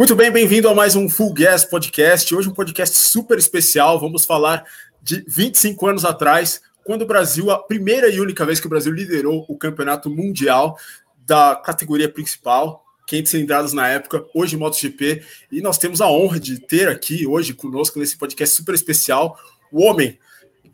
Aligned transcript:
Muito 0.00 0.16
bem, 0.16 0.30
bem-vindo 0.30 0.66
a 0.66 0.74
mais 0.74 0.96
um 0.96 1.10
Full 1.10 1.34
Gas 1.34 1.62
Podcast. 1.62 2.34
Hoje 2.34 2.48
um 2.48 2.54
podcast 2.54 2.96
super 2.96 3.36
especial. 3.36 4.00
Vamos 4.00 4.24
falar 4.24 4.64
de 5.02 5.22
25 5.28 5.86
anos 5.86 6.06
atrás, 6.06 6.62
quando 6.82 7.02
o 7.02 7.06
Brasil, 7.06 7.50
a 7.50 7.58
primeira 7.58 8.08
e 8.08 8.18
única 8.18 8.46
vez 8.46 8.58
que 8.58 8.66
o 8.66 8.70
Brasil 8.70 8.94
liderou 8.94 9.44
o 9.46 9.58
campeonato 9.58 10.08
mundial 10.08 10.78
da 11.26 11.54
categoria 11.54 12.08
principal, 12.08 12.82
500 13.06 13.30
cilindradas 13.30 13.72
na 13.74 13.88
época, 13.88 14.24
hoje 14.34 14.56
MotoGP, 14.56 15.22
e 15.52 15.60
nós 15.60 15.76
temos 15.76 16.00
a 16.00 16.10
honra 16.10 16.40
de 16.40 16.58
ter 16.58 16.88
aqui 16.88 17.26
hoje 17.26 17.52
conosco 17.52 17.98
nesse 17.98 18.16
podcast 18.16 18.56
super 18.56 18.74
especial 18.74 19.38
o 19.70 19.82
homem 19.82 20.18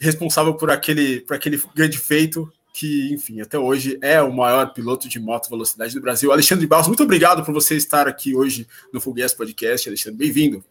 responsável 0.01 0.55
por 0.55 0.71
aquele, 0.71 1.23
por 1.23 1.35
aquele 1.35 1.61
grande 1.75 1.99
feito, 1.99 2.49
que, 2.77 3.11
enfim, 3.15 3.41
até 3.41 3.59
hoje 3.59 3.99
é 4.03 4.21
o 4.21 4.31
maior 4.31 4.75
piloto 4.75 5.09
de 5.09 5.19
moto 5.19 5.49
velocidade 5.49 5.95
do 5.95 6.01
Brasil. 6.01 6.31
Alexandre 6.31 6.67
Barros, 6.67 6.89
muito 6.89 7.03
obrigado 7.03 7.43
por 7.43 7.55
você 7.55 7.75
estar 7.75 8.07
aqui 8.07 8.37
hoje 8.37 8.67
no 8.93 9.01
Fogues 9.01 9.33
Podcast. 9.33 9.89
Alexandre, 9.89 10.19
bem-vindo. 10.19 10.63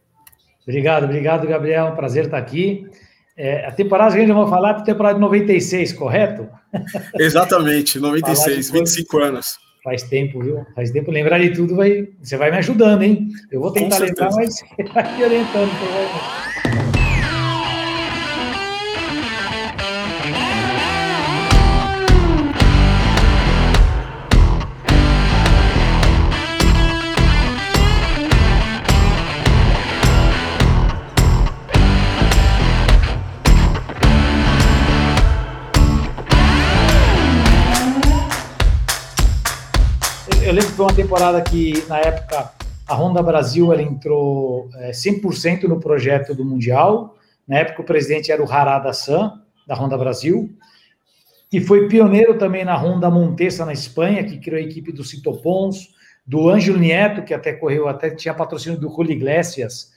Obrigado, 0.61 1.05
obrigado, 1.05 1.47
Gabriel. 1.47 1.87
Um 1.87 1.95
prazer 1.95 2.25
estar 2.25 2.37
aqui. 2.37 2.87
É, 3.35 3.65
a 3.65 3.71
temporada 3.71 4.11
que 4.11 4.19
a 4.19 4.21
gente 4.21 4.35
vai 4.35 4.47
falar 4.47 4.69
é 4.69 4.71
a 4.73 4.81
temporada 4.81 5.15
de 5.15 5.21
96, 5.21 5.93
correto? 5.93 6.47
Exatamente, 7.19 7.99
96, 7.99 8.69
25 8.69 9.17
anos. 9.17 9.57
Faz 9.83 10.03
tempo, 10.03 10.41
viu? 10.41 10.63
Faz 10.75 10.91
tempo. 10.91 11.09
Lembrar 11.09 11.39
de 11.39 11.53
tudo, 11.55 11.75
vai, 11.75 12.07
você 12.21 12.37
vai 12.37 12.51
me 12.51 12.57
ajudando, 12.57 13.01
hein? 13.01 13.29
Eu 13.51 13.61
vou 13.61 13.71
tentar 13.71 13.97
lembrar, 13.97 14.29
mas 14.31 14.53
você 14.53 14.65
vai 14.93 15.17
me 15.17 15.23
orientando. 15.23 15.71
lembro 15.71 16.34
uma 40.85 40.93
temporada 40.93 41.41
que, 41.41 41.83
na 41.87 41.97
época, 41.97 42.51
a 42.87 42.93
Honda 42.93 43.23
Brasil 43.23 43.73
ela 43.73 43.81
entrou 43.81 44.69
é, 44.75 44.91
100% 44.91 45.63
no 45.63 45.79
projeto 45.79 46.35
do 46.35 46.45
Mundial. 46.45 47.15
Na 47.47 47.57
época, 47.57 47.81
o 47.81 47.85
presidente 47.85 48.31
era 48.31 48.43
o 48.43 48.51
Harada 48.51 48.93
San, 48.93 49.41
da 49.67 49.73
Honda 49.73 49.97
Brasil, 49.97 50.47
que 51.49 51.59
foi 51.59 51.87
pioneiro 51.87 52.37
também 52.37 52.63
na 52.63 52.77
Honda 52.77 53.09
Montesa, 53.09 53.65
na 53.65 53.73
Espanha, 53.73 54.23
que 54.23 54.37
criou 54.37 54.59
a 54.59 54.63
equipe 54.63 54.91
do 54.91 55.03
Cito 55.03 55.33
Pons, 55.41 55.89
do 56.25 56.49
Ângelo 56.49 56.77
Nieto, 56.77 57.23
que 57.23 57.33
até 57.33 57.53
correu, 57.53 57.87
até 57.87 58.11
tinha 58.11 58.33
patrocínio 58.33 58.79
do 58.79 58.87
Julio 58.87 59.13
Iglesias, 59.13 59.91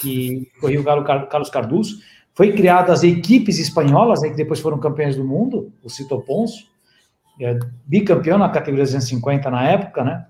que 0.00 0.48
correu 0.60 0.82
o 0.82 0.84
Carlos 1.04 1.50
Cardoso. 1.50 1.96
Foi 2.32 2.52
criadas 2.52 3.00
as 3.00 3.02
equipes 3.02 3.58
espanholas, 3.58 4.22
né, 4.22 4.30
que 4.30 4.36
depois 4.36 4.60
foram 4.60 4.78
campeões 4.78 5.16
do 5.16 5.24
mundo, 5.24 5.72
o 5.82 5.90
Cito 5.90 6.20
Pons, 6.20 6.68
bicampeão 7.86 8.38
na 8.38 8.48
categoria 8.48 8.84
250 8.84 9.50
na 9.50 9.68
época, 9.68 10.04
né? 10.04 10.26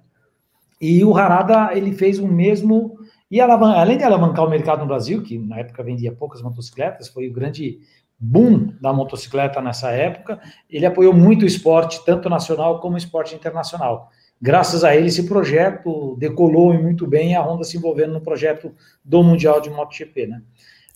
E 0.81 1.05
o 1.05 1.17
Harada, 1.17 1.77
ele 1.77 1.93
fez 1.93 2.19
o 2.19 2.29
mesmo, 2.29 2.99
e 3.31 3.41
além 3.41 3.99
de 3.99 4.05
alavancar 4.05 4.45
o 4.45 4.51
mercado 4.51 4.81
no 4.81 4.87
Brasil, 4.87 5.23
que 5.23 5.37
na 5.39 5.59
época 5.59 5.83
vendia 5.83 6.13
poucas 6.13 6.41
motocicletas, 6.41 7.09
foi 7.09 7.29
o 7.29 7.33
grande 7.33 7.81
boom 8.19 8.73
da 8.81 8.93
motocicleta 8.93 9.61
nessa 9.61 9.91
época, 9.91 10.41
ele 10.69 10.87
apoiou 10.87 11.13
muito 11.13 11.43
o 11.43 11.47
esporte, 11.47 12.05
tanto 12.05 12.29
nacional 12.29 12.81
como 12.81 12.97
esporte 12.97 13.35
internacional. 13.35 14.11
Graças 14.41 14.85
a 14.85 14.95
ele, 14.95 15.09
esse 15.09 15.27
projeto 15.27 16.17
decolou 16.17 16.73
muito 16.75 17.07
bem, 17.07 17.35
a 17.35 17.43
Honda 17.43 17.65
se 17.65 17.77
envolvendo 17.77 18.13
no 18.13 18.21
projeto 18.21 18.73
do 19.05 19.23
Mundial 19.23 19.61
de 19.61 19.71
MotoGP, 19.71 20.27
né? 20.27 20.43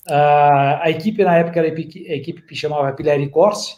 Uh, 0.07 0.83
a 0.83 0.91
equipe 0.91 1.23
na 1.23 1.37
época 1.37 1.61
era 1.61 1.69
a 1.69 1.71
equipe, 1.71 2.43
que 2.43 2.57
chamava 2.57 2.93
Pileri 2.93 3.29
Corse, 3.29 3.77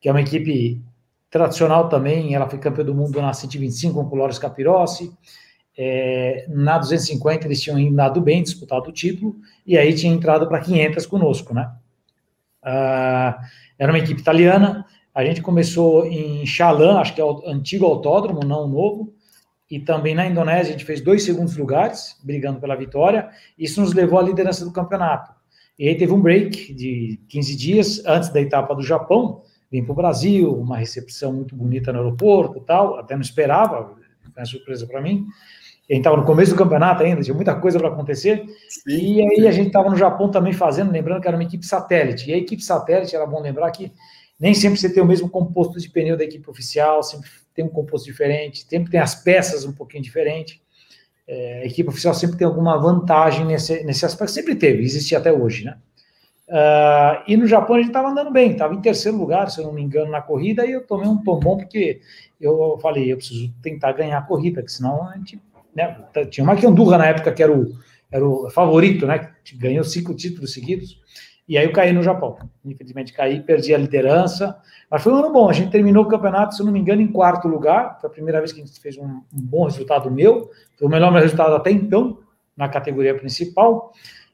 que 0.00 0.08
é 0.08 0.12
uma 0.12 0.22
equipe 0.22 0.82
tradicional 1.30 1.88
também, 1.88 2.34
ela 2.34 2.48
foi 2.48 2.58
campeã 2.58 2.84
do 2.84 2.94
mundo 2.94 3.20
na 3.20 3.32
125 3.32 4.08
com 4.08 4.14
o 4.14 4.18
Loris 4.18 4.38
Capirossi. 4.38 5.12
É, 5.78 6.46
na 6.48 6.78
250 6.78 7.46
eles 7.46 7.60
tinham 7.60 7.76
andado 7.76 8.20
bem, 8.20 8.42
disputado 8.42 8.88
o 8.88 8.92
título, 8.92 9.36
e 9.66 9.76
aí 9.76 9.94
tinha 9.94 10.12
entrado 10.12 10.48
para 10.48 10.60
500 10.60 11.04
conosco, 11.04 11.52
né? 11.52 11.70
Ah, 12.62 13.38
era 13.78 13.92
uma 13.92 13.98
equipe 13.98 14.20
italiana, 14.20 14.86
a 15.14 15.24
gente 15.24 15.42
começou 15.42 16.06
em 16.06 16.44
Chalan, 16.46 16.98
acho 16.98 17.14
que 17.14 17.20
é 17.20 17.24
o 17.24 17.42
antigo 17.46 17.84
autódromo, 17.84 18.40
não 18.40 18.64
o 18.64 18.68
novo, 18.68 19.14
e 19.70 19.80
também 19.80 20.14
na 20.14 20.26
Indonésia 20.26 20.70
a 20.70 20.72
gente 20.72 20.84
fez 20.84 21.00
dois 21.00 21.24
segundos 21.24 21.56
lugares, 21.56 22.18
brigando 22.22 22.60
pela 22.60 22.76
vitória, 22.76 23.28
isso 23.58 23.80
nos 23.80 23.92
levou 23.92 24.18
à 24.18 24.22
liderança 24.22 24.64
do 24.64 24.72
campeonato. 24.72 25.34
E 25.78 25.88
aí 25.88 25.94
teve 25.96 26.12
um 26.12 26.20
break 26.20 26.72
de 26.72 27.20
15 27.28 27.56
dias 27.56 28.02
antes 28.06 28.30
da 28.30 28.40
etapa 28.40 28.74
do 28.74 28.82
Japão, 28.82 29.42
vim 29.80 29.84
para 29.84 29.92
o 29.92 29.96
Brasil, 29.96 30.52
uma 30.54 30.76
recepção 30.76 31.32
muito 31.32 31.54
bonita 31.54 31.92
no 31.92 31.98
aeroporto 31.98 32.60
tal, 32.60 32.98
até 32.98 33.14
não 33.14 33.22
esperava, 33.22 33.94
foi 34.22 34.32
uma 34.36 34.44
surpresa 34.44 34.86
para 34.86 35.00
mim. 35.00 35.26
A 35.88 35.92
gente 35.92 36.00
estava 36.00 36.16
no 36.16 36.24
começo 36.24 36.50
do 36.50 36.58
campeonato 36.58 37.04
ainda, 37.04 37.22
tinha 37.22 37.34
muita 37.34 37.54
coisa 37.54 37.78
para 37.78 37.88
acontecer. 37.88 38.44
Sim, 38.68 39.14
e 39.14 39.20
aí 39.22 39.46
a 39.46 39.52
gente 39.52 39.68
estava 39.68 39.88
no 39.88 39.96
Japão 39.96 40.28
também 40.28 40.52
fazendo, 40.52 40.90
lembrando 40.90 41.20
que 41.20 41.28
era 41.28 41.36
uma 41.36 41.44
equipe 41.44 41.64
satélite. 41.64 42.28
E 42.28 42.34
a 42.34 42.36
equipe 42.36 42.62
satélite, 42.62 43.14
era 43.14 43.24
bom 43.24 43.40
lembrar 43.40 43.70
que 43.70 43.92
nem 44.38 44.52
sempre 44.52 44.78
você 44.80 44.92
tem 44.92 45.00
o 45.00 45.06
mesmo 45.06 45.30
composto 45.30 45.78
de 45.78 45.88
pneu 45.88 46.16
da 46.16 46.24
equipe 46.24 46.48
oficial, 46.50 47.04
sempre 47.04 47.30
tem 47.54 47.64
um 47.64 47.68
composto 47.68 48.06
diferente, 48.06 48.66
sempre 48.68 48.90
tem 48.90 48.98
as 48.98 49.14
peças 49.14 49.64
um 49.64 49.72
pouquinho 49.72 50.02
diferente. 50.02 50.60
É, 51.26 51.62
a 51.62 51.66
equipe 51.66 51.88
oficial 51.88 52.14
sempre 52.14 52.36
tem 52.36 52.46
alguma 52.46 52.76
vantagem 52.76 53.46
nesse, 53.46 53.84
nesse 53.84 54.04
aspecto, 54.04 54.32
sempre 54.32 54.56
teve, 54.56 54.82
existe 54.82 55.14
até 55.14 55.32
hoje, 55.32 55.64
né? 55.64 55.78
Uh, 56.48 57.22
e 57.26 57.36
no 57.36 57.46
Japão 57.46 57.74
a 57.74 57.78
gente 57.78 57.88
estava 57.88 58.08
andando 58.08 58.30
bem, 58.30 58.52
estava 58.52 58.72
em 58.72 58.80
terceiro 58.80 59.18
lugar, 59.18 59.50
se 59.50 59.60
eu 59.60 59.64
não 59.64 59.72
me 59.72 59.82
engano, 59.82 60.12
na 60.12 60.22
corrida, 60.22 60.64
e 60.64 60.72
eu 60.72 60.86
tomei 60.86 61.08
um 61.08 61.22
tombom 61.22 61.56
porque 61.56 62.00
eu 62.40 62.78
falei, 62.80 63.12
eu 63.12 63.16
preciso 63.16 63.52
tentar 63.60 63.92
ganhar 63.92 64.18
a 64.18 64.22
corrida, 64.22 64.60
porque 64.60 64.72
senão 64.72 65.08
a 65.08 65.16
gente. 65.16 65.40
Né, 65.74 65.94
tinha 66.30 66.46
Mike 66.46 66.66
Andurra 66.66 66.96
na 66.96 67.06
época 67.06 67.32
que 67.32 67.42
era 67.42 67.52
o, 67.52 67.66
era 68.10 68.26
o 68.26 68.48
favorito, 68.48 69.06
né? 69.06 69.32
Que 69.44 69.56
ganhou 69.56 69.84
cinco 69.84 70.14
títulos 70.14 70.54
seguidos, 70.54 70.98
e 71.48 71.58
aí 71.58 71.64
eu 71.64 71.72
caí 71.72 71.92
no 71.92 72.02
Japão. 72.02 72.38
Infelizmente 72.64 73.12
caí, 73.12 73.40
perdi 73.40 73.74
a 73.74 73.78
liderança, 73.78 74.56
mas 74.90 75.02
foi 75.02 75.12
um 75.12 75.16
ano 75.16 75.32
bom. 75.32 75.48
A 75.48 75.52
gente 75.52 75.70
terminou 75.70 76.04
o 76.04 76.08
campeonato, 76.08 76.54
se 76.54 76.64
não 76.64 76.72
me 76.72 76.78
engano, 76.78 77.02
em 77.02 77.08
quarto 77.08 77.46
lugar. 77.46 77.98
Foi 78.00 78.08
a 78.08 78.12
primeira 78.12 78.38
vez 78.38 78.52
que 78.52 78.60
a 78.60 78.64
gente 78.64 78.80
fez 78.80 78.96
um, 78.96 79.04
um 79.04 79.22
bom 79.32 79.64
resultado 79.64 80.10
meu, 80.10 80.50
foi 80.78 80.86
o 80.86 80.90
melhor 80.90 81.12
resultado 81.12 81.54
até 81.54 81.70
então, 81.70 82.20
na 82.56 82.68
categoria 82.68 83.14
principal. 83.14 83.92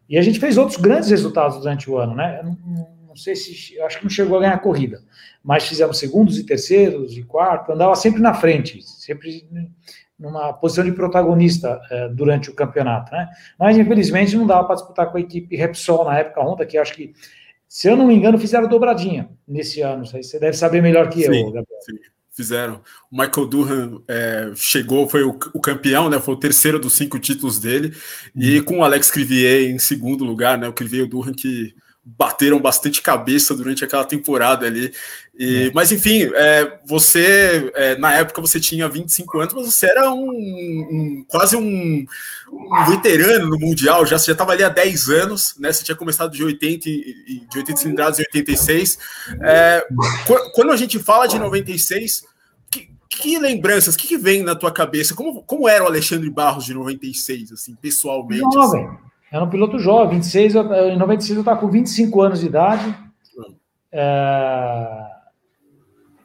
E 0.09 0.19
a 0.19 0.23
gente 0.23 0.39
fez 0.39 0.59
outros 0.59 0.79
grandes 0.79 1.11
resultados 1.11 1.59
durante 1.59 1.91
o 1.91 1.97
ano, 1.97 2.15
né? 2.15 2.41
Não, 2.43 2.89
não, 3.09 3.17
sei 3.17 3.37
se, 3.37 3.81
acho 3.81 3.99
que 3.99 4.05
não 4.05 4.11
chegou 4.11 4.37
a 4.39 4.41
ganhar 4.41 4.55
a 4.55 4.59
corrida, 4.59 5.03
mas 5.43 5.67
fizemos 5.67 5.99
segundos 5.99 6.39
e 6.39 6.45
terceiros 6.45 7.17
e 7.17 7.23
quarto, 7.23 7.73
andava 7.73 7.95
sempre 7.95 8.21
na 8.21 8.35
frente, 8.35 8.83
sempre 8.83 9.49
numa 10.19 10.53
posição 10.53 10.85
de 10.85 10.93
protagonista 10.93 11.81
eh, 11.91 12.09
durante 12.09 12.49
o 12.49 12.55
campeonato, 12.55 13.13
né? 13.13 13.29
Mas 13.59 13.77
infelizmente 13.77 14.37
não 14.37 14.47
dava 14.47 14.65
para 14.65 14.77
disputar 14.77 15.11
com 15.11 15.19
a 15.19 15.21
equipe 15.21 15.57
Repsol 15.57 16.05
na 16.05 16.19
época 16.19 16.43
Honda, 16.43 16.65
que 16.65 16.79
acho 16.79 16.95
que, 16.95 17.13
se 17.67 17.89
eu 17.89 17.97
não 17.97 18.07
me 18.07 18.15
engano, 18.15 18.39
fizeram 18.39 18.69
dobradinha 18.69 19.29
nesse 19.47 19.81
ano. 19.81 20.07
Você 20.07 20.39
deve 20.39 20.57
saber 20.57 20.81
melhor 20.81 21.09
que 21.09 21.23
sim, 21.23 21.41
eu, 21.41 21.47
Gabriel. 21.47 21.81
Sim 21.81 22.13
fizeram. 22.33 22.81
O 23.11 23.17
Michael 23.17 23.47
Durham 23.47 24.03
é, 24.09 24.53
chegou, 24.57 25.09
foi 25.09 25.23
o, 25.23 25.39
o, 25.53 25.61
campeão, 25.61 26.09
né? 26.09 26.19
Foi 26.19 26.35
o 26.35 26.39
terceiro 26.39 26.79
dos 26.79 26.95
cinco 26.95 27.19
títulos 27.19 27.59
dele, 27.59 27.95
e 28.35 28.59
uhum. 28.59 28.65
com 28.65 28.79
o 28.79 28.85
Alex 28.85 29.11
Crivier 29.11 29.71
em 29.71 29.79
segundo 29.79 30.25
lugar, 30.25 30.59
né? 30.59 30.69
O 30.69 30.73
Crivier 30.73 31.03
e 31.03 31.05
o 31.05 31.09
Durham 31.09 31.35
que 31.35 31.75
bateram 32.05 32.59
bastante 32.59 33.01
cabeça 33.01 33.55
durante 33.55 33.85
aquela 33.85 34.05
temporada 34.05 34.67
ali. 34.67 34.93
E, 35.39 35.69
é. 35.69 35.71
Mas 35.73 35.93
enfim, 35.93 36.31
é, 36.35 36.79
você 36.85 37.71
é, 37.75 37.97
na 37.97 38.13
época 38.13 38.41
você 38.41 38.59
tinha 38.59 38.89
25 38.89 39.39
anos, 39.39 39.55
mas 39.55 39.67
você 39.67 39.87
era 39.87 40.11
um, 40.11 40.29
um 40.29 41.25
quase 41.29 41.57
um, 41.57 42.05
um, 42.53 42.85
veterano 42.89 43.49
no 43.49 43.59
Mundial, 43.59 44.05
já, 44.05 44.19
você 44.19 44.27
já 44.27 44.33
estava 44.33 44.53
ali 44.53 44.65
há 44.65 44.69
10 44.69 45.09
anos, 45.11 45.55
né? 45.59 45.73
Você 45.73 45.85
tinha 45.85 45.97
começado 45.97 46.33
de 46.33 46.43
80, 46.43 46.85
de 46.85 47.59
80 47.59 47.77
cilindradas 47.77 48.19
em 48.19 48.23
86. 48.23 48.99
É, 49.41 49.87
quando 50.55 50.73
a 50.73 50.77
gente 50.77 50.99
fala 50.99 51.29
de 51.29 51.39
96, 51.39 52.25
que, 53.17 53.39
lembranças, 53.39 53.95
o 53.95 53.99
que, 53.99 54.09
que, 54.09 54.19
vem 54.19 54.43
na 54.43 54.55
tua 54.55 54.73
cabeça? 54.73 55.15
Como, 55.15 55.43
como 55.43 55.69
era 55.69 55.85
o 55.85 55.87
Alexandre 55.87 56.31
Barros 56.31 56.65
de 56.65 56.75
96, 56.75 57.53
assim, 57.53 57.75
pessoalmente? 57.75 58.43
Jovem. 58.53 58.87
Assim? 58.87 58.97
Era 59.33 59.45
um 59.45 59.49
piloto 59.49 59.79
jovem, 59.79 60.17
26, 60.17 60.55
em 60.55 60.99
96 60.99 61.37
eu 61.37 61.41
estava 61.41 61.59
com 61.59 61.69
25 61.69 62.21
anos 62.21 62.41
de 62.41 62.47
idade. 62.47 62.95
É, 63.91 65.13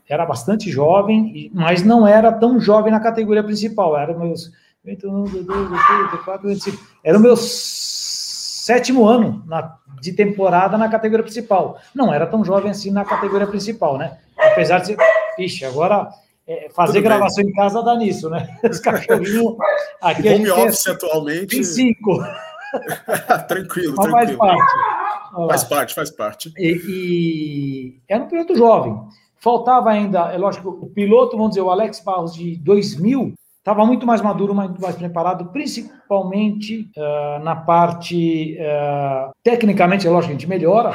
era 0.10 0.26
bastante 0.26 0.70
jovem, 0.70 1.50
mas 1.54 1.84
não 1.84 2.06
era 2.06 2.32
tão 2.32 2.60
jovem 2.60 2.92
na 2.92 3.00
categoria 3.00 3.44
principal. 3.44 3.98
Era 3.98 4.18
meus 4.18 4.52
21, 4.84 5.24
22, 5.24 5.70
24, 5.70 6.48
25. 6.48 6.88
Era 7.04 7.18
o 7.18 7.22
meu 7.22 7.36
sétimo 7.38 9.06
ano 9.06 9.42
na, 9.46 9.78
de 10.02 10.12
temporada 10.12 10.78
na 10.78 10.90
categoria 10.90 11.24
principal. 11.24 11.80
Não 11.96 12.14
era 12.14 12.28
tão 12.28 12.44
jovem 12.44 12.72
assim 12.72 12.92
na 12.92 13.06
categoria 13.06 13.48
principal, 13.48 13.98
né? 13.98 14.18
Apesar 14.38 14.80
de 14.80 14.88
ser. 14.88 14.98
Ixi, 15.40 15.66
agora 15.66 16.10
é, 16.48 16.70
fazer 16.70 17.00
Tudo 17.00 17.04
gravação 17.04 17.44
bem. 17.44 17.52
em 17.52 17.56
casa 17.56 17.84
dá 17.84 17.96
nisso, 17.96 18.30
né? 18.30 18.58
Os 18.64 18.80
cachorrinhos. 18.80 19.56
Aqui 20.02 20.30
Home 20.30 20.50
office 20.50 20.88
atualmente. 20.88 21.48
Tem 21.48 21.64
cinco. 21.64 22.20
tranquilo, 23.48 23.96
Mas 23.98 24.08
tranquilo. 24.08 24.38
Faz 24.38 24.38
parte. 24.38 25.48
Faz 25.48 25.64
parte, 25.64 25.96
faz 25.96 26.12
parte. 26.12 26.54
E, 26.58 26.82
e 26.88 28.02
era 28.08 28.24
um 28.24 28.28
piloto 28.28 28.56
jovem. 28.56 28.98
Faltava 29.40 29.92
ainda, 29.92 30.32
é 30.34 30.38
lógico, 30.38 30.70
o 30.70 30.90
piloto, 30.90 31.38
vamos 31.38 31.52
dizer, 31.52 31.62
o 31.62 31.70
Alex 31.70 32.00
Barros 32.00 32.34
de 32.34 32.58
2000, 32.58 33.34
estava 33.60 33.86
muito 33.86 34.06
mais 34.06 34.22
maduro, 34.22 34.56
muito 34.56 34.82
mais 34.82 34.96
preparado, 34.96 35.52
principalmente 35.52 36.90
uh, 36.98 37.44
na 37.44 37.56
parte. 37.56 38.58
Uh, 38.60 39.32
tecnicamente, 39.44 40.08
é 40.08 40.10
lógico, 40.10 40.32
a 40.32 40.34
gente 40.34 40.48
melhora 40.48 40.92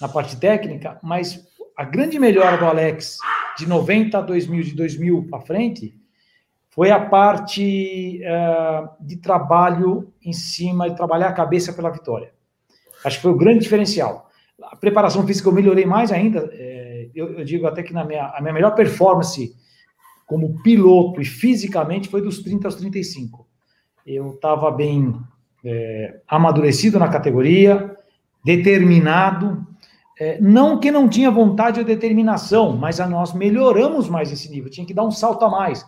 na 0.00 0.08
parte 0.08 0.36
técnica, 0.36 0.98
mas 1.02 1.44
a 1.76 1.84
grande 1.84 2.18
melhora 2.18 2.56
do 2.56 2.64
Alex 2.64 3.18
de 3.58 3.66
90 3.68 4.18
a 4.18 4.20
2000, 4.20 4.62
de 4.62 4.74
2000 4.74 5.26
para 5.28 5.40
frente, 5.40 5.94
foi 6.70 6.90
a 6.90 6.98
parte 6.98 8.20
uh, 8.22 8.88
de 9.04 9.16
trabalho 9.16 10.12
em 10.24 10.32
cima, 10.32 10.90
de 10.90 10.96
trabalhar 10.96 11.28
a 11.28 11.32
cabeça 11.32 11.72
pela 11.72 11.90
vitória. 11.90 12.32
Acho 13.04 13.16
que 13.16 13.22
foi 13.22 13.30
o 13.30 13.36
grande 13.36 13.60
diferencial. 13.60 14.30
A 14.62 14.76
preparação 14.76 15.26
física 15.26 15.48
eu 15.48 15.52
melhorei 15.52 15.84
mais 15.84 16.10
ainda. 16.10 16.48
É, 16.52 17.08
eu, 17.14 17.38
eu, 17.38 17.44
digo 17.44 17.66
até 17.66 17.82
que 17.82 17.92
na 17.92 18.04
minha, 18.04 18.26
a 18.26 18.40
minha 18.40 18.52
melhor 18.52 18.74
performance 18.74 19.54
como 20.26 20.62
piloto 20.62 21.20
e 21.20 21.24
fisicamente 21.24 22.08
foi 22.08 22.22
dos 22.22 22.40
30 22.42 22.66
aos 22.66 22.74
35. 22.76 23.46
Eu 24.06 24.30
estava 24.30 24.70
bem 24.70 25.14
é, 25.64 26.20
amadurecido 26.26 26.98
na 26.98 27.08
categoria, 27.08 27.96
determinado, 28.44 29.66
é, 30.18 30.40
não 30.40 30.78
que 30.78 30.90
não 30.90 31.08
tinha 31.08 31.30
vontade 31.30 31.80
ou 31.80 31.86
determinação, 31.86 32.76
mas 32.76 33.00
a 33.00 33.06
nós 33.06 33.32
melhoramos 33.32 34.08
mais 34.08 34.30
esse 34.30 34.50
nível, 34.50 34.70
tinha 34.70 34.86
que 34.86 34.94
dar 34.94 35.04
um 35.04 35.10
salto 35.10 35.44
a 35.44 35.50
mais. 35.50 35.84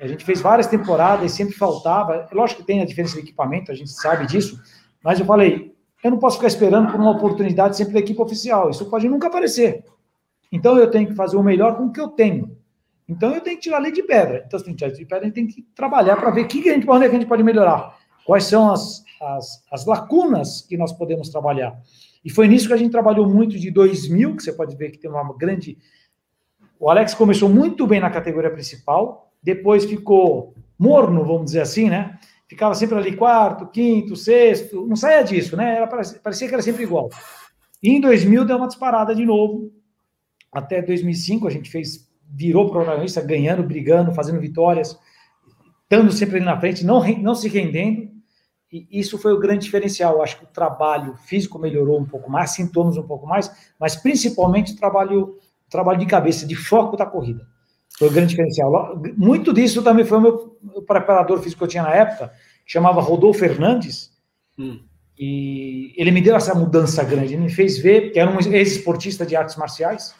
A 0.00 0.06
gente 0.06 0.24
fez 0.24 0.40
várias 0.40 0.66
temporadas 0.66 1.30
e 1.30 1.34
sempre 1.34 1.54
faltava. 1.54 2.28
Lógico 2.32 2.60
que 2.60 2.66
tem 2.66 2.80
a 2.80 2.84
diferença 2.84 3.14
de 3.14 3.20
equipamento, 3.20 3.70
a 3.70 3.74
gente 3.74 3.90
sabe 3.90 4.26
disso, 4.26 4.60
mas 5.02 5.20
eu 5.20 5.26
falei, 5.26 5.72
eu 6.02 6.10
não 6.10 6.18
posso 6.18 6.36
ficar 6.36 6.48
esperando 6.48 6.90
por 6.90 7.00
uma 7.00 7.12
oportunidade 7.12 7.76
sempre 7.76 7.94
da 7.94 8.00
equipe 8.00 8.20
oficial, 8.20 8.70
isso 8.70 8.90
pode 8.90 9.08
nunca 9.08 9.28
aparecer. 9.28 9.84
Então 10.50 10.76
eu 10.76 10.90
tenho 10.90 11.06
que 11.06 11.14
fazer 11.14 11.36
o 11.36 11.42
melhor 11.42 11.76
com 11.76 11.86
o 11.86 11.92
que 11.92 12.00
eu 12.00 12.08
tenho. 12.08 12.56
Então 13.08 13.34
eu 13.34 13.40
tenho 13.40 13.56
que 13.56 13.62
tirar 13.62 13.76
a 13.78 13.80
lei 13.80 13.92
de 13.92 14.02
pedra. 14.02 14.44
Então, 14.46 14.58
se 14.58 14.64
tem 14.64 14.74
que 14.74 14.78
tirar 14.78 14.90
lei 14.90 14.98
de 14.98 15.06
pedra, 15.06 15.22
a 15.22 15.24
gente 15.24 15.34
tem 15.34 15.46
que 15.46 15.62
trabalhar 15.74 16.16
para 16.16 16.30
ver 16.30 16.44
que, 16.46 16.62
que 16.62 16.70
a 16.70 16.74
gente, 16.74 16.88
onde 16.88 17.04
é 17.04 17.08
que 17.08 17.16
a 17.16 17.18
gente 17.18 17.28
pode 17.28 17.42
melhorar. 17.42 17.96
Quais 18.24 18.44
são 18.44 18.70
as, 18.70 19.04
as, 19.20 19.64
as 19.70 19.86
lacunas 19.86 20.62
que 20.62 20.76
nós 20.76 20.92
podemos 20.92 21.28
trabalhar. 21.28 21.76
E 22.24 22.30
foi 22.30 22.46
nisso 22.46 22.68
que 22.68 22.72
a 22.72 22.76
gente 22.76 22.92
trabalhou 22.92 23.28
muito 23.28 23.58
de 23.58 23.70
2000, 23.70 24.36
que 24.36 24.42
você 24.42 24.52
pode 24.52 24.76
ver 24.76 24.90
que 24.90 24.98
tem 24.98 25.10
uma 25.10 25.36
grande. 25.36 25.76
O 26.78 26.88
Alex 26.88 27.14
começou 27.14 27.48
muito 27.48 27.86
bem 27.86 28.00
na 28.00 28.10
categoria 28.10 28.50
principal, 28.50 29.32
depois 29.42 29.84
ficou 29.84 30.54
morno, 30.78 31.24
vamos 31.24 31.46
dizer 31.46 31.62
assim, 31.62 31.88
né? 31.90 32.18
Ficava 32.48 32.74
sempre 32.74 32.96
ali 32.96 33.16
quarto, 33.16 33.66
quinto, 33.66 34.14
sexto, 34.14 34.86
não 34.86 34.94
saía 34.94 35.22
disso, 35.22 35.56
né? 35.56 35.76
Era, 35.76 35.86
parecia 35.86 36.46
que 36.46 36.54
era 36.54 36.62
sempre 36.62 36.82
igual. 36.82 37.08
E 37.82 37.90
em 37.90 38.00
2000 38.00 38.44
deu 38.44 38.56
uma 38.58 38.68
disparada 38.68 39.14
de 39.14 39.24
novo. 39.24 39.72
Até 40.52 40.82
2005 40.82 41.48
a 41.48 41.50
gente 41.50 41.70
fez, 41.70 42.08
virou 42.28 42.70
protagonista, 42.70 43.20
ganhando, 43.20 43.62
brigando, 43.62 44.12
fazendo 44.12 44.38
vitórias, 44.38 44.98
estando 45.84 46.12
sempre 46.12 46.36
ali 46.36 46.44
na 46.44 46.60
frente, 46.60 46.84
não, 46.84 47.02
não 47.18 47.34
se 47.34 47.48
rendendo. 47.48 48.11
E 48.72 48.88
isso 48.90 49.18
foi 49.18 49.32
o 49.34 49.38
grande 49.38 49.64
diferencial. 49.64 50.14
Eu 50.14 50.22
acho 50.22 50.38
que 50.38 50.44
o 50.44 50.48
trabalho 50.48 51.14
físico 51.26 51.58
melhorou 51.58 52.00
um 52.00 52.06
pouco 52.06 52.30
mais, 52.30 52.52
sintomas 52.52 52.96
um 52.96 53.02
pouco 53.02 53.26
mais, 53.26 53.52
mas 53.78 53.94
principalmente 53.96 54.72
o 54.72 54.76
trabalho, 54.76 55.38
o 55.66 55.70
trabalho 55.70 55.98
de 55.98 56.06
cabeça, 56.06 56.46
de 56.46 56.56
foco 56.56 56.96
da 56.96 57.04
corrida. 57.04 57.46
Foi 57.98 58.08
o 58.08 58.10
grande 58.10 58.30
diferencial. 58.30 58.98
Muito 59.16 59.52
disso 59.52 59.82
também 59.82 60.04
foi 60.04 60.18
o 60.18 60.20
meu 60.20 60.58
o 60.74 60.82
preparador 60.82 61.40
físico 61.40 61.58
que 61.58 61.64
eu 61.64 61.68
tinha 61.68 61.82
na 61.82 61.94
época, 61.94 62.32
que 62.64 62.72
chamava 62.72 63.00
Rodolfo 63.00 63.40
Fernandes. 63.40 64.10
Hum. 64.58 64.80
E 65.18 65.92
ele 65.96 66.10
me 66.10 66.22
deu 66.22 66.34
essa 66.34 66.54
mudança 66.54 67.04
grande. 67.04 67.34
Ele 67.34 67.42
me 67.42 67.50
fez 67.50 67.78
ver 67.78 68.10
que 68.10 68.18
era 68.18 68.30
um 68.30 68.38
ex-esportista 68.38 69.26
de 69.26 69.36
artes 69.36 69.56
marciais, 69.56 70.14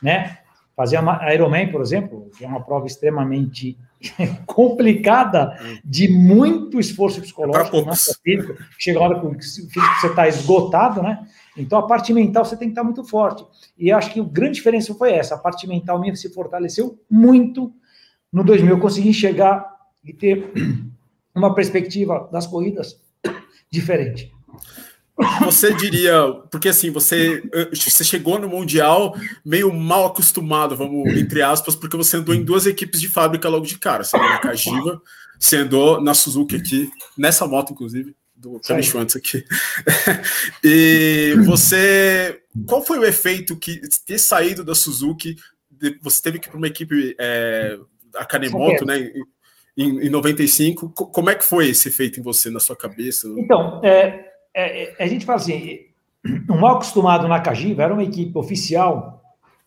né? 0.00 0.38
Fazia 0.76 1.00
Ironman, 1.32 1.72
por 1.72 1.80
exemplo, 1.80 2.30
que 2.36 2.44
é 2.44 2.48
uma 2.48 2.62
prova 2.62 2.86
extremamente 2.86 3.78
complicada, 4.44 5.58
de 5.82 6.06
muito 6.06 6.78
esforço 6.78 7.22
psicológico, 7.22 7.80
né, 7.80 7.92
físico. 8.22 8.54
Chega 8.78 8.98
a 8.98 9.02
hora 9.02 9.20
que 9.20 9.26
o 9.26 9.32
físico 9.32 9.70
você 9.98 10.08
está 10.08 10.28
esgotado, 10.28 11.02
né? 11.02 11.26
Então 11.56 11.78
a 11.78 11.86
parte 11.86 12.12
mental 12.12 12.44
você 12.44 12.58
tem 12.58 12.68
que 12.68 12.72
estar 12.72 12.84
muito 12.84 13.02
forte. 13.04 13.42
E 13.78 13.90
acho 13.90 14.12
que 14.12 14.20
a 14.20 14.24
grande 14.24 14.56
diferença 14.56 14.94
foi 14.94 15.12
essa: 15.12 15.34
a 15.34 15.38
parte 15.38 15.66
mental 15.66 15.98
minha 15.98 16.14
se 16.14 16.28
fortaleceu 16.28 17.00
muito 17.10 17.72
no 18.30 18.44
2000. 18.44 18.72
Eu 18.72 18.78
consegui 18.78 19.14
chegar 19.14 19.66
e 20.04 20.12
ter 20.12 20.52
uma 21.34 21.54
perspectiva 21.54 22.28
das 22.30 22.46
corridas 22.46 23.00
diferente. 23.72 24.30
Você 25.44 25.72
diria, 25.74 26.14
porque 26.50 26.68
assim, 26.68 26.90
você, 26.90 27.42
você 27.72 28.04
chegou 28.04 28.38
no 28.38 28.48
Mundial 28.48 29.16
meio 29.44 29.72
mal 29.72 30.06
acostumado, 30.06 30.76
vamos, 30.76 31.16
entre 31.16 31.40
aspas, 31.40 31.74
porque 31.74 31.96
você 31.96 32.18
andou 32.18 32.34
em 32.34 32.44
duas 32.44 32.66
equipes 32.66 33.00
de 33.00 33.08
fábrica 33.08 33.48
logo 33.48 33.64
de 33.64 33.78
cara. 33.78 34.04
Você 34.04 34.16
andou 34.16 34.28
na 34.28 34.38
Cajiva, 34.38 35.02
você 35.38 35.56
andou 35.56 36.00
na 36.02 36.12
Suzuki 36.12 36.56
aqui, 36.56 36.90
nessa 37.16 37.46
moto, 37.46 37.72
inclusive, 37.72 38.14
do 38.34 38.60
Kevin 38.60 38.82
Schwantz 38.82 39.16
aqui. 39.16 39.42
e 40.62 41.34
você. 41.46 42.42
Qual 42.66 42.84
foi 42.84 42.98
o 42.98 43.04
efeito 43.04 43.56
que 43.56 43.80
ter 44.06 44.18
saído 44.18 44.62
da 44.62 44.74
Suzuki? 44.74 45.36
Você 46.02 46.22
teve 46.22 46.38
que 46.38 46.48
ir 46.48 46.50
para 46.50 46.58
uma 46.58 46.66
equipe, 46.66 47.16
é, 47.18 47.78
a 48.14 48.24
Kanemoto, 48.24 48.84
né? 48.84 49.10
Em, 49.76 50.06
em 50.06 50.10
95. 50.10 50.90
Como 50.90 51.30
é 51.30 51.34
que 51.34 51.44
foi 51.44 51.68
esse 51.68 51.88
efeito 51.88 52.20
em 52.20 52.22
você, 52.22 52.50
na 52.50 52.60
sua 52.60 52.76
cabeça? 52.76 53.28
Então, 53.36 53.80
é, 53.82 54.26
é, 54.56 54.84
é, 54.84 55.04
a 55.04 55.06
gente 55.06 55.26
fala 55.26 55.36
assim, 55.36 55.80
um 56.48 56.58
mal 56.58 56.76
acostumado 56.76 57.28
na 57.28 57.38
Cajiva, 57.38 57.82
era 57.82 57.92
uma 57.92 58.02
equipe 58.02 58.36
oficial, 58.38 59.22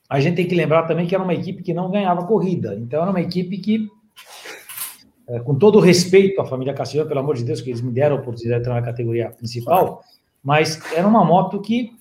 a 0.09 0.19
gente 0.19 0.36
tem 0.36 0.47
que 0.47 0.56
lembrar 0.56 0.83
também 0.88 1.06
que 1.06 1.13
era 1.13 1.24
uma 1.24 1.36
equipe 1.36 1.62
que 1.62 1.75
não 1.75 1.91
ganhava 1.91 2.25
corrida, 2.25 2.75
então 2.75 3.00
era 3.00 3.12
uma 3.12 3.21
equipe 3.21 3.59
que, 3.59 3.88
é, 5.27 5.39
com 5.41 5.53
todo 5.53 5.77
o 5.77 5.81
respeito 5.81 6.41
à 6.41 6.45
família 6.45 6.74
Cassiano, 6.74 7.07
pelo 7.07 7.19
amor 7.19 7.36
de 7.36 7.44
Deus, 7.44 7.62
que 7.62 7.69
eles 7.69 7.81
me 7.81 7.91
deram 7.91 8.18
a 8.18 8.19
oportunidade 8.19 8.63
de 8.63 8.68
entrar 8.68 8.81
na 8.81 8.86
categoria 8.86 9.30
principal, 9.30 10.01
mas 10.44 10.81
era 10.94 11.07
uma 11.07 11.24
moto 11.24 11.62
que 11.62 11.91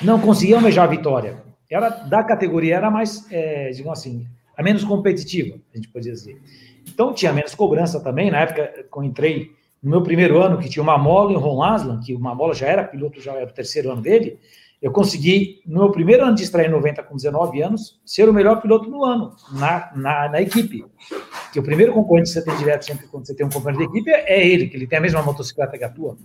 não 0.00 0.20
conseguia 0.20 0.54
almejar 0.54 0.84
a 0.84 0.88
vitória. 0.88 1.42
Era 1.68 1.88
da 1.88 2.22
categoria, 2.22 2.76
era 2.76 2.92
mais, 2.92 3.26
é, 3.32 3.70
digamos 3.70 3.98
assim, 3.98 4.24
a 4.56 4.62
menos 4.62 4.84
competitiva, 4.84 5.58
a 5.72 5.76
gente 5.76 5.88
pode 5.88 6.08
dizer. 6.08 6.40
Então 6.86 7.12
tinha 7.12 7.32
menos 7.32 7.56
cobrança 7.56 7.98
também, 7.98 8.30
na 8.30 8.38
época, 8.38 8.86
quando 8.88 9.06
entrei 9.06 9.50
no 9.84 9.90
meu 9.90 10.02
primeiro 10.02 10.40
ano, 10.40 10.58
que 10.58 10.68
tinha 10.68 10.82
uma 10.82 10.96
mola 10.96 11.30
em 11.30 11.36
Ron 11.36 11.62
Aslan, 11.62 12.00
que 12.00 12.14
uma 12.14 12.34
mola 12.34 12.54
já 12.54 12.66
era 12.66 12.82
piloto, 12.82 13.20
já 13.20 13.34
era 13.34 13.50
o 13.50 13.52
terceiro 13.52 13.92
ano 13.92 14.00
dele, 14.00 14.38
eu 14.80 14.90
consegui, 14.90 15.60
no 15.66 15.80
meu 15.80 15.90
primeiro 15.90 16.24
ano 16.24 16.34
de 16.34 16.42
estreia 16.42 16.68
em 16.68 16.70
90, 16.70 17.02
com 17.02 17.14
19 17.16 17.62
anos, 17.62 18.00
ser 18.04 18.26
o 18.28 18.32
melhor 18.32 18.62
piloto 18.62 18.90
do 18.90 19.04
ano, 19.04 19.34
na, 19.52 19.92
na, 19.94 20.28
na 20.30 20.42
equipe. 20.42 20.84
Que 21.52 21.60
o 21.60 21.62
primeiro 21.62 21.92
concorrente 21.92 22.28
que 22.28 22.34
você 22.34 22.44
tem 22.44 22.56
direto, 22.56 22.84
sempre 22.84 23.06
quando 23.06 23.26
você 23.26 23.34
tem 23.34 23.46
um 23.46 23.50
companheiro 23.50 23.90
de 23.90 23.98
equipe, 23.98 24.10
é 24.10 24.46
ele, 24.46 24.68
que 24.68 24.76
ele 24.76 24.86
tem 24.86 24.98
a 24.98 25.02
mesma 25.02 25.22
motocicleta 25.22 25.76
que 25.76 25.84
a 25.84 25.88
tua. 25.90 26.16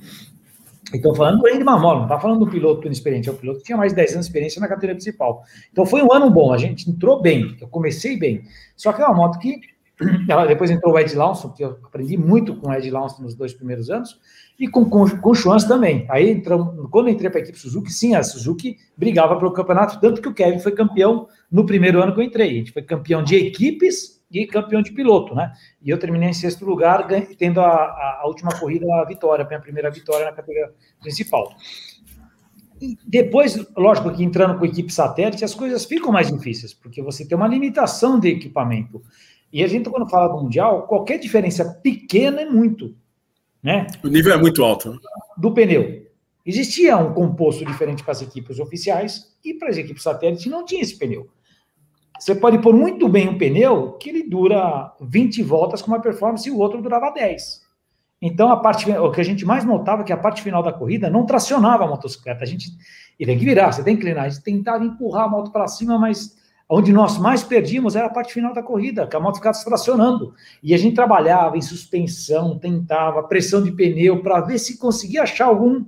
Então, 0.93 1.13
falando 1.13 1.41
de 1.43 1.61
uma 1.61 1.77
mola, 1.77 1.97
não 1.97 2.03
está 2.05 2.19
falando 2.19 2.45
do 2.45 2.51
piloto 2.51 2.87
inexperiente, 2.87 3.27
é 3.27 3.31
o 3.31 3.35
piloto 3.35 3.59
que 3.59 3.65
tinha 3.65 3.77
mais 3.77 3.91
de 3.91 3.97
10 3.97 4.13
anos 4.13 4.25
de 4.25 4.29
experiência 4.29 4.59
na 4.61 4.67
categoria 4.67 4.95
principal. 4.95 5.43
Então, 5.71 5.85
foi 5.85 6.01
um 6.01 6.11
ano 6.13 6.29
bom, 6.29 6.53
a 6.53 6.57
gente 6.57 6.89
entrou 6.89 7.21
bem, 7.21 7.57
eu 7.59 7.67
comecei 7.67 8.17
bem. 8.17 8.43
Só 8.75 8.93
que 8.93 9.01
é 9.01 9.05
uma 9.05 9.15
moto 9.15 9.37
que 9.37 9.59
depois 10.47 10.71
entrou 10.71 10.93
o 10.93 10.99
Ed 10.99 11.13
Lawson, 11.13 11.49
que 11.49 11.63
eu 11.63 11.77
aprendi 11.83 12.17
muito 12.17 12.55
com 12.55 12.69
o 12.69 12.73
Ed 12.73 12.89
Lawson 12.89 13.23
nos 13.23 13.35
dois 13.35 13.53
primeiros 13.53 13.89
anos, 13.89 14.19
e 14.57 14.67
com, 14.67 14.89
com, 14.89 15.09
com 15.09 15.31
o 15.31 15.67
também. 15.67 16.05
Aí, 16.09 16.29
entramos, 16.29 16.89
quando 16.89 17.09
entrei 17.09 17.29
para 17.29 17.39
a 17.39 17.43
equipe 17.43 17.59
Suzuki, 17.59 17.91
sim, 17.91 18.15
a 18.15 18.23
Suzuki 18.23 18.77
brigava 18.95 19.37
pelo 19.37 19.51
campeonato, 19.51 19.99
tanto 19.99 20.21
que 20.21 20.27
o 20.27 20.33
Kevin 20.33 20.59
foi 20.59 20.71
campeão 20.71 21.27
no 21.51 21.65
primeiro 21.65 22.01
ano 22.01 22.13
que 22.13 22.19
eu 22.19 22.23
entrei. 22.23 22.49
A 22.49 22.53
gente 22.53 22.71
foi 22.71 22.81
campeão 22.81 23.23
de 23.23 23.35
equipes 23.35 24.21
e 24.31 24.45
campeão 24.45 24.81
de 24.81 24.91
piloto, 24.91 25.35
né? 25.35 25.51
E 25.81 25.89
eu 25.89 25.97
terminei 25.97 26.29
em 26.29 26.33
sexto 26.33 26.65
lugar, 26.65 27.07
tendo 27.37 27.59
a, 27.59 27.67
a, 27.67 28.19
a 28.21 28.27
última 28.27 28.57
corrida, 28.57 28.85
a 28.95 29.05
vitória, 29.05 29.43
a 29.43 29.47
minha 29.47 29.59
primeira 29.59 29.89
vitória 29.89 30.25
na 30.25 30.31
categoria 30.31 30.71
principal. 31.01 31.55
E 32.81 32.97
depois, 33.05 33.57
lógico 33.75 34.13
que 34.13 34.23
entrando 34.23 34.57
com 34.57 34.65
equipe 34.65 34.91
satélite, 34.91 35.43
as 35.43 35.53
coisas 35.53 35.83
ficam 35.83 36.11
mais 36.11 36.31
difíceis, 36.31 36.73
porque 36.73 37.01
você 37.01 37.27
tem 37.27 37.35
uma 37.35 37.47
limitação 37.47 38.19
de 38.19 38.29
equipamento. 38.29 39.01
E 39.51 39.63
a 39.63 39.67
gente, 39.67 39.89
quando 39.89 40.09
fala 40.09 40.27
do 40.27 40.43
Mundial, 40.43 40.83
qualquer 40.83 41.17
diferença 41.17 41.65
pequena 41.81 42.41
é 42.41 42.45
muito. 42.45 42.95
Né? 43.61 43.87
O 44.03 44.07
nível 44.07 44.33
é 44.33 44.37
muito 44.37 44.63
alto. 44.63 44.99
Do 45.37 45.53
pneu. 45.53 46.07
Existia 46.45 46.97
um 46.97 47.13
composto 47.13 47.65
diferente 47.65 48.03
para 48.03 48.13
as 48.13 48.21
equipes 48.21 48.59
oficiais 48.59 49.35
e 49.43 49.53
para 49.53 49.69
as 49.69 49.77
equipes 49.77 50.03
satélites 50.03 50.45
não 50.45 50.65
tinha 50.65 50.81
esse 50.81 50.97
pneu. 50.97 51.27
Você 52.19 52.35
pode 52.35 52.59
pôr 52.59 52.73
muito 52.73 53.07
bem 53.07 53.29
um 53.29 53.37
pneu 53.37 53.93
que 53.93 54.09
ele 54.09 54.23
dura 54.23 54.93
20 54.99 55.41
voltas 55.43 55.81
com 55.81 55.89
uma 55.89 56.01
performance 56.01 56.47
e 56.47 56.51
o 56.51 56.57
outro 56.57 56.81
durava 56.81 57.11
10. 57.11 57.67
Então, 58.21 58.51
a 58.51 58.57
parte, 58.57 58.89
o 58.91 59.11
que 59.11 59.21
a 59.21 59.23
gente 59.23 59.45
mais 59.45 59.63
notava 59.63 60.01
é 60.01 60.05
que 60.05 60.11
a 60.11 60.17
parte 60.17 60.41
final 60.41 60.61
da 60.61 60.73
corrida 60.73 61.09
não 61.09 61.25
tracionava 61.25 61.85
a 61.85 61.87
motocicleta. 61.87 62.43
A 62.43 62.47
gente 62.47 62.69
e 63.19 63.25
tem 63.25 63.37
que 63.37 63.43
virar, 63.43 63.71
você 63.71 63.83
tem 63.83 63.95
que 63.95 64.01
inclinar. 64.01 64.25
A 64.25 64.29
gente 64.29 64.43
tentava 64.43 64.85
empurrar 64.85 65.25
a 65.25 65.29
moto 65.29 65.51
para 65.51 65.67
cima, 65.67 65.99
mas 65.99 66.37
Onde 66.71 66.93
nós 66.93 67.17
mais 67.17 67.43
perdíamos 67.43 67.95
era 67.95 68.05
a 68.05 68.11
parte 68.11 68.31
final 68.31 68.53
da 68.53 68.61
corrida, 68.61 69.07
que 69.07 69.15
a 69.15 69.19
moto 69.19 69.37
ficava 69.37 69.57
estacionando. 69.57 70.35
E 70.61 70.71
a 70.71 70.77
gente 70.77 70.93
trabalhava 70.93 71.57
em 71.57 71.61
suspensão, 71.61 72.59
tentava, 72.59 73.23
pressão 73.23 73.63
de 73.63 73.71
pneu, 73.71 74.21
para 74.21 74.39
ver 74.41 74.59
se 74.59 74.77
conseguia 74.77 75.23
achar 75.23 75.47
algum, 75.47 75.83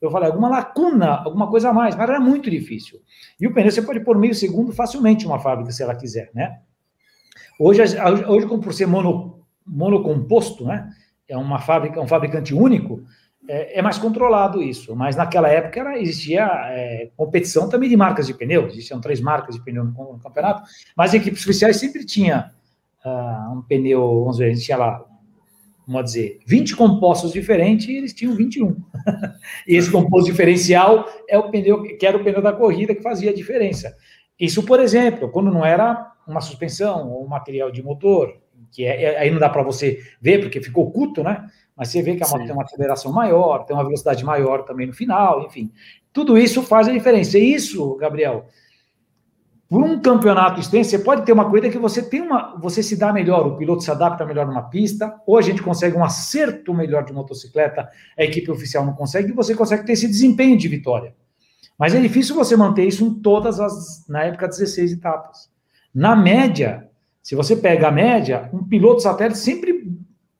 eu 0.00 0.10
falei, 0.10 0.30
alguma 0.30 0.48
lacuna, 0.48 1.16
alguma 1.16 1.48
coisa 1.48 1.68
a 1.68 1.72
mais, 1.72 1.94
mas 1.94 2.08
era 2.08 2.18
muito 2.18 2.50
difícil. 2.50 2.98
E 3.38 3.46
o 3.46 3.52
pneu 3.52 3.70
você 3.70 3.82
pode 3.82 4.00
pôr 4.00 4.16
meio 4.16 4.34
segundo 4.34 4.72
facilmente 4.72 5.26
uma 5.26 5.38
fábrica, 5.38 5.70
se 5.70 5.82
ela 5.82 5.94
quiser, 5.94 6.30
né? 6.34 6.60
Hoje, 7.60 7.82
hoje 8.26 8.46
como 8.46 8.62
por 8.62 8.72
ser 8.72 8.86
mono, 8.86 9.44
monocomposto, 9.66 10.64
né? 10.64 10.90
É 11.28 11.36
uma 11.36 11.58
fábrica, 11.58 12.00
um 12.00 12.08
fabricante 12.08 12.54
único, 12.54 13.02
é, 13.48 13.78
é, 13.78 13.82
mais 13.82 13.98
controlado 13.98 14.62
isso. 14.62 14.94
Mas 14.94 15.16
naquela 15.16 15.48
época 15.48 15.80
era, 15.80 15.98
existia 15.98 16.44
é, 16.70 17.10
competição 17.16 17.68
também 17.68 17.88
de 17.88 17.96
marcas 17.96 18.26
de 18.26 18.34
pneu, 18.34 18.66
existiam 18.66 19.00
três 19.00 19.20
marcas 19.20 19.54
de 19.54 19.64
pneu 19.64 19.84
no, 19.84 19.90
no 19.90 20.18
campeonato, 20.18 20.62
mas 20.96 21.14
equipes 21.14 21.42
oficiais 21.42 21.76
sempre 21.76 22.04
tinha 22.04 22.52
uh, 23.04 23.52
um 23.56 23.62
pneu, 23.62 24.20
vamos 24.20 24.38
ver, 24.38 24.46
a 24.46 24.52
gente 24.52 24.64
tinha 24.64 24.76
lá, 24.76 25.04
vamos 25.86 26.12
dizer, 26.12 26.40
20 26.46 26.74
compostos 26.76 27.32
diferentes 27.32 27.88
e 27.88 27.96
eles 27.96 28.12
tinham 28.12 28.34
21. 28.34 28.76
e 29.66 29.76
esse 29.76 29.90
composto 29.90 30.30
diferencial 30.30 31.08
é 31.28 31.38
o 31.38 31.50
pneu, 31.50 31.82
que 31.82 32.06
era 32.06 32.16
o 32.16 32.24
pneu 32.24 32.42
da 32.42 32.52
corrida 32.52 32.94
que 32.94 33.02
fazia 33.02 33.30
a 33.30 33.34
diferença. 33.34 33.96
Isso, 34.38 34.62
por 34.64 34.80
exemplo, 34.80 35.30
quando 35.30 35.50
não 35.50 35.64
era 35.64 36.12
uma 36.26 36.40
suspensão 36.40 37.10
ou 37.10 37.24
um 37.24 37.28
material 37.28 37.70
de 37.70 37.82
motor, 37.82 38.36
que 38.72 38.84
é, 38.84 39.02
é 39.02 39.18
aí 39.18 39.30
não 39.30 39.38
dá 39.38 39.48
para 39.48 39.62
você 39.62 40.00
ver 40.20 40.40
porque 40.40 40.60
ficou 40.60 40.88
oculto, 40.88 41.22
né? 41.22 41.46
Mas 41.76 41.88
você 41.88 42.00
vê 42.02 42.16
que 42.16 42.24
a 42.24 42.26
moto 42.26 42.40
Sim. 42.40 42.46
tem 42.46 42.54
uma 42.54 42.62
aceleração 42.62 43.12
maior, 43.12 43.64
tem 43.64 43.76
uma 43.76 43.84
velocidade 43.84 44.24
maior 44.24 44.64
também 44.64 44.86
no 44.86 44.92
final, 44.92 45.42
enfim. 45.42 45.70
Tudo 46.12 46.38
isso 46.38 46.62
faz 46.62 46.88
a 46.88 46.92
diferença. 46.92 47.38
E 47.38 47.52
isso, 47.52 47.94
Gabriel, 47.96 48.46
por 49.68 49.82
um 49.82 50.00
campeonato 50.00 50.60
extenso, 50.60 50.90
você 50.90 50.98
pode 50.98 51.26
ter 51.26 51.32
uma 51.32 51.44
corrida 51.44 51.68
que 51.68 51.78
você 51.78 52.00
tem 52.00 52.22
uma, 52.22 52.56
você 52.56 52.82
se 52.82 52.96
dá 52.96 53.12
melhor, 53.12 53.46
o 53.46 53.56
piloto 53.56 53.82
se 53.82 53.90
adapta 53.90 54.24
melhor 54.24 54.46
numa 54.46 54.62
pista, 54.62 55.20
ou 55.26 55.36
a 55.36 55.42
gente 55.42 55.60
consegue 55.60 55.96
um 55.96 56.04
acerto 56.04 56.72
melhor 56.72 57.04
de 57.04 57.12
motocicleta, 57.12 57.90
a 58.16 58.22
equipe 58.22 58.50
oficial 58.50 58.86
não 58.86 58.94
consegue, 58.94 59.30
e 59.30 59.32
você 59.32 59.54
consegue 59.54 59.84
ter 59.84 59.92
esse 59.92 60.06
desempenho 60.06 60.56
de 60.56 60.68
vitória. 60.68 61.14
Mas 61.76 61.94
é 61.94 62.00
difícil 62.00 62.34
você 62.34 62.56
manter 62.56 62.86
isso 62.86 63.04
em 63.04 63.14
todas 63.14 63.58
as, 63.58 64.06
na 64.08 64.22
época, 64.22 64.48
16 64.48 64.92
etapas. 64.92 65.50
Na 65.92 66.14
média, 66.14 66.88
se 67.20 67.34
você 67.34 67.56
pega 67.56 67.88
a 67.88 67.92
média, 67.92 68.48
um 68.52 68.62
piloto 68.62 69.02
satélite 69.02 69.40
sempre 69.40 69.75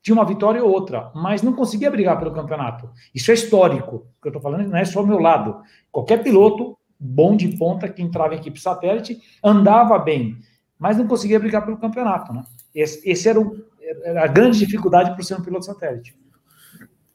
tinha 0.07 0.15
uma 0.15 0.25
vitória 0.25 0.63
ou 0.63 0.71
outra, 0.71 1.11
mas 1.17 1.43
não 1.43 1.53
conseguia 1.53 1.91
brigar 1.91 2.17
pelo 2.17 2.31
campeonato. 2.31 2.89
Isso 3.13 3.33
é 3.33 3.35
histórico. 3.35 3.97
O 3.97 4.23
que 4.23 4.29
eu 4.29 4.31
estou 4.31 4.41
falando 4.41 4.69
não 4.69 4.79
é 4.79 4.85
só 4.85 5.03
o 5.03 5.07
meu 5.07 5.19
lado. 5.19 5.61
Qualquer 5.91 6.23
piloto 6.23 6.79
bom 6.97 7.37
de 7.37 7.49
ponta 7.57 7.89
que 7.89 8.01
entrava 8.01 8.33
em 8.33 8.39
equipe 8.39 8.61
satélite 8.61 9.21
andava 9.43 9.99
bem, 9.99 10.39
mas 10.79 10.97
não 10.97 11.09
conseguia 11.09 11.41
brigar 11.41 11.65
pelo 11.65 11.77
campeonato. 11.77 12.33
Né? 12.33 12.45
Esse, 12.73 13.03
esse 13.05 13.29
era, 13.29 13.41
o, 13.41 13.61
era, 14.05 14.23
a 14.23 14.29
grande 14.29 14.61
dificuldade 14.61 15.13
por 15.17 15.25
ser 15.25 15.35
um 15.35 15.43
piloto 15.43 15.65
satélite. 15.65 16.15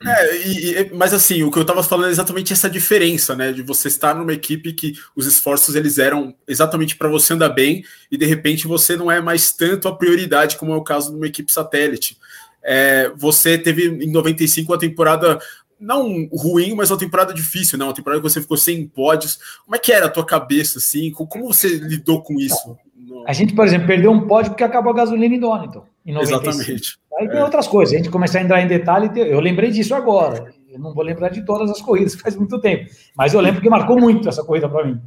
É, 0.06 0.36
e, 0.46 0.94
mas 0.94 1.14
assim, 1.14 1.44
o 1.44 1.52
que 1.52 1.60
eu 1.60 1.62
estava 1.62 1.84
falando 1.84 2.10
é 2.10 2.12
exatamente 2.12 2.52
essa 2.52 2.70
diferença, 2.70 3.38
né? 3.38 3.54
De 3.54 3.62
você 3.62 3.88
estar 3.88 4.14
numa 4.14 4.34
equipe 4.34 4.74
que 4.74 4.96
os 5.16 5.26
esforços 5.26 5.76
eles 5.76 5.98
eram 5.98 6.36
exatamente 6.46 6.98
para 6.98 7.08
você 7.08 7.36
andar 7.36 7.50
bem 7.50 7.86
e 8.12 8.18
de 8.18 8.26
repente 8.26 8.68
você 8.68 8.98
não 8.98 9.10
é 9.10 9.22
mais 9.22 9.54
tanto 9.54 9.88
a 9.88 9.96
prioridade, 9.96 10.58
como 10.58 10.74
é 10.74 10.76
o 10.76 10.84
caso 10.84 11.12
de 11.12 11.16
uma 11.16 11.28
equipe 11.28 11.50
satélite. 11.50 12.18
É, 12.64 13.12
você 13.16 13.58
teve 13.58 13.88
em 13.88 14.12
95 14.12 14.72
uma 14.72 14.80
temporada 14.80 15.40
não 15.80 16.30
ruim, 16.32 16.76
mas 16.76 16.92
uma 16.92 17.00
temporada 17.00 17.34
difícil, 17.34 17.78
né? 17.78 17.86
Uma 17.86 17.94
temporada 17.94 18.22
que 18.22 18.30
você 18.30 18.40
ficou 18.40 18.56
sem 18.56 18.88
pódios. 18.88 19.40
Como 19.66 19.76
é 19.76 19.80
que 19.80 19.92
era 19.92 20.06
a 20.06 20.10
tua 20.10 20.26
cabeça, 20.26 20.78
assim? 20.78 21.12
Como 21.12 21.48
você 21.48 21.68
lidou 21.68 22.22
com 22.22 22.40
isso? 22.40 22.78
A 23.26 23.34
gente, 23.34 23.54
por 23.54 23.66
exemplo, 23.66 23.88
perdeu 23.88 24.12
um 24.12 24.28
pódio 24.28 24.52
porque 24.52 24.64
acabou 24.64 24.94
a 24.94 24.96
gasolina 24.96 25.34
em 25.34 25.40
Donington. 25.40 25.84
Em 26.06 26.18
Exatamente. 26.18 27.00
Aí 27.20 27.28
tem 27.28 27.40
é. 27.40 27.44
outras 27.44 27.68
coisas. 27.68 27.94
A 27.94 27.98
gente 27.98 28.10
começar 28.10 28.40
a 28.40 28.44
entrar 28.44 28.62
em 28.62 28.68
detalhe. 28.68 29.10
Eu 29.16 29.40
lembrei 29.40 29.72
disso 29.72 29.96
agora. 29.96 30.54
Eu 30.70 30.80
não 30.80 30.94
vou 30.94 31.04
lembrar 31.04 31.30
de 31.30 31.44
todas 31.46 31.70
as 31.70 31.82
corridas, 31.82 32.16
faz 32.22 32.36
muito 32.36 32.60
tempo. 32.60 32.90
Mas 33.16 33.34
eu 33.34 33.42
lembro 33.42 33.62
que 33.62 33.70
marcou 33.70 34.00
muito 34.00 34.30
essa 34.30 34.44
corrida 34.44 34.70
para 34.70 34.86
mim. 34.86 35.00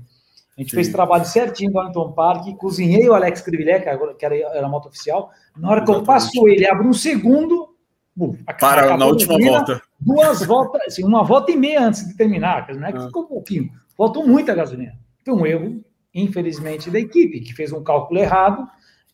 A 0.56 0.61
gente 0.61 0.70
Sim. 0.70 0.76
fez 0.76 0.88
trabalho 0.88 1.25
certinho 1.25 1.73
no 1.73 1.80
Arlington 1.80 2.12
Park, 2.12 2.56
cozinhei 2.56 3.08
o 3.08 3.14
Alex 3.14 3.40
Crivilé, 3.40 3.80
que 3.80 4.25
era, 4.25 4.37
era 4.37 4.66
a 4.66 4.68
moto 4.68 4.87
oficial. 4.87 5.30
Na 5.56 5.70
hora 5.70 5.84
que 5.84 5.90
eu 5.90 6.02
passo 6.04 6.46
ele, 6.46 6.68
abre 6.68 6.87
um 6.87 6.92
segundo, 6.92 7.75
bum, 8.14 8.37
para 8.61 8.96
na 8.96 9.06
última 9.06 9.37
volta. 9.38 9.82
Duas 9.99 10.44
voltas, 10.44 10.82
assim, 10.87 11.04
uma 11.04 11.25
volta 11.25 11.50
e 11.50 11.56
meia 11.56 11.82
antes 11.82 12.06
de 12.06 12.16
terminar, 12.16 12.66
não 12.75 12.87
é 12.87 12.92
que 12.92 12.99
ah. 12.99 13.06
ficou 13.06 13.25
um 13.25 13.26
pouquinho, 13.26 13.70
faltou 13.96 14.26
muita 14.26 14.54
gasolina. 14.54 14.92
Foi 15.25 15.34
um 15.34 15.46
erro, 15.46 15.84
infelizmente, 16.14 16.90
da 16.90 17.00
equipe, 17.00 17.40
que 17.40 17.52
fez 17.52 17.73
um 17.73 17.82
cálculo 17.82 18.20
errado 18.20 18.68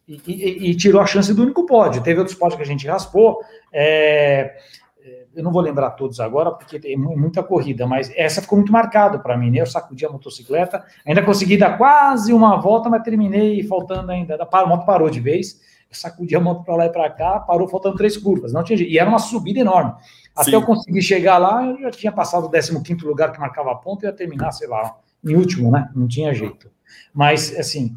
e, 0.06 0.20
e, 0.26 0.70
e 0.70 0.74
tirou 0.74 1.00
a 1.00 1.06
chance 1.06 1.32
do 1.32 1.42
único 1.42 1.64
pódio. 1.64 2.02
Teve 2.02 2.18
outros 2.18 2.36
pódios 2.36 2.56
que 2.56 2.62
a 2.62 2.66
gente 2.66 2.86
raspou. 2.86 3.38
É, 3.72 4.56
eu 5.34 5.44
não 5.44 5.52
vou 5.52 5.62
lembrar 5.62 5.90
todos 5.90 6.18
agora, 6.20 6.50
porque 6.50 6.78
tem 6.78 6.96
muita 6.96 7.42
corrida, 7.42 7.86
mas 7.86 8.12
essa 8.16 8.42
ficou 8.42 8.58
muito 8.58 8.72
marcada 8.72 9.18
para 9.18 9.36
mim, 9.36 9.50
né? 9.50 9.60
Eu 9.60 9.66
sacudi 9.66 10.04
a 10.04 10.10
motocicleta, 10.10 10.84
ainda 11.06 11.22
consegui 11.22 11.56
dar 11.56 11.78
quase 11.78 12.32
uma 12.32 12.56
volta, 12.56 12.88
mas 12.88 13.02
terminei 13.02 13.62
faltando 13.64 14.10
ainda. 14.10 14.36
A 14.50 14.66
moto 14.66 14.84
parou 14.84 15.08
de 15.08 15.20
vez, 15.20 15.60
eu 15.88 15.96
sacudi 15.96 16.34
a 16.34 16.40
moto 16.40 16.64
para 16.64 16.76
lá 16.76 16.86
e 16.86 16.90
para 16.90 17.08
cá, 17.10 17.38
parou 17.40 17.68
faltando 17.68 17.96
três 17.96 18.16
curvas, 18.16 18.52
não 18.52 18.64
tinha 18.64 18.76
jeito. 18.76 18.92
E 18.92 18.98
era 18.98 19.08
uma 19.08 19.18
subida 19.18 19.60
enorme. 19.60 19.94
Até 20.34 20.50
Sim. 20.50 20.56
eu 20.56 20.62
conseguir 20.62 21.02
chegar 21.02 21.38
lá, 21.38 21.64
eu 21.64 21.80
já 21.80 21.90
tinha 21.90 22.12
passado 22.12 22.46
o 22.46 22.50
15 22.50 23.04
lugar 23.04 23.32
que 23.32 23.40
marcava 23.40 23.72
a 23.72 23.74
ponta 23.76 24.06
e 24.06 24.08
ia 24.08 24.12
terminar, 24.12 24.52
sei 24.52 24.68
lá, 24.68 24.96
em 25.24 25.34
último, 25.34 25.70
né? 25.70 25.90
Não 25.94 26.08
tinha 26.08 26.32
jeito. 26.34 26.70
Mas, 27.12 27.56
assim, 27.58 27.96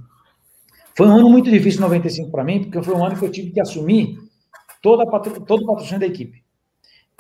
foi 0.96 1.08
um 1.08 1.18
ano 1.18 1.30
muito 1.30 1.50
difícil, 1.50 1.82
95 1.82 2.30
para 2.30 2.44
mim, 2.44 2.63
porque 2.63 2.82
foi 2.82 2.96
um 2.96 3.04
ano 3.04 3.18
que 3.18 3.25
eu 3.25 3.32
tive 3.32 3.52
que 3.52 3.60
assumir 3.60 4.20
toda 4.82 5.06
todo 5.46 5.63
o 5.63 5.66
patrocínio 5.66 6.00
da 6.00 6.06
equipe. 6.06 6.42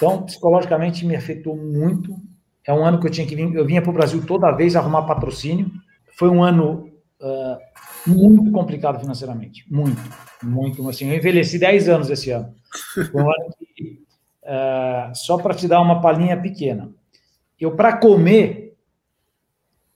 Então, 0.03 0.23
psicologicamente, 0.23 1.05
me 1.05 1.15
afetou 1.15 1.55
muito. 1.55 2.13
É 2.67 2.73
um 2.73 2.85
ano 2.85 2.99
que 2.99 3.07
eu 3.07 3.11
tinha 3.11 3.25
que 3.25 3.37
vir, 3.37 3.53
eu 3.55 3.65
vinha 3.65 3.81
para 3.81 3.89
o 3.89 3.93
Brasil 3.93 4.25
toda 4.25 4.51
vez 4.51 4.75
arrumar 4.75 5.03
patrocínio. 5.03 5.71
Foi 6.17 6.29
um 6.29 6.43
ano 6.43 6.91
uh, 7.21 7.57
muito 8.05 8.51
complicado 8.51 8.99
financeiramente, 8.99 9.65
muito, 9.71 10.01
muito. 10.43 10.87
Assim, 10.89 11.09
eu 11.09 11.15
envelheci 11.15 11.57
10 11.57 11.87
anos 11.87 12.09
esse 12.09 12.31
ano. 12.31 12.53
Foi 12.93 13.23
um 13.23 13.29
ano 13.29 13.53
que, 13.57 14.03
uh, 14.43 15.15
só 15.15 15.37
para 15.37 15.53
te 15.53 15.69
dar 15.69 15.79
uma 15.79 16.01
palhinha 16.01 16.39
pequena, 16.39 16.91
eu 17.57 17.73
para 17.73 17.95
comer 17.95 18.75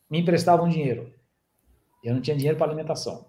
me 0.10 0.22
emprestavam 0.22 0.70
dinheiro. 0.70 1.12
Eu 2.02 2.14
não 2.14 2.22
tinha 2.22 2.38
dinheiro 2.38 2.58
para 2.58 2.68
alimentação. 2.68 3.28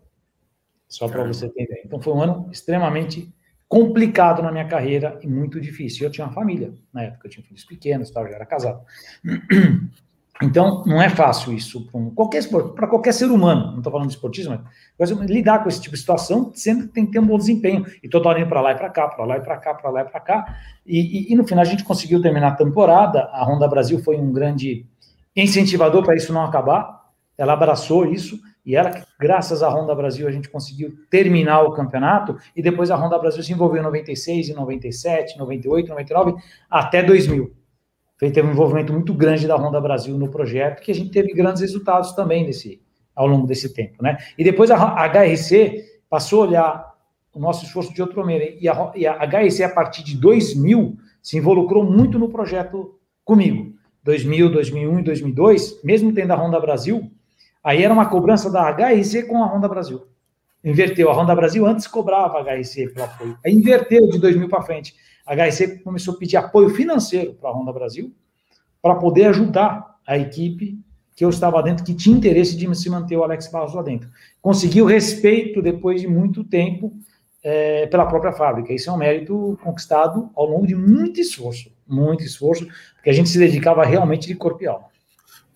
Só 0.89 1.09
para 1.09 1.25
você 1.25 1.47
entender. 1.47 1.83
Então 1.85 2.01
foi 2.01 2.15
um 2.15 2.23
ano 2.23 2.49
extremamente 2.53 3.35
complicado 3.69 4.43
na 4.43 4.51
minha 4.51 4.67
carreira 4.67 5.19
e 5.23 5.27
muito 5.27 5.61
difícil. 5.61 6.07
Eu 6.07 6.11
tinha 6.11 6.27
uma 6.27 6.33
família 6.33 6.73
na 6.93 7.03
época, 7.03 7.27
eu 7.27 7.31
tinha 7.31 7.45
filhos 7.45 7.65
pequenos, 7.65 8.11
tal, 8.11 8.27
já 8.27 8.35
era 8.35 8.47
casado. 8.47 8.81
Então, 10.41 10.85
não 10.87 11.03
é 11.03 11.09
fácil 11.09 11.53
isso 11.53 11.85
para 11.91 12.01
um, 12.01 12.11
qualquer 12.11 12.49
para 12.49 12.87
qualquer 12.87 13.13
ser 13.13 13.27
humano. 13.27 13.73
Não 13.73 13.79
estou 13.79 13.91
falando 13.91 14.07
de 14.07 14.15
esportismo, 14.15 14.63
mas 14.97 15.11
lidar 15.11 15.65
com 15.65 15.69
esse 15.69 15.81
tipo 15.81 15.97
de 15.97 16.01
situação 16.01 16.53
sempre 16.55 16.87
tem 16.87 17.05
que 17.05 17.11
ter 17.11 17.19
um 17.19 17.27
bom 17.27 17.37
desempenho. 17.37 17.85
E 18.01 18.09
toda 18.09 18.29
hora 18.29 18.39
indo 18.39 18.49
para 18.49 18.61
lá 18.61 18.71
e 18.71 18.77
para 18.77 18.89
cá, 18.89 19.09
para 19.09 19.25
lá 19.25 19.37
e 19.37 19.41
para 19.41 19.57
cá, 19.57 19.75
para 19.75 19.91
lá 19.91 20.03
e 20.03 20.05
para 20.05 20.21
cá. 20.21 20.57
E, 20.87 21.01
e, 21.01 21.33
e, 21.33 21.37
no 21.37 21.45
final 21.45 21.63
a 21.63 21.67
gente 21.67 21.83
conseguiu 21.83 22.23
terminar 22.23 22.53
a 22.53 22.55
temporada. 22.55 23.29
A 23.33 23.45
Honda 23.45 23.67
Brasil 23.67 23.99
foi 23.99 24.17
um 24.17 24.33
grande 24.33 24.87
incentivador 25.35 26.05
para 26.05 26.15
isso 26.15 26.33
não 26.33 26.45
acabar. 26.45 27.09
Ela 27.37 27.55
abraçou 27.55 28.07
isso 28.07 28.39
e 28.69 28.77
ela, 28.77 29.03
graças 29.19 29.63
à 29.63 29.71
Honda 29.71 29.95
Brasil, 29.95 30.29
a 30.29 30.31
gente 30.31 30.51
conseguiu 30.51 30.93
terminar 31.09 31.63
o 31.63 31.73
campeonato, 31.73 32.37
e 32.55 32.61
depois 32.61 32.91
a 32.91 32.97
Honda 32.97 33.19
Brasil 33.19 33.43
se 33.43 33.51
envolveu 33.51 33.81
em 33.81 33.85
96, 33.85 34.51
em 34.51 34.53
97, 34.53 35.39
98, 35.39 35.89
99, 35.89 36.35
até 36.69 37.03
2000. 37.03 37.51
Teve 38.19 38.43
um 38.43 38.51
envolvimento 38.51 38.93
muito 38.93 39.15
grande 39.15 39.47
da 39.47 39.57
Honda 39.57 39.81
Brasil 39.81 40.19
no 40.19 40.31
projeto, 40.31 40.83
que 40.83 40.91
a 40.91 40.95
gente 40.95 41.11
teve 41.11 41.33
grandes 41.33 41.63
resultados 41.63 42.13
também 42.13 42.45
nesse, 42.45 42.79
ao 43.17 43.27
longo 43.27 43.47
desse 43.47 43.73
tempo. 43.73 44.03
Né? 44.03 44.19
E 44.37 44.45
depois 44.45 44.71
a 44.71 44.77
HRC 44.77 46.03
passou 46.11 46.43
a 46.43 46.47
olhar 46.49 46.95
o 47.33 47.41
nosso 47.41 47.65
esforço 47.65 47.95
de 47.95 48.03
outra 48.03 48.21
maneira, 48.21 48.55
e 48.61 48.69
a, 48.69 48.93
e 48.95 49.07
a 49.07 49.15
HRC, 49.15 49.63
a 49.63 49.71
partir 49.71 50.05
de 50.05 50.15
2000, 50.15 50.95
se 51.23 51.39
involucrou 51.39 51.85
muito 51.91 52.19
no 52.19 52.29
projeto 52.29 52.99
comigo. 53.25 53.73
2000, 54.05 54.51
2001 54.51 54.99
e 54.99 55.03
2002, 55.05 55.83
mesmo 55.83 56.13
tendo 56.13 56.33
a 56.33 56.37
Honda 56.37 56.61
Brasil, 56.61 57.11
Aí 57.69 57.83
era 57.83 57.93
uma 57.93 58.07
cobrança 58.07 58.51
da 58.51 58.63
HRC 58.71 59.25
com 59.25 59.45
a 59.45 59.47
Honda 59.47 59.69
Brasil. 59.69 60.07
Inverteu. 60.65 61.11
A 61.11 61.13
Honda 61.13 61.37
Brasil 61.37 61.67
antes 61.67 61.87
cobrava 61.87 62.39
a 62.39 62.43
HRC 62.43 62.95
pelo 62.95 63.05
apoio. 63.05 63.39
Aí 63.45 63.53
inverteu 63.53 64.09
de 64.09 64.19
2000 64.19 64.49
para 64.49 64.63
frente. 64.63 64.95
A 65.27 65.35
HRC 65.35 65.81
começou 65.81 66.15
a 66.15 66.17
pedir 66.17 66.39
apoio 66.39 66.71
financeiro 66.71 67.35
para 67.35 67.51
a 67.51 67.53
Honda 67.53 67.71
Brasil 67.71 68.11
para 68.81 68.95
poder 68.95 69.27
ajudar 69.27 69.99
a 70.07 70.17
equipe 70.17 70.81
que 71.15 71.23
eu 71.23 71.29
estava 71.29 71.63
dentro, 71.63 71.85
que 71.85 71.93
tinha 71.93 72.17
interesse 72.17 72.57
de 72.57 72.75
se 72.75 72.89
manter 72.89 73.19
o 73.19 73.23
Alex 73.23 73.49
Barros 73.49 73.75
lá 73.75 73.83
dentro. 73.83 74.09
Conseguiu 74.41 74.87
respeito 74.87 75.61
depois 75.61 76.01
de 76.01 76.09
muito 76.09 76.43
tempo 76.43 76.95
é, 77.45 77.87
pela 77.89 78.07
própria 78.07 78.33
fábrica. 78.33 78.73
Isso 78.73 78.89
é 78.89 78.93
um 78.95 78.97
mérito 78.97 79.59
conquistado 79.63 80.31
ao 80.35 80.47
longo 80.47 80.67
de 80.67 80.75
muito 80.75 81.21
esforço, 81.21 81.71
muito 81.87 82.25
esforço, 82.25 82.67
porque 82.95 83.11
a 83.11 83.13
gente 83.13 83.29
se 83.29 83.39
dedicava 83.39 83.85
realmente 83.85 84.27
de 84.27 84.35
corpo 84.35 84.63
e 84.63 84.67
alma. 84.67 84.88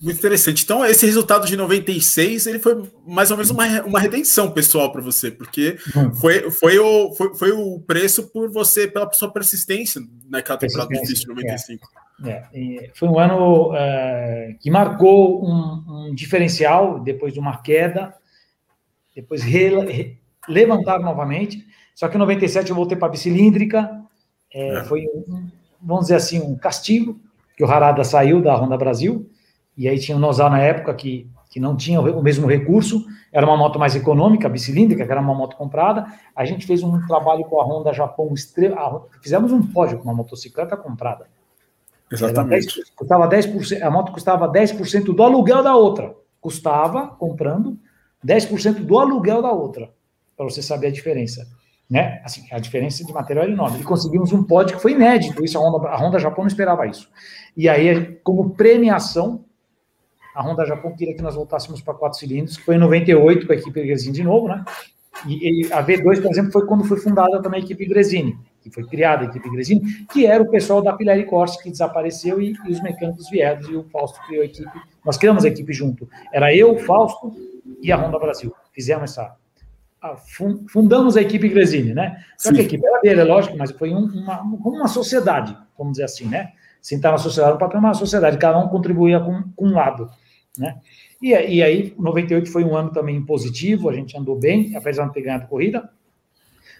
Muito 0.03 0.19
interessante. 0.19 0.65
Então, 0.65 0.85
esse 0.85 1.07
resultado 1.07 1.47
de 1.47 1.57
96, 1.57 2.49
ele 2.49 2.59
foi 2.59 2.91
mais 3.07 3.31
ou 3.31 3.37
menos 3.37 3.51
uma, 3.51 3.83
uma 3.83 4.01
redenção 4.01 4.51
pessoal 4.51 4.91
para 4.91 5.01
você, 5.01 5.31
porque 5.31 5.77
hum. 5.97 6.13
foi, 6.13 6.51
foi, 6.51 6.77
o, 6.77 7.13
foi, 7.15 7.35
foi 7.37 7.53
o 7.53 7.79
preço 7.79 8.29
por 8.33 8.51
você, 8.51 8.89
pela 8.89 9.11
sua 9.13 9.33
persistência 9.33 10.03
naquela 10.29 10.59
temporada 10.59 10.89
difícil 10.89 11.33
de 11.33 11.43
95. 11.43 11.89
É. 12.25 12.31
É. 12.53 12.91
Foi 12.95 13.09
um 13.09 13.17
ano 13.17 13.73
é, 13.77 14.57
que 14.61 14.73
marcou 14.73 15.45
um, 15.45 15.85
um, 16.09 16.15
diferencial 16.15 16.99
depois 16.99 17.33
de 17.33 17.39
uma 17.39 17.59
queda, 17.59 18.13
depois 19.15 19.41
re, 19.45 20.19
levantar 20.49 20.99
novamente. 20.99 21.65
Só 21.95 22.09
que 22.09 22.17
em 22.17 22.19
97 22.19 22.71
eu 22.71 22.77
voltei 22.77 22.97
para 22.99 23.07
a 23.07 23.13
bicilíndrica, 23.13 24.03
é, 24.53 24.79
é. 24.79 24.85
foi, 24.85 25.07
um, 25.15 25.49
vamos 25.81 26.07
dizer 26.07 26.17
assim, 26.17 26.41
um 26.41 26.57
castigo, 26.57 27.21
que 27.57 27.63
o 27.63 27.71
Harada 27.71 28.03
saiu 28.03 28.43
da 28.43 28.57
Honda 28.57 28.77
Brasil 28.77 29.31
e 29.77 29.89
aí 29.89 29.99
tinha 29.99 30.17
o 30.17 30.21
Nozal 30.21 30.51
na 30.51 30.61
época 30.61 30.95
que, 30.95 31.29
que 31.51 31.59
não 31.59 31.77
tinha 31.77 32.01
o 32.01 32.23
mesmo 32.23 32.47
recurso, 32.47 33.05
era 33.33 33.47
uma 33.47 33.57
moto 33.57 33.79
mais 33.79 33.97
econômica, 33.97 34.49
bicilíndrica, 34.49 35.05
que 35.05 35.11
era 35.11 35.21
uma 35.21 35.35
moto 35.35 35.57
comprada. 35.57 36.07
A 36.37 36.45
gente 36.45 36.67
fez 36.67 36.83
um 36.83 37.07
trabalho 37.07 37.45
com 37.45 37.61
a 37.61 37.65
Honda 37.65 37.93
Japão, 37.93 38.33
fizemos 39.23 39.53
um 39.53 39.63
pódio 39.63 39.99
com 39.99 40.05
uma 40.05 40.15
motocicleta 40.15 40.77
comprada. 40.77 41.27
Exatamente. 42.11 42.77
10, 42.77 42.91
custava 42.91 43.29
10%, 43.29 43.83
a 43.83 43.91
moto 43.91 44.13
custava 44.13 44.53
10% 44.53 45.15
do 45.15 45.23
aluguel 45.23 45.63
da 45.63 45.75
outra. 45.75 46.15
Custava, 46.41 47.07
comprando, 47.07 47.79
10% 48.27 48.85
do 48.85 48.99
aluguel 48.99 49.41
da 49.41 49.51
outra, 49.51 49.91
para 50.37 50.45
você 50.45 50.61
saber 50.61 50.89
a 50.89 50.93
diferença. 50.93 51.47
Né? 51.89 52.21
Assim, 52.25 52.47
a 52.51 52.59
diferença 52.59 53.05
de 53.05 53.13
material 53.13 53.45
era 53.45 53.53
enorme. 53.53 53.81
E 53.81 53.85
conseguimos 53.85 54.33
um 54.33 54.43
pódio 54.43 54.77
que 54.77 54.83
foi 54.83 54.93
inédito, 54.93 55.43
isso 55.45 55.57
a 55.57 55.61
Honda, 55.61 55.89
a 55.89 55.97
Honda 55.97 56.19
Japão 56.19 56.45
não 56.45 56.49
esperava 56.49 56.87
isso. 56.87 57.09
E 57.57 57.69
aí, 57.69 58.17
como 58.23 58.51
premiação, 58.51 59.45
a 60.35 60.43
Honda 60.43 60.65
Japão 60.65 60.95
queria 60.95 61.15
que 61.15 61.23
nós 61.23 61.35
voltássemos 61.35 61.81
para 61.81 61.95
quatro 61.95 62.19
cilindros, 62.19 62.57
que 62.57 62.65
foi 62.65 62.77
em 62.77 62.79
98 62.79 63.47
com 63.47 63.53
a 63.53 63.57
equipe 63.57 63.83
Gresini 63.85 64.15
de 64.15 64.25
novo, 64.25 64.49
né? 64.49 64.65
E, 65.27 65.67
e, 65.67 65.73
a 65.73 65.85
V2, 65.85 66.23
por 66.23 66.31
exemplo, 66.31 66.53
foi 66.53 66.67
quando 66.67 66.85
foi 66.85 66.99
fundada 66.99 67.41
também 67.41 67.61
a 67.61 67.65
equipe 67.65 67.87
Gresini, 67.87 68.37
que 68.63 68.71
foi 68.71 68.85
criada 68.85 69.25
a 69.25 69.29
equipe 69.29 69.49
Gresini, 69.51 69.83
que 70.13 70.27
era 70.27 70.43
o 70.43 70.51
pessoal 70.51 70.83
da 70.83 70.93
Pirelli 70.95 71.25
Corse 71.27 71.63
que 71.63 71.71
desapareceu 71.71 72.41
e, 72.41 72.55
e, 72.67 72.73
os 72.73 72.81
mecânicos 72.81 73.29
vieram 73.31 73.71
e 73.71 73.77
o 73.77 73.85
Fausto 73.85 74.21
criou 74.27 74.43
a 74.43 74.47
equipe. 74.47 74.71
Nós 75.05 75.17
criamos 75.17 75.45
a 75.45 75.49
equipe 75.49 75.73
junto. 75.73 76.09
Era 76.33 76.55
eu, 76.55 76.75
o 76.75 76.79
Fausto 76.79 77.33
e 77.81 77.93
a 77.93 77.97
Honda 77.97 78.19
Brasil. 78.19 78.53
Fizemos 78.73 79.11
essa. 79.11 79.37
A, 80.01 80.17
fundamos 80.69 81.17
a 81.17 81.23
equipe 81.23 81.49
Gresini, 81.49 81.95
né? 81.95 82.25
Só 82.37 82.49
Sim. 82.49 82.57
que 82.57 82.61
a 82.63 82.65
equipe 82.65 82.85
era 82.85 83.01
dele, 83.01 83.21
é 83.21 83.25
lógico, 83.25 83.57
mas 83.57 83.71
foi 83.71 83.93
um, 83.93 84.07
uma, 84.07 84.39
como 84.39 84.77
uma 84.79 84.89
sociedade, 84.89 85.57
vamos 85.79 85.93
dizer 85.93 86.05
assim, 86.05 86.27
né? 86.27 86.53
Sentar 86.83 87.13
na 87.13 87.19
sociedade, 87.19 87.55
o 87.55 87.59
papel 87.59 87.79
é 87.79 87.81
uma 87.81 87.95
sociedade, 87.95 88.37
cada 88.39 88.59
um 88.59 88.69
contribuía 88.69 89.21
com, 89.21 89.45
com 89.55 89.69
um 89.69 89.75
lado. 89.75 90.11
Né? 90.59 90.77
E, 91.23 91.29
e 91.29 91.63
aí, 91.63 91.95
98 91.97 92.51
foi 92.51 92.65
um 92.65 92.77
ano 92.77 92.91
também 92.91 93.25
positivo, 93.25 93.89
a 93.89 93.95
gente 93.95 94.19
andou 94.19 94.37
bem, 94.37 94.77
apesar 94.77 95.03
de 95.03 95.07
não 95.07 95.15
ter 95.15 95.23
ganhado 95.23 95.47
corrida. 95.47 95.89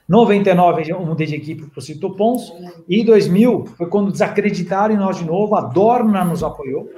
99 0.09 0.91
eu 0.91 1.01
mudei 1.07 1.29
de 1.29 1.37
equipe 1.37 1.67
para 1.67 1.79
o 1.79 1.81
Cito 1.81 2.11
Pons, 2.17 2.53
e 2.89 3.05
2000 3.05 3.67
foi 3.67 3.87
quando 3.87 4.11
desacreditaram 4.11 4.93
em 4.93 4.99
nós 4.99 5.19
de 5.19 5.25
novo, 5.25 5.55
a 5.55 5.61
Dorna 5.61 6.25
nos 6.25 6.43
apoiou, 6.43 6.91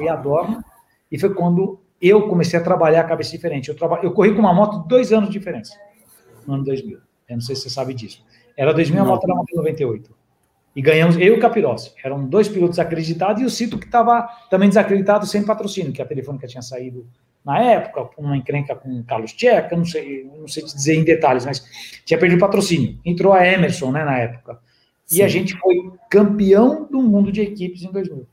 e 0.00 0.08
a 0.08 0.14
Dorna, 0.14 0.64
e 1.10 1.18
foi 1.18 1.34
quando 1.34 1.80
eu 2.00 2.28
comecei 2.28 2.58
a 2.58 2.62
trabalhar 2.62 3.00
a 3.00 3.04
cabeça 3.04 3.32
diferente. 3.32 3.68
Eu, 3.68 3.76
traba... 3.76 3.98
eu 4.02 4.12
corri 4.12 4.32
com 4.32 4.40
uma 4.40 4.54
moto 4.54 4.86
dois 4.86 5.12
anos 5.12 5.28
de 5.28 5.38
diferença, 5.38 5.74
no 6.46 6.54
ano 6.54 6.64
2000. 6.64 6.98
Eu 7.28 7.34
não 7.34 7.40
sei 7.40 7.56
se 7.56 7.62
você 7.62 7.70
sabe 7.70 7.94
disso. 7.94 8.24
Era 8.56 8.72
2000, 8.72 8.96
não. 8.96 9.06
a 9.06 9.08
moto 9.14 9.24
era 9.24 9.34
moto 9.34 9.56
98. 9.56 10.23
E 10.74 10.82
ganhamos, 10.82 11.16
eu 11.16 11.22
e 11.22 11.30
o 11.30 11.40
Capirossi. 11.40 11.92
Eram 12.02 12.26
dois 12.26 12.48
pilotos 12.48 12.78
acreditados 12.78 13.40
e 13.40 13.44
o 13.44 13.50
Cito 13.50 13.78
que 13.78 13.86
estava 13.86 14.28
também 14.50 14.68
desacreditado 14.68 15.26
sem 15.26 15.44
patrocínio, 15.44 15.92
que 15.92 16.02
a 16.02 16.06
Telefônica 16.06 16.46
tinha 16.46 16.62
saído 16.62 17.06
na 17.44 17.60
época, 17.60 18.08
uma 18.16 18.36
encrenca 18.36 18.74
com 18.74 18.88
o 18.88 19.04
Carlos 19.04 19.32
Tcheca, 19.34 19.76
não 19.76 19.84
sei, 19.84 20.24
não 20.24 20.48
sei 20.48 20.64
te 20.64 20.74
dizer 20.74 20.94
em 20.94 21.04
detalhes, 21.04 21.44
mas 21.44 21.62
tinha 22.04 22.18
perdido 22.18 22.40
patrocínio. 22.40 22.98
Entrou 23.04 23.34
a 23.34 23.46
Emerson, 23.46 23.92
né, 23.92 24.02
na 24.02 24.18
época. 24.18 24.58
E 25.10 25.16
Sim. 25.16 25.22
a 25.22 25.28
gente 25.28 25.54
foi 25.58 25.92
campeão 26.10 26.88
do 26.90 27.02
mundo 27.02 27.30
de 27.30 27.42
equipes 27.42 27.82
em 27.82 27.92
2000. 27.92 28.26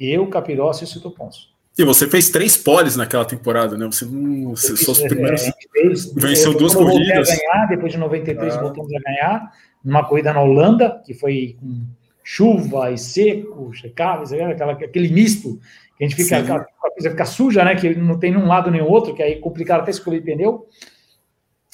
Eu, 0.00 0.26
Capirossi 0.28 0.84
e 0.84 0.86
o 0.86 0.88
Cito 0.88 1.10
Ponce. 1.10 1.53
E 1.76 1.84
você 1.84 2.06
fez 2.06 2.30
três 2.30 2.56
poles 2.56 2.94
naquela 2.94 3.24
temporada, 3.24 3.76
né? 3.76 3.86
Você 3.86 4.04
não. 4.04 4.50
Você, 4.50 4.76
suas 4.76 5.00
primeiras. 5.00 5.42
É, 5.48 5.52
fez, 5.72 6.12
venceu 6.14 6.54
duas 6.56 6.74
corridas. 6.74 7.28
Ganhar, 7.28 7.66
depois 7.66 7.92
de 7.92 7.98
93 7.98 8.54
ah. 8.54 8.60
voltamos 8.60 8.92
a 8.94 9.00
ganhar 9.00 9.52
numa 9.84 10.04
corrida 10.04 10.32
na 10.32 10.40
Holanda, 10.40 11.02
que 11.04 11.12
foi 11.12 11.56
com 11.60 11.82
chuva 12.22 12.90
e 12.90 12.96
seco, 12.96 13.72
checáveis, 13.74 14.32
aquela, 14.32 14.72
aquele 14.72 15.08
misto, 15.08 15.60
que 15.98 16.04
a 16.04 16.08
gente 16.08 16.16
fica, 16.16 16.36
a, 16.36 16.56
a 16.56 16.90
coisa 16.90 17.10
fica 17.10 17.24
suja, 17.26 17.64
né? 17.64 17.74
Que 17.74 17.94
não 17.94 18.18
tem 18.18 18.30
nenhum 18.30 18.46
lado 18.46 18.70
nem 18.70 18.80
outro, 18.80 19.14
que 19.14 19.22
aí 19.22 19.40
complicaram 19.40 19.82
até 19.82 19.90
escolher 19.90 20.22
pneu. 20.22 20.66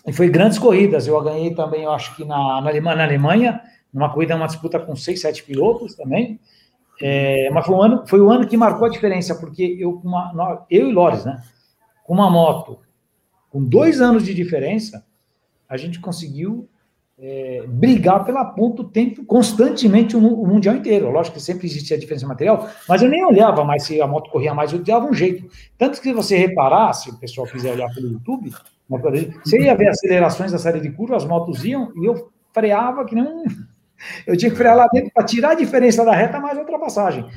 E 0.07 0.13
foi 0.13 0.29
grandes 0.29 0.59
corridas. 0.59 1.07
Eu 1.07 1.21
ganhei 1.23 1.55
também, 1.55 1.85
eu 1.85 1.93
acho 1.93 2.17
que 2.17 2.25
na, 2.25 2.61
na, 2.61 2.71
Alemanha, 2.71 2.97
na 2.97 3.05
Alemanha, 3.05 3.61
numa 3.93 4.11
corrida, 4.13 4.35
uma 4.35 4.47
disputa 4.47 4.79
com 4.79 4.97
seis, 4.97 5.21
sete 5.21 5.43
pilotos 5.43 5.95
também. 5.95 6.41
É, 7.03 7.51
mas 7.51 7.67
foi 7.67 7.87
ano, 7.87 8.07
foi 8.07 8.21
o 8.21 8.31
ano 8.31 8.47
que 8.47 8.57
marcou 8.57 8.87
a 8.87 8.91
diferença, 8.91 9.35
porque 9.35 9.77
eu, 9.79 10.01
uma, 10.05 10.67
eu 10.71 10.89
e 10.89 10.93
Lores, 10.93 11.25
né? 11.25 11.43
Com 12.05 12.15
uma 12.15 12.31
moto, 12.31 12.79
com 13.49 13.65
dois 13.65 14.01
anos 14.01 14.25
de 14.25 14.35
diferença, 14.35 15.05
a 15.69 15.77
gente 15.77 16.01
conseguiu 16.01 16.69
é, 17.19 17.65
brigar 17.67 18.25
pela 18.25 18.45
ponta 18.45 18.83
o 18.83 18.89
tempo, 18.89 19.25
constantemente 19.25 20.17
o, 20.17 20.21
o, 20.21 20.47
mundial 20.47 20.75
inteiro. 20.75 21.11
Lógico 21.11 21.37
que 21.37 21.43
sempre 21.43 21.67
existia 21.67 21.99
diferença 21.99 22.27
material, 22.27 22.69
mas 22.89 23.03
eu 23.03 23.09
nem 23.09 23.25
olhava 23.25 23.65
mais 23.65 23.85
se 23.85 24.01
a 24.01 24.07
moto 24.07 24.31
corria 24.31 24.55
mais, 24.55 24.73
eu 24.73 24.79
dava 24.79 25.07
um 25.07 25.15
jeito. 25.15 25.47
Tanto 25.77 26.01
que 26.01 26.09
se 26.09 26.13
você 26.13 26.37
reparar, 26.37 26.93
se 26.93 27.11
o 27.11 27.17
pessoal 27.17 27.47
quiser 27.47 27.73
olhar 27.73 27.93
pelo 27.95 28.09
YouTube, 28.09 28.53
você 29.45 29.61
ia 29.61 29.75
ver 29.75 29.89
acelerações 29.89 30.51
da 30.51 30.59
série 30.59 30.81
de 30.81 30.91
curvas, 30.91 31.23
as 31.23 31.29
motos 31.29 31.65
iam 31.65 31.93
e 31.97 32.07
eu 32.07 32.31
freava 32.53 33.05
que 33.05 33.15
nem 33.15 33.25
um. 33.25 33.45
Eu 34.27 34.37
tinha 34.37 34.51
que 34.51 34.57
frear 34.57 34.77
lá 34.77 34.87
dentro 34.93 35.11
para 35.13 35.25
tirar 35.25 35.51
a 35.51 35.55
diferença 35.55 36.05
da 36.05 36.13
reta 36.13 36.39
mais 36.41 36.57
a 36.57 36.61
ultrapassagem. 36.61 37.29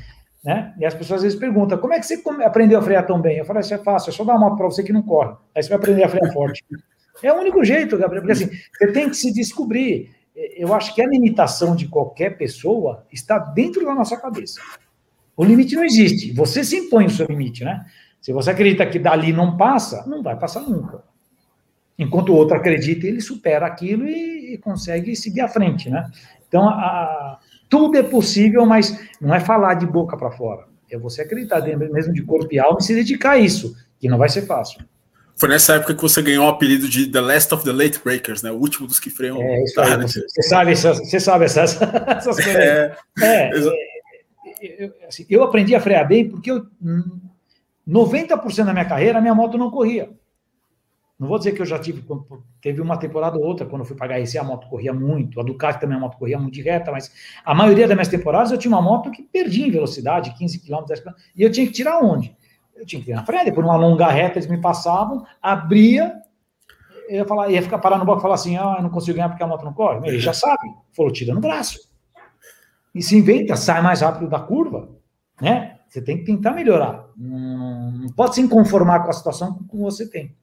Né? 0.43 0.73
E 0.77 0.85
as 0.85 0.93
pessoas 0.93 1.19
às 1.19 1.23
vezes 1.23 1.39
perguntam: 1.39 1.77
como 1.77 1.93
é 1.93 1.99
que 1.99 2.05
você 2.05 2.21
aprendeu 2.43 2.79
a 2.79 2.81
frear 2.81 3.05
tão 3.05 3.21
bem? 3.21 3.37
Eu 3.37 3.45
falei: 3.45 3.61
Isso 3.61 3.73
é 3.73 3.77
fácil, 3.77 4.09
é 4.09 4.13
só 4.13 4.23
dar 4.23 4.35
uma 4.35 4.55
para 4.55 4.65
você 4.65 4.83
que 4.83 4.91
não 4.91 5.01
corre. 5.01 5.35
Aí 5.55 5.63
você 5.63 5.69
vai 5.69 5.77
aprender 5.77 6.03
a 6.03 6.09
frear 6.09 6.33
forte. 6.33 6.63
É 7.21 7.31
o 7.31 7.39
único 7.39 7.63
jeito, 7.63 7.97
Gabriel, 7.97 8.23
porque 8.23 8.33
assim, 8.33 8.49
você 8.77 8.91
tem 8.91 9.09
que 9.09 9.15
se 9.15 9.31
descobrir. 9.31 10.11
Eu 10.35 10.73
acho 10.73 10.93
que 10.95 11.01
a 11.01 11.07
limitação 11.07 11.75
de 11.75 11.87
qualquer 11.87 12.37
pessoa 12.37 13.05
está 13.11 13.37
dentro 13.37 13.85
da 13.85 13.93
nossa 13.93 14.17
cabeça. 14.17 14.59
O 15.37 15.43
limite 15.43 15.75
não 15.75 15.85
existe. 15.85 16.33
Você 16.33 16.63
se 16.63 16.75
impõe 16.75 17.05
o 17.05 17.09
seu 17.09 17.27
limite, 17.27 17.63
né? 17.63 17.85
Se 18.19 18.33
você 18.33 18.51
acredita 18.51 18.85
que 18.85 18.97
dali 18.97 19.31
não 19.31 19.55
passa, 19.57 20.05
não 20.07 20.23
vai 20.23 20.37
passar 20.37 20.61
nunca. 20.61 21.03
Enquanto 21.97 22.29
o 22.29 22.35
outro 22.35 22.57
acredita, 22.57 23.05
ele 23.05 23.21
supera 23.21 23.67
aquilo 23.67 24.07
e 24.07 24.57
consegue 24.57 25.15
seguir 25.15 25.41
à 25.41 25.47
frente, 25.47 25.89
né? 25.89 26.09
Então, 26.53 26.69
a, 26.69 27.39
tudo 27.67 27.97
é 27.97 28.03
possível, 28.03 28.63
mas 28.63 28.95
não 29.19 29.33
é 29.33 29.39
falar 29.39 29.73
de 29.73 29.87
boca 29.87 30.15
para 30.15 30.29
fora. 30.29 30.65
É 30.91 30.99
você 30.99 31.23
acreditar 31.23 31.61
mesmo 31.63 32.13
de 32.13 32.21
corpo 32.21 32.47
e 32.51 32.59
alma 32.59 32.77
e 32.79 32.83
se 32.83 32.93
dedicar 32.93 33.31
a 33.31 33.37
isso, 33.39 33.75
que 33.99 34.07
não 34.07 34.19
vai 34.19 34.29
ser 34.29 34.43
fácil. 34.43 34.85
Foi 35.35 35.49
nessa 35.49 35.73
época 35.73 35.95
que 35.95 36.01
você 36.03 36.21
ganhou 36.21 36.45
o 36.45 36.49
apelido 36.49 36.87
de 36.87 37.07
The 37.07 37.19
Last 37.19 37.51
of 37.55 37.63
the 37.63 37.71
Late 37.71 37.99
Breakers, 38.03 38.43
né? 38.43 38.51
O 38.51 38.57
último 38.57 38.85
dos 38.85 38.99
que 38.99 39.09
freiam. 39.09 39.41
É, 39.41 39.63
isso 39.63 39.81
aí, 39.81 39.97
você, 39.99 40.21
você, 40.27 40.41
sabe 40.43 40.71
essas, 40.73 40.99
você 40.99 41.19
sabe 41.19 41.45
essas, 41.45 41.81
essas 41.81 42.35
coisas. 42.35 42.55
É, 42.55 42.95
é, 43.19 43.49
é 43.49 43.51
eu, 44.61 44.93
assim, 45.07 45.25
eu, 45.27 45.41
aprendi 45.41 45.73
a 45.73 45.81
frear 45.81 46.07
bem 46.07 46.29
porque 46.29 46.51
eu, 46.51 46.67
90% 47.89 48.63
da 48.63 48.73
minha 48.73 48.85
carreira 48.85 49.17
a 49.17 49.21
minha 49.21 49.33
moto 49.33 49.57
não 49.57 49.71
corria. 49.71 50.11
Não 51.19 51.27
vou 51.27 51.37
dizer 51.37 51.51
que 51.51 51.61
eu 51.61 51.65
já 51.65 51.79
tive, 51.79 52.03
teve 52.61 52.81
uma 52.81 52.97
temporada 52.97 53.37
ou 53.37 53.45
outra, 53.45 53.65
quando 53.65 53.83
eu 53.83 53.85
fui 53.85 53.95
pagar 53.95 54.19
esse, 54.19 54.37
a 54.37 54.43
moto 54.43 54.67
corria 54.67 54.93
muito, 54.93 55.39
a 55.39 55.43
Ducati 55.43 55.79
também 55.79 55.95
a 55.95 55.99
moto 55.99 56.17
corria 56.17 56.39
muito 56.39 56.53
de 56.53 56.61
reta, 56.61 56.91
mas 56.91 57.11
a 57.45 57.53
maioria 57.53 57.87
das 57.87 57.95
minhas 57.95 58.07
temporadas 58.07 58.51
eu 58.51 58.57
tinha 58.57 58.73
uma 58.73 58.81
moto 58.81 59.11
que 59.11 59.21
perdia 59.21 59.67
em 59.67 59.71
velocidade, 59.71 60.33
15 60.35 60.59
km, 60.59 60.83
10 60.87 60.99
km, 60.99 61.11
e 61.35 61.43
eu 61.43 61.51
tinha 61.51 61.65
que 61.67 61.71
tirar 61.71 61.99
onde? 61.99 62.35
Eu 62.75 62.85
tinha 62.85 63.01
que 63.01 63.11
ir 63.11 63.13
na 63.13 63.23
frente, 63.23 63.51
por 63.51 63.63
uma 63.63 63.75
longa 63.75 64.07
reta 64.07 64.39
eles 64.39 64.49
me 64.49 64.59
passavam, 64.59 65.23
abria, 65.41 66.15
eu 67.07 67.17
ia, 67.17 67.25
falar, 67.25 67.49
ia 67.49 67.61
ficar 67.61 67.77
parado 67.77 67.99
no 67.99 68.05
bloco 68.05 68.21
e 68.21 68.23
falar 68.23 68.35
assim: 68.35 68.57
ah, 68.57 68.75
eu 68.77 68.83
não 68.83 68.89
consigo 68.89 69.15
ganhar 69.15 69.29
porque 69.29 69.43
a 69.43 69.47
moto 69.47 69.65
não 69.65 69.73
corre. 69.73 70.07
Ele 70.07 70.19
já 70.19 70.33
sabe, 70.33 70.73
falou, 70.95 71.11
tira 71.11 71.33
no 71.33 71.41
braço. 71.41 71.79
E 72.95 73.01
se 73.01 73.17
inventa, 73.17 73.55
sai 73.55 73.81
mais 73.81 74.01
rápido 74.01 74.29
da 74.29 74.39
curva, 74.39 74.89
né? 75.41 75.79
Você 75.87 76.01
tem 76.01 76.17
que 76.17 76.23
tentar 76.23 76.51
melhorar. 76.51 77.07
Não, 77.15 78.07
pode 78.15 78.35
se 78.35 78.47
conformar 78.47 79.01
com 79.01 79.09
a 79.09 79.13
situação 79.13 79.59
que 79.69 79.77
você 79.77 80.09
tem. 80.09 80.35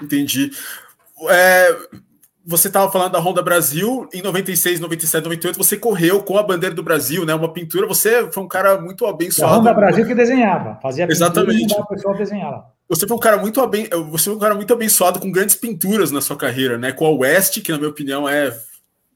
Entendi. 0.00 0.50
É, 1.28 1.76
você 2.44 2.68
estava 2.68 2.90
falando 2.90 3.12
da 3.12 3.18
Honda 3.18 3.42
Brasil, 3.42 4.08
em 4.12 4.22
96, 4.22 4.80
97, 4.80 5.24
98, 5.24 5.56
você 5.56 5.76
correu 5.76 6.22
com 6.22 6.38
a 6.38 6.42
bandeira 6.42 6.74
do 6.74 6.82
Brasil, 6.82 7.24
né? 7.24 7.34
Uma 7.34 7.52
pintura, 7.52 7.86
você 7.86 8.30
foi 8.32 8.42
um 8.42 8.48
cara 8.48 8.80
muito 8.80 9.06
abençoado. 9.06 9.54
A 9.54 9.58
Honda 9.58 9.74
Brasil 9.74 10.06
que 10.06 10.14
desenhava, 10.14 10.78
fazia 10.82 11.06
pintura 11.06 11.26
Exatamente. 11.26 11.74
e 11.74 11.80
o 11.80 11.86
pessoal 11.86 12.16
desenhava. 12.16 12.64
Você 12.88 13.06
foi 13.06 13.16
um 13.16 13.20
cara 13.20 13.36
muito 13.36 13.60
aben... 13.60 13.88
você 14.10 14.24
foi 14.24 14.34
um 14.34 14.40
cara 14.40 14.54
muito 14.54 14.72
abençoado 14.72 15.20
com 15.20 15.30
grandes 15.30 15.54
pinturas 15.54 16.10
na 16.10 16.20
sua 16.20 16.36
carreira, 16.36 16.76
né? 16.76 16.90
Com 16.90 17.06
a 17.06 17.10
West, 17.10 17.62
que 17.62 17.70
na 17.70 17.78
minha 17.78 17.90
opinião 17.90 18.28
é 18.28 18.52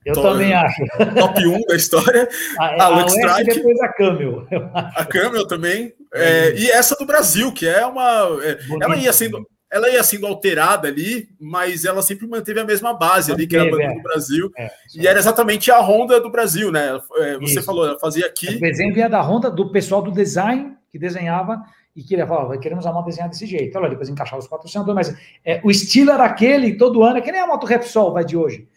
Eu 0.06 0.14
também 0.14 0.54
acho. 0.54 0.80
Top 1.18 1.44
1 1.44 1.62
da 1.66 1.74
história. 1.74 2.28
A, 2.60 2.84
a 2.84 2.88
Lux 2.88 3.12
Strike. 3.14 3.54
depois 3.54 3.80
a 3.80 3.88
Camel. 3.88 4.46
A 4.72 5.04
Camel 5.04 5.46
também. 5.48 5.92
É, 6.12 6.54
e 6.56 6.70
essa 6.70 6.94
do 6.94 7.04
Brasil, 7.04 7.50
que 7.52 7.66
é 7.66 7.84
uma. 7.84 8.28
É, 8.44 8.58
ela 8.80 8.96
ia 8.96 9.12
sendo. 9.12 9.44
Ela 9.74 9.90
ia 9.90 10.04
sendo 10.04 10.24
alterada 10.24 10.86
ali, 10.86 11.28
mas 11.40 11.84
ela 11.84 12.00
sempre 12.00 12.28
manteve 12.28 12.60
a 12.60 12.64
mesma 12.64 12.94
base 12.94 13.32
ali, 13.32 13.44
que 13.44 13.56
era 13.56 13.66
a 13.66 13.70
bandeira 13.70 13.92
é. 13.92 13.96
do 13.96 14.02
Brasil. 14.02 14.52
É, 14.56 14.70
e 14.94 15.04
era 15.04 15.18
exatamente 15.18 15.68
a 15.72 15.80
Honda 15.80 16.20
do 16.20 16.30
Brasil, 16.30 16.70
né? 16.70 16.96
É, 17.16 17.38
você 17.38 17.54
isso. 17.54 17.62
falou, 17.64 17.84
ela 17.84 17.98
fazia 17.98 18.24
aqui. 18.24 18.54
O 18.54 18.60
desenho 18.60 18.94
vinha 18.94 19.08
da 19.08 19.20
Honda, 19.20 19.50
do 19.50 19.72
pessoal 19.72 20.00
do 20.00 20.12
design, 20.12 20.76
que 20.92 20.96
desenhava 20.96 21.60
e 21.96 22.04
que 22.04 22.14
ele 22.14 22.24
falava, 22.24 22.56
queremos 22.56 22.86
a 22.86 22.92
moto 22.92 23.06
desenhada 23.06 23.32
desse 23.32 23.46
jeito. 23.46 23.76
Olha, 23.76 23.90
depois 23.90 24.08
encaixava 24.08 24.40
os 24.40 24.46
patrocinadores, 24.46 25.08
mas 25.08 25.18
é, 25.44 25.60
o 25.64 25.70
estilo 25.72 26.12
era 26.12 26.24
aquele 26.24 26.76
todo 26.76 27.02
ano, 27.02 27.18
é 27.18 27.20
que 27.20 27.32
nem 27.32 27.40
a 27.40 27.46
moto 27.46 27.66
Repsol 27.66 28.12
vai 28.12 28.24
de 28.24 28.36
hoje. 28.36 28.68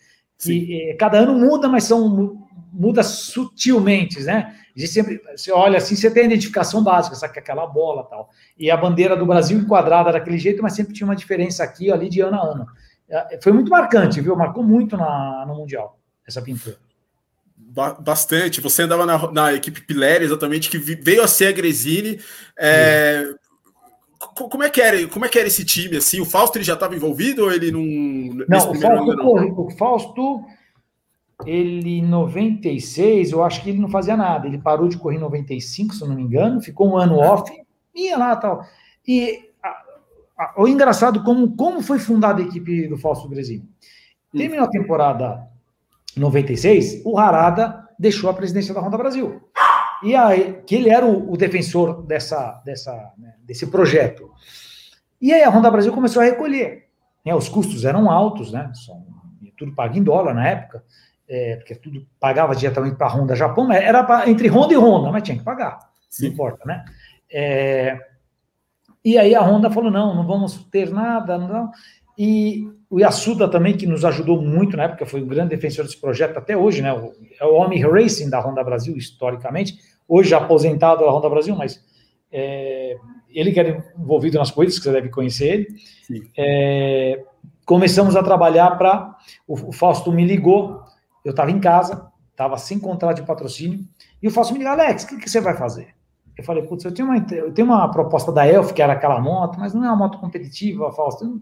E, 0.47 0.95
cada 0.99 1.19
ano 1.19 1.33
muda, 1.33 1.67
mas 1.67 1.83
são 1.83 2.47
muda 2.71 3.03
sutilmente, 3.03 4.19
né? 4.21 4.55
Existe 4.77 4.93
sempre, 4.93 5.19
você 5.35 5.51
olha 5.51 5.79
assim, 5.79 5.95
você 5.95 6.11
tem 6.11 6.21
a 6.21 6.25
identificação 6.27 6.83
básica, 6.83 7.15
sabe 7.15 7.33
que 7.33 7.39
é 7.39 7.41
aquela 7.41 7.65
bola 7.65 8.03
tal. 8.03 8.29
E 8.55 8.69
a 8.69 8.77
bandeira 8.77 9.17
do 9.17 9.25
Brasil 9.25 9.57
enquadrada 9.57 10.11
daquele 10.11 10.37
jeito, 10.37 10.61
mas 10.61 10.73
sempre 10.73 10.93
tinha 10.93 11.07
uma 11.07 11.15
diferença 11.15 11.63
aqui 11.63 11.91
ali 11.91 12.07
de 12.07 12.21
ano 12.21 12.37
a 12.37 12.43
ano. 12.43 12.67
É, 13.09 13.39
foi 13.41 13.51
muito 13.51 13.71
marcante, 13.71 14.21
viu? 14.21 14.35
Marcou 14.35 14.63
muito 14.63 14.95
na, 14.95 15.45
no 15.47 15.55
Mundial, 15.55 15.97
essa 16.27 16.43
pintura. 16.43 16.77
Bastante. 17.99 18.61
Você 18.61 18.83
andava 18.83 19.03
na, 19.03 19.31
na 19.31 19.53
equipe 19.53 19.81
Pileri, 19.81 20.25
exatamente, 20.25 20.69
que 20.69 20.77
veio 20.77 21.23
a 21.23 21.27
ser 21.27 21.47
a 21.47 21.51
Gresini. 21.51 22.19
É, 22.55 23.33
como 24.35 24.63
é 24.63 24.69
que 24.69 24.79
era, 24.79 25.07
como 25.07 25.25
é 25.25 25.29
que 25.29 25.39
era 25.39 25.47
esse 25.47 25.65
time 25.65 25.97
assim? 25.97 26.21
O 26.21 26.25
Fausto 26.25 26.55
ele 26.55 26.65
já 26.65 26.75
estava 26.75 26.95
envolvido 26.95 27.45
ou 27.45 27.51
ele 27.51 27.71
não? 27.71 28.45
Não, 28.47 28.71
o 28.71 28.75
Fausto, 28.75 29.15
não? 29.15 29.59
o 29.59 29.71
Fausto, 29.71 30.45
ele 31.45 31.99
em 31.99 32.05
96, 32.05 33.31
eu 33.31 33.43
acho 33.43 33.61
que 33.61 33.69
ele 33.69 33.79
não 33.79 33.89
fazia 33.89 34.17
nada. 34.17 34.47
Ele 34.47 34.57
parou 34.57 34.87
de 34.87 34.97
correr 34.97 35.17
em 35.17 35.21
95, 35.21 35.93
se 35.93 36.01
eu 36.01 36.07
não 36.07 36.15
me 36.15 36.23
engano, 36.23 36.61
ficou 36.61 36.89
um 36.89 36.97
ano 36.97 37.17
off, 37.17 37.51
ia 37.95 38.17
lá 38.17 38.35
tal. 38.35 38.63
E 39.07 39.51
a, 39.63 39.69
a, 40.37 40.53
o 40.57 40.67
engraçado 40.67 41.23
como 41.23 41.55
como 41.55 41.81
foi 41.81 41.99
fundada 41.99 42.41
a 42.41 42.45
equipe 42.45 42.87
do 42.87 42.97
Fausto 42.97 43.29
Brasil. 43.29 43.63
Terminou 44.31 44.65
a 44.65 44.69
temporada 44.69 45.47
96, 46.15 47.01
o 47.05 47.17
Harada 47.17 47.87
deixou 47.97 48.29
a 48.29 48.33
presidência 48.33 48.73
da 48.73 48.81
Honda 48.81 48.97
Brasil 48.97 49.41
e 50.03 50.15
aí, 50.15 50.61
que 50.65 50.75
ele 50.75 50.89
era 50.89 51.05
o, 51.05 51.31
o 51.31 51.37
defensor 51.37 52.03
dessa, 52.03 52.61
dessa, 52.63 52.93
né, 53.17 53.33
desse 53.43 53.67
projeto. 53.67 54.31
E 55.19 55.33
aí 55.33 55.43
a 55.43 55.49
Honda 55.49 55.71
Brasil 55.71 55.91
começou 55.91 56.21
a 56.21 56.25
recolher. 56.25 56.87
Né, 57.25 57.33
os 57.33 57.49
custos 57.49 57.83
eram 57.83 58.09
altos, 58.09 58.51
né? 58.51 58.71
Tudo 59.57 59.73
pago 59.73 59.97
em 59.97 60.03
dólar 60.03 60.35
na 60.35 60.47
época, 60.47 60.83
é, 61.27 61.57
porque 61.57 61.75
tudo 61.75 62.05
pagava 62.19 62.55
diretamente 62.55 62.95
para 62.95 63.07
a 63.07 63.13
Honda 63.13 63.35
Japão, 63.35 63.67
mas 63.67 63.81
era 63.81 64.03
pra, 64.03 64.29
entre 64.29 64.47
Honda 64.47 64.73
e 64.73 64.77
Honda, 64.77 65.11
mas 65.11 65.23
tinha 65.23 65.37
que 65.37 65.43
pagar, 65.43 65.79
Sim. 66.09 66.27
não 66.27 66.33
importa, 66.33 66.65
né? 66.65 66.85
É, 67.31 67.97
e 69.03 69.17
aí 69.17 69.35
a 69.35 69.41
Honda 69.41 69.69
falou: 69.69 69.91
não, 69.91 70.15
não 70.15 70.25
vamos 70.25 70.65
ter 70.65 70.89
nada, 70.91 71.37
não. 71.37 71.71
E 72.17 72.67
o 72.89 72.99
Yasuda 72.99 73.47
também, 73.47 73.77
que 73.77 73.85
nos 73.85 74.03
ajudou 74.03 74.41
muito 74.41 74.75
na 74.75 74.83
época, 74.83 75.05
foi 75.05 75.21
um 75.21 75.27
grande 75.27 75.49
defensor 75.49 75.85
desse 75.85 75.99
projeto 75.99 76.37
até 76.37 76.57
hoje, 76.57 76.81
né? 76.81 76.89
É 77.39 77.45
o 77.45 77.53
homem 77.53 77.81
racing 77.81 78.29
da 78.29 78.39
Honda 78.39 78.63
Brasil, 78.63 78.97
historicamente, 78.97 79.77
hoje 80.07 80.33
aposentado 80.33 81.05
da 81.05 81.11
Honda 81.11 81.29
Brasil, 81.29 81.55
mas 81.55 81.83
é, 82.31 82.97
ele 83.29 83.51
que 83.51 83.59
era 83.59 83.83
envolvido 83.97 84.37
nas 84.37 84.51
corridas, 84.51 84.77
que 84.77 84.83
você 84.83 84.91
deve 84.91 85.09
conhecer 85.09 85.67
ele. 86.09 86.27
É, 86.37 87.23
começamos 87.65 88.15
a 88.15 88.23
trabalhar 88.23 88.71
para. 88.77 89.15
O, 89.47 89.69
o, 89.69 89.71
Fausto 89.71 90.11
me 90.11 90.25
ligou, 90.25 90.81
eu 91.23 91.31
estava 91.31 91.51
em 91.51 91.59
casa, 91.59 92.11
estava 92.31 92.57
sem 92.57 92.79
contrato 92.79 93.17
de 93.17 93.23
patrocínio, 93.23 93.85
e 94.21 94.27
o 94.27 94.31
Fausto 94.31 94.53
me 94.53 94.59
ligou, 94.59 94.73
Alex, 94.73 95.03
o 95.03 95.07
que, 95.07 95.17
que, 95.17 95.29
você 95.29 95.39
vai 95.39 95.55
fazer? 95.55 95.89
Eu 96.37 96.43
falei, 96.43 96.63
putz, 96.63 96.85
eu 96.85 96.93
tenho, 96.93 97.07
uma, 97.07 97.17
eu 97.31 97.51
tenho 97.51 97.67
uma 97.67 97.89
proposta 97.89 98.31
da 98.31 98.47
Elf, 98.47 98.71
que 98.71 98.81
era 98.81 98.93
aquela 98.93 99.19
moto, 99.19 99.59
mas 99.59 99.73
não 99.73 99.83
é 99.83 99.87
uma 99.87 99.95
moto 99.95 100.19
competitiva, 100.19 100.91
Fausto. 100.91 101.25
Eu 101.25 101.41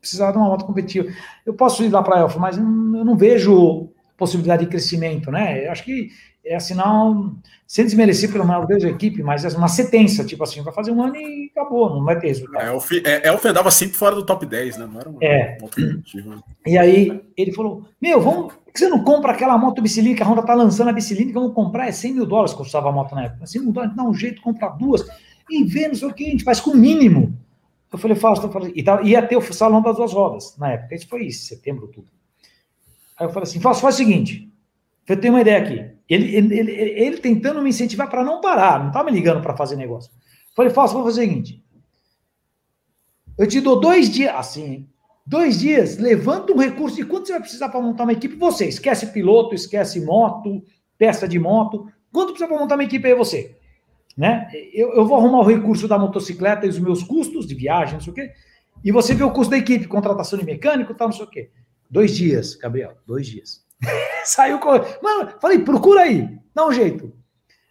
precisava 0.00 0.32
de 0.32 0.38
uma 0.38 0.46
moto 0.46 0.64
competitiva. 0.64 1.08
Eu 1.44 1.54
posso 1.54 1.82
ir 1.82 1.88
lá 1.88 2.02
para 2.02 2.16
a 2.16 2.20
Elf, 2.20 2.36
mas 2.36 2.56
eu 2.56 2.64
não 2.64 3.16
vejo 3.16 3.90
possibilidade 4.16 4.64
de 4.64 4.70
crescimento, 4.70 5.30
né? 5.30 5.66
Eu 5.66 5.72
acho 5.72 5.84
que 5.84 6.10
é 6.48 6.56
assinar, 6.56 7.06
um, 7.06 7.36
sem 7.66 7.84
desmerecer 7.84 8.32
pelo 8.32 8.44
maior 8.44 8.66
Deus 8.66 8.82
da 8.82 8.88
equipe, 8.88 9.22
mas 9.22 9.44
é 9.44 9.56
uma 9.56 9.68
sentença, 9.68 10.24
tipo 10.24 10.42
assim, 10.42 10.62
vai 10.62 10.72
fazer 10.72 10.90
um 10.90 11.02
ano 11.02 11.16
e 11.16 11.50
acabou, 11.54 11.90
não 11.90 12.04
vai 12.04 12.18
ter 12.18 12.28
resultado. 12.28 12.64
É, 12.64 12.68
Elf, 12.68 12.92
é, 13.04 13.28
Elf 13.28 13.44
andava 13.44 13.70
sempre 13.70 13.96
fora 13.96 14.14
do 14.14 14.24
top 14.24 14.46
10, 14.46 14.78
né? 14.78 14.88
Não 14.90 15.00
era 15.00 15.08
uma, 15.08 15.18
é. 15.22 15.58
Uma 15.60 16.42
e 16.66 16.78
aí 16.78 17.22
ele 17.36 17.52
falou: 17.52 17.84
Meu, 18.00 18.20
vamos, 18.20 18.54
por 18.54 18.72
que 18.72 18.78
você 18.78 18.88
não 18.88 19.04
compra 19.04 19.32
aquela 19.32 19.58
moto 19.58 19.82
bicilíndrica? 19.82 20.24
A 20.24 20.28
Honda 20.28 20.42
tá 20.42 20.54
lançando 20.54 20.88
a 20.88 20.92
bicilíndrica, 20.92 21.38
vamos 21.38 21.54
comprar, 21.54 21.88
é 21.88 21.92
100 21.92 22.14
mil 22.14 22.26
dólares 22.26 22.52
que 22.52 22.58
custava 22.58 22.88
a 22.88 22.92
moto 22.92 23.14
na 23.14 23.24
época. 23.24 23.46
100 23.46 23.62
mil 23.62 23.72
dólares, 23.72 23.94
dá 23.94 24.02
um 24.02 24.14
jeito, 24.14 24.40
comprar 24.40 24.70
duas 24.70 25.04
e 25.50 25.64
vê, 25.64 25.88
não 25.88 25.94
sei 25.94 26.08
o 26.08 26.12
que, 26.12 26.26
a 26.26 26.30
gente 26.30 26.44
faz 26.44 26.60
com 26.60 26.70
o 26.70 26.76
mínimo. 26.76 27.36
Eu 27.90 27.98
falei, 27.98 28.16
Fausto, 28.16 28.46
eu 28.46 28.52
falei, 28.52 28.72
e 28.76 28.82
tá, 28.82 29.00
ia 29.02 29.22
ter 29.22 29.36
o 29.36 29.52
salão 29.52 29.80
das 29.80 29.96
duas 29.96 30.12
rodas 30.12 30.54
na 30.58 30.72
época, 30.72 30.94
isso 30.94 31.08
foi 31.08 31.24
isso, 31.24 31.46
setembro, 31.46 31.86
outubro. 31.86 32.10
Aí 33.18 33.26
eu 33.26 33.30
falei 33.30 33.48
assim, 33.48 33.60
Fausto, 33.60 33.80
faz 33.80 33.94
o 33.94 33.98
seguinte, 33.98 34.50
eu 35.08 35.20
tenho 35.20 35.34
uma 35.34 35.40
ideia 35.40 35.58
aqui. 35.58 35.90
Ele, 36.08 36.36
ele, 36.36 36.58
ele, 36.58 36.72
ele 36.72 37.16
tentando 37.18 37.62
me 37.62 37.70
incentivar 37.70 38.08
para 38.08 38.24
não 38.24 38.40
parar, 38.40 38.82
não 38.82 38.90
tá 38.90 39.02
me 39.04 39.10
ligando 39.10 39.42
para 39.42 39.56
fazer 39.56 39.76
negócio. 39.76 40.10
Falei, 40.54 40.72
Fausto, 40.72 40.94
vou 40.94 41.04
fazer 41.04 41.22
o 41.22 41.24
seguinte, 41.24 41.64
eu 43.38 43.46
te 43.46 43.60
dou 43.60 43.78
dois 43.78 44.10
dias, 44.10 44.34
assim, 44.34 44.88
dois 45.24 45.60
dias, 45.60 45.98
levanta 45.98 46.52
um 46.52 46.58
recurso, 46.58 47.00
e 47.00 47.04
quanto 47.04 47.26
você 47.26 47.32
vai 47.32 47.42
precisar 47.42 47.68
para 47.68 47.80
montar 47.80 48.04
uma 48.04 48.12
equipe? 48.12 48.34
Você, 48.36 48.66
esquece 48.66 49.12
piloto, 49.12 49.54
esquece 49.54 50.00
moto, 50.00 50.64
peça 50.96 51.28
de 51.28 51.38
moto, 51.38 51.86
quanto 52.10 52.30
precisa 52.30 52.48
para 52.48 52.58
montar 52.58 52.74
uma 52.74 52.84
equipe 52.84 53.06
aí 53.06 53.14
você? 53.14 53.58
né? 54.18 54.50
Eu, 54.74 54.94
eu 54.94 55.06
vou 55.06 55.16
arrumar 55.16 55.38
o 55.38 55.44
recurso 55.44 55.86
da 55.86 55.96
motocicleta 55.96 56.66
e 56.66 56.68
os 56.68 56.78
meus 56.80 57.04
custos 57.04 57.46
de 57.46 57.54
viagem, 57.54 57.94
não 57.94 58.00
sei 58.00 58.12
o 58.12 58.14
quê, 58.14 58.32
e 58.84 58.90
você 58.90 59.14
vê 59.14 59.22
o 59.22 59.30
custo 59.30 59.52
da 59.52 59.58
equipe, 59.58 59.86
contratação 59.86 60.36
de 60.36 60.44
mecânico, 60.44 60.92
tal, 60.92 61.06
não 61.08 61.16
sei 61.16 61.24
o 61.24 61.30
quê. 61.30 61.50
Dois 61.88 62.16
dias, 62.16 62.56
Gabriel, 62.56 62.96
dois 63.06 63.28
dias. 63.28 63.64
Saiu 64.24 64.58
correndo. 64.58 64.86
Mano, 65.02 65.32
falei, 65.40 65.58
procura 65.58 66.02
aí, 66.02 66.38
dá 66.54 66.66
um 66.66 66.72
jeito. 66.72 67.12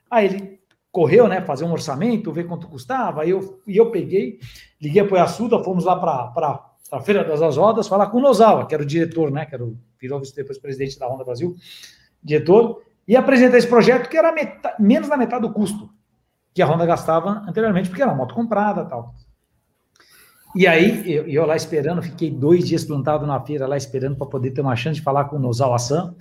Aí 0.10 0.26
ele 0.26 0.60
correu, 0.92 1.28
né, 1.28 1.42
fazer 1.42 1.66
um 1.66 1.72
orçamento, 1.72 2.32
ver 2.32 2.48
quanto 2.48 2.68
custava, 2.68 3.26
e 3.26 3.30
eu, 3.30 3.62
e 3.68 3.78
eu 3.78 3.92
peguei, 3.92 4.40
liguei 4.82 5.04
para 5.04 5.26
o 5.26 5.64
fomos 5.64 5.86
lá 5.86 5.96
para 5.96 6.72
a 6.92 7.02
Feira 7.02 7.24
das 7.24 7.56
Rodas, 7.56 7.88
falar 7.88 8.08
com 8.08 8.18
o 8.18 8.22
Nozawa, 8.22 8.66
que 8.66 8.74
era 8.74 8.82
o 8.82 8.86
diretor, 8.86 9.30
né, 9.30 9.46
que 9.46 9.54
era 9.54 9.64
o, 9.64 9.78
virou 10.00 10.22
depois 10.36 10.58
presidente 10.58 10.98
da 10.98 11.08
Honda 11.08 11.24
Brasil, 11.24 11.56
diretor, 12.24 12.82
e 13.08 13.16
apresentar 13.16 13.58
esse 13.58 13.68
projeto 13.68 14.10
que 14.10 14.18
era 14.18 14.32
metade, 14.32 14.82
menos 14.82 15.08
da 15.08 15.16
metade 15.16 15.44
do 15.44 15.54
custo 15.54 15.90
que 16.54 16.62
a 16.64 16.66
Honda 16.66 16.88
gastava 16.88 17.44
anteriormente, 17.48 17.90
porque 17.90 18.02
era 18.02 18.12
uma 18.12 18.18
moto 18.18 18.34
comprada 18.34 18.84
tal. 18.84 19.14
E 20.58 20.66
aí, 20.66 21.04
eu, 21.06 21.28
eu 21.28 21.46
lá 21.46 21.56
esperando, 21.56 22.02
fiquei 22.02 22.32
dois 22.32 22.68
dias 22.68 22.84
plantado 22.84 23.28
na 23.28 23.40
feira 23.40 23.68
lá 23.68 23.78
esperando 23.78 24.16
para 24.16 24.26
poder 24.26 24.50
ter 24.50 24.62
uma 24.62 24.76
chance 24.76 24.96
de 24.96 25.04
falar 25.04 25.26
com 25.26 25.36
o 25.36 25.40
Nozal 25.40 25.72
Assan. 25.72 26.16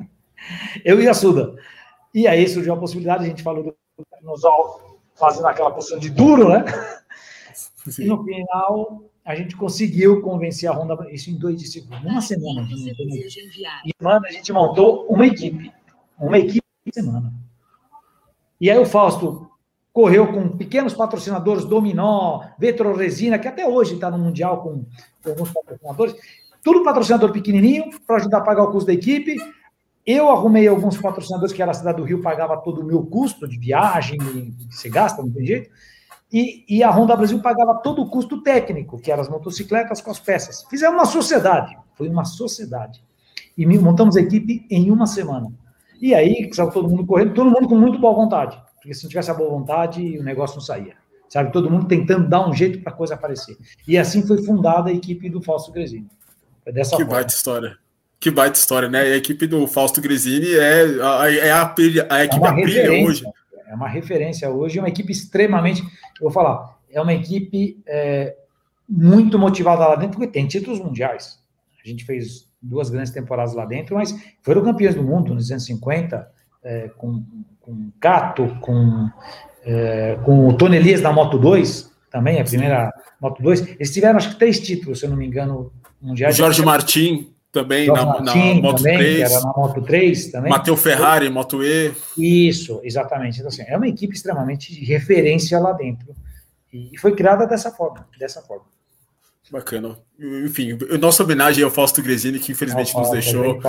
Eu 0.82 0.98
e 0.98 1.06
a 1.06 1.12
Suda. 1.12 1.54
E 2.14 2.26
aí 2.26 2.48
surgiu 2.48 2.72
a 2.72 2.78
possibilidade, 2.78 3.24
a 3.24 3.28
gente 3.28 3.42
falou 3.42 3.62
do 3.62 3.76
Nozal 4.22 4.98
fazendo 5.14 5.46
aquela 5.46 5.70
posição 5.70 5.98
de 5.98 6.08
duro, 6.08 6.48
né? 6.48 6.64
Sim. 7.86 8.04
E 8.04 8.06
no 8.06 8.24
final, 8.24 9.04
a 9.24 9.34
gente 9.34 9.54
conseguiu 9.56 10.22
convencer 10.22 10.70
a 10.70 10.72
Honda, 10.72 11.06
isso 11.12 11.30
em 11.30 11.34
dois 11.34 11.60
dias, 11.60 11.86
uma 12.02 12.22
semana. 12.22 12.66
E, 13.84 13.92
mano, 14.00 14.26
a 14.26 14.32
gente 14.32 14.50
montou 14.54 15.06
uma 15.06 15.26
equipe. 15.26 15.70
Uma 16.18 16.38
equipe 16.38 16.64
de 16.86 16.94
semana. 16.94 17.30
E 18.58 18.70
aí 18.70 18.78
o 18.78 18.86
Fausto 18.86 19.51
correu 19.92 20.32
com 20.32 20.56
pequenos 20.56 20.94
patrocinadores, 20.94 21.64
Dominó, 21.64 22.40
Vetro 22.58 22.96
Resina, 22.96 23.38
que 23.38 23.46
até 23.46 23.66
hoje 23.66 23.94
está 23.94 24.10
no 24.10 24.18
Mundial 24.18 24.62
com, 24.62 24.84
com, 25.22 25.30
alguns 25.30 25.50
patrocinadores, 25.50 26.14
tudo 26.64 26.82
patrocinador 26.82 27.32
pequenininho, 27.32 27.90
para 28.06 28.16
ajudar 28.16 28.38
a 28.38 28.42
pagar 28.42 28.62
o 28.64 28.70
custo 28.70 28.86
da 28.86 28.94
equipe. 28.94 29.36
Eu 30.04 30.30
arrumei 30.30 30.66
alguns 30.66 30.96
patrocinadores 30.96 31.52
que 31.52 31.60
era 31.60 31.70
a 31.70 31.74
cidade 31.74 31.98
do 31.98 32.04
Rio, 32.04 32.22
pagava 32.22 32.56
todo 32.56 32.80
o 32.80 32.84
meu 32.84 33.04
custo 33.04 33.46
de 33.46 33.58
viagem, 33.58 34.18
que 34.18 34.74
você 34.74 34.88
gasta, 34.88 35.22
não 35.22 35.30
tem 35.30 35.46
jeito. 35.46 35.70
E, 36.32 36.64
e, 36.66 36.82
a 36.82 36.90
Honda 36.90 37.14
Brasil 37.14 37.38
pagava 37.42 37.74
todo 37.74 38.00
o 38.00 38.08
custo 38.08 38.42
técnico, 38.42 38.98
que 38.98 39.12
eram 39.12 39.20
as 39.20 39.28
motocicletas 39.28 40.00
com 40.00 40.10
as 40.10 40.18
peças. 40.18 40.64
Fizemos 40.70 40.96
uma 40.96 41.04
sociedade, 41.04 41.76
foi 41.94 42.08
uma 42.08 42.24
sociedade. 42.24 43.04
E 43.56 43.66
montamos 43.66 44.16
a 44.16 44.20
equipe 44.20 44.66
em 44.70 44.90
uma 44.90 45.06
semana. 45.06 45.52
E 46.00 46.14
aí, 46.14 46.48
saiu 46.54 46.70
todo 46.70 46.88
mundo 46.88 47.04
correndo, 47.04 47.34
todo 47.34 47.50
mundo 47.50 47.68
com 47.68 47.76
muito 47.76 47.98
boa 47.98 48.14
vontade. 48.14 48.58
Porque 48.82 48.94
se 48.94 49.04
não 49.04 49.08
tivesse 49.08 49.30
a 49.30 49.34
boa 49.34 49.48
vontade, 49.48 50.18
o 50.18 50.24
negócio 50.24 50.56
não 50.56 50.62
saía. 50.62 50.94
Sabe? 51.28 51.52
Todo 51.52 51.70
mundo 51.70 51.86
tentando 51.86 52.28
dar 52.28 52.46
um 52.46 52.52
jeito 52.52 52.80
para 52.82 52.92
a 52.92 52.96
coisa 52.96 53.14
aparecer. 53.14 53.56
E 53.86 53.96
assim 53.96 54.26
foi 54.26 54.42
fundada 54.42 54.90
a 54.90 54.92
equipe 54.92 55.30
do 55.30 55.40
Fausto 55.40 55.70
Gresini. 55.70 56.08
Foi 56.64 56.72
dessa 56.72 56.90
que 56.90 56.96
forma. 56.96 57.14
baita 57.14 57.32
história. 57.32 57.78
Que 58.18 58.30
baita 58.30 58.58
história, 58.58 58.88
né? 58.88 59.00
A 59.00 59.16
equipe 59.16 59.46
do 59.46 59.66
Fausto 59.66 60.00
Gresini 60.00 60.52
é, 60.54 60.98
é 60.98 61.50
a, 61.50 61.62
a, 61.62 62.16
a 62.16 62.24
equipe 62.24 62.78
é 62.78 62.86
a 62.86 63.06
hoje. 63.06 63.24
É 63.66 63.74
uma 63.74 63.88
referência 63.88 64.50
hoje, 64.50 64.78
é 64.78 64.82
uma 64.82 64.88
equipe 64.88 65.10
extremamente. 65.10 65.82
Vou 66.20 66.30
falar, 66.30 66.78
é 66.90 67.00
uma 67.00 67.14
equipe 67.14 67.82
é, 67.86 68.36
muito 68.88 69.38
motivada 69.38 69.86
lá 69.86 69.96
dentro, 69.96 70.18
porque 70.18 70.30
tem 70.30 70.46
títulos 70.46 70.78
mundiais. 70.78 71.40
A 71.84 71.88
gente 71.88 72.04
fez 72.04 72.48
duas 72.60 72.90
grandes 72.90 73.12
temporadas 73.12 73.54
lá 73.54 73.64
dentro, 73.64 73.96
mas 73.96 74.14
foram 74.42 74.62
campeões 74.62 74.94
do 74.94 75.02
mundo 75.02 75.34
nos 75.34 75.50
anos 75.50 75.64
50, 75.64 76.30
é, 76.64 76.90
com, 76.96 77.24
com 77.60 77.90
Cato, 78.00 78.56
com, 78.60 79.08
é, 79.64 80.18
com 80.24 80.48
o 80.48 80.56
Tony 80.56 80.76
Elias 80.76 81.00
da 81.00 81.12
Moto 81.12 81.38
2, 81.38 81.90
também, 82.10 82.40
a 82.40 82.44
primeira 82.44 82.92
Moto 83.20 83.42
2. 83.42 83.76
Eles 83.78 83.92
tiveram, 83.92 84.16
acho 84.18 84.30
que, 84.30 84.38
três 84.38 84.60
títulos, 84.60 85.00
se 85.00 85.06
eu 85.06 85.10
não 85.10 85.16
me 85.16 85.26
engano, 85.26 85.72
mundiais. 86.00 86.36
Jorge 86.36 86.62
Martin 86.62 87.32
também 87.52 87.84
Jorge 87.84 88.04
na, 88.04 88.12
Martin, 88.12 88.54
na 88.54 88.62
Moto 88.62 88.76
também, 88.78 88.98
3. 88.98 89.16
Que 89.16 89.22
era 89.22 89.44
na 89.44 89.52
Moto 89.52 89.82
3 89.82 90.30
também. 90.30 90.50
Matheus 90.50 90.82
Ferrari, 90.82 91.28
Moto 91.28 91.62
E. 91.62 91.92
Isso, 92.16 92.80
exatamente. 92.82 93.38
Então, 93.38 93.48
assim, 93.48 93.62
é 93.66 93.76
uma 93.76 93.86
equipe 93.86 94.14
extremamente 94.14 94.72
de 94.74 94.84
referência 94.84 95.58
lá 95.58 95.72
dentro. 95.72 96.14
E 96.72 96.96
foi 96.98 97.14
criada 97.14 97.46
dessa 97.46 97.70
forma, 97.70 98.08
dessa 98.18 98.40
forma. 98.40 98.64
Bacana. 99.50 99.98
Enfim, 100.18 100.78
nossa 100.98 101.22
homenagem 101.22 101.62
ao 101.62 101.70
Fausto 101.70 102.02
Gresini, 102.02 102.38
que 102.38 102.52
infelizmente 102.52 102.96
nos 102.96 103.10
deixou 103.10 103.60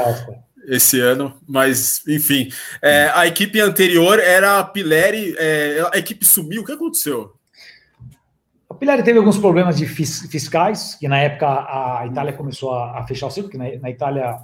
esse 0.67 0.99
ano, 0.99 1.33
mas 1.47 2.05
enfim. 2.07 2.49
É, 2.81 3.11
a 3.13 3.27
equipe 3.27 3.59
anterior 3.59 4.19
era 4.19 4.59
a 4.59 4.63
Pileri, 4.63 5.35
é, 5.37 5.89
a 5.93 5.97
equipe 5.97 6.25
sumiu, 6.25 6.61
o 6.61 6.65
que 6.65 6.71
aconteceu? 6.71 7.33
A 8.69 8.73
Pileri 8.73 9.03
teve 9.03 9.19
alguns 9.19 9.37
problemas 9.37 9.77
de 9.77 9.85
fiscais, 9.85 10.95
que 10.95 11.07
na 11.07 11.19
época 11.19 11.47
a 11.47 12.07
Itália 12.07 12.33
começou 12.33 12.73
a, 12.73 12.99
a 12.99 13.07
fechar 13.07 13.27
o 13.27 13.31
ciclo, 13.31 13.49
que 13.49 13.57
na, 13.57 13.65
na, 13.79 13.89
Itália 13.89 14.37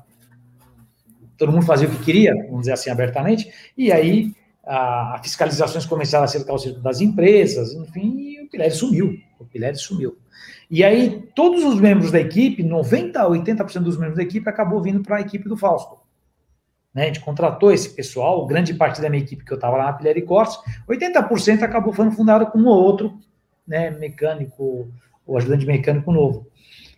todo 1.38 1.52
mundo 1.52 1.66
fazia 1.66 1.88
o 1.88 1.92
que 1.92 2.04
queria, 2.04 2.36
vamos 2.48 2.62
dizer 2.62 2.74
assim 2.74 2.90
abertamente, 2.90 3.52
e 3.78 3.92
aí 3.92 4.32
a, 4.66 5.16
a 5.16 5.20
fiscalizações 5.24 5.86
começaram 5.86 6.24
a 6.24 6.26
acertar 6.26 6.54
o 6.54 6.60
círculo 6.60 6.84
das 6.84 7.02
empresas, 7.02 7.74
enfim, 7.74 8.20
e 8.20 8.42
o 8.44 8.50
Pileri 8.50 8.72
sumiu, 8.72 9.18
o 9.40 9.46
Pileri 9.46 9.78
sumiu. 9.78 10.18
E 10.70 10.84
aí, 10.84 11.24
todos 11.36 11.64
os 11.64 11.80
membros 11.82 12.12
da 12.12 12.20
equipe, 12.20 12.64
90% 12.64 13.16
a 13.16 13.28
80% 13.28 13.80
dos 13.80 13.98
membros 13.98 14.18
da 14.18 14.24
equipe, 14.24 14.48
acabou 14.48 14.80
vindo 14.80 15.02
para 15.02 15.18
a 15.18 15.22
equipe 15.22 15.50
do 15.50 15.58
Fausto. 15.58 15.98
Né? 16.94 17.04
A 17.04 17.06
gente 17.08 17.20
contratou 17.20 17.72
esse 17.72 17.90
pessoal, 17.96 18.46
grande 18.46 18.74
parte 18.74 19.02
da 19.02 19.10
minha 19.10 19.22
equipe 19.22 19.46
que 19.46 19.52
eu 19.52 19.56
estava 19.56 19.78
lá 19.78 19.86
na 19.86 19.94
Pilher 19.94 20.18
e 20.18 20.22
Cortes, 20.22 20.58
80% 20.88 21.62
acabou 21.62 21.94
sendo 21.94 22.12
fundado 22.12 22.48
com 22.48 22.60
um 22.60 22.68
ou 22.68 22.84
outro 22.84 23.18
né, 23.68 23.92
mecânico, 23.92 24.92
ou 25.26 25.38
ajudante 25.38 25.66
mecânico 25.66 26.12
novo. 26.12 26.48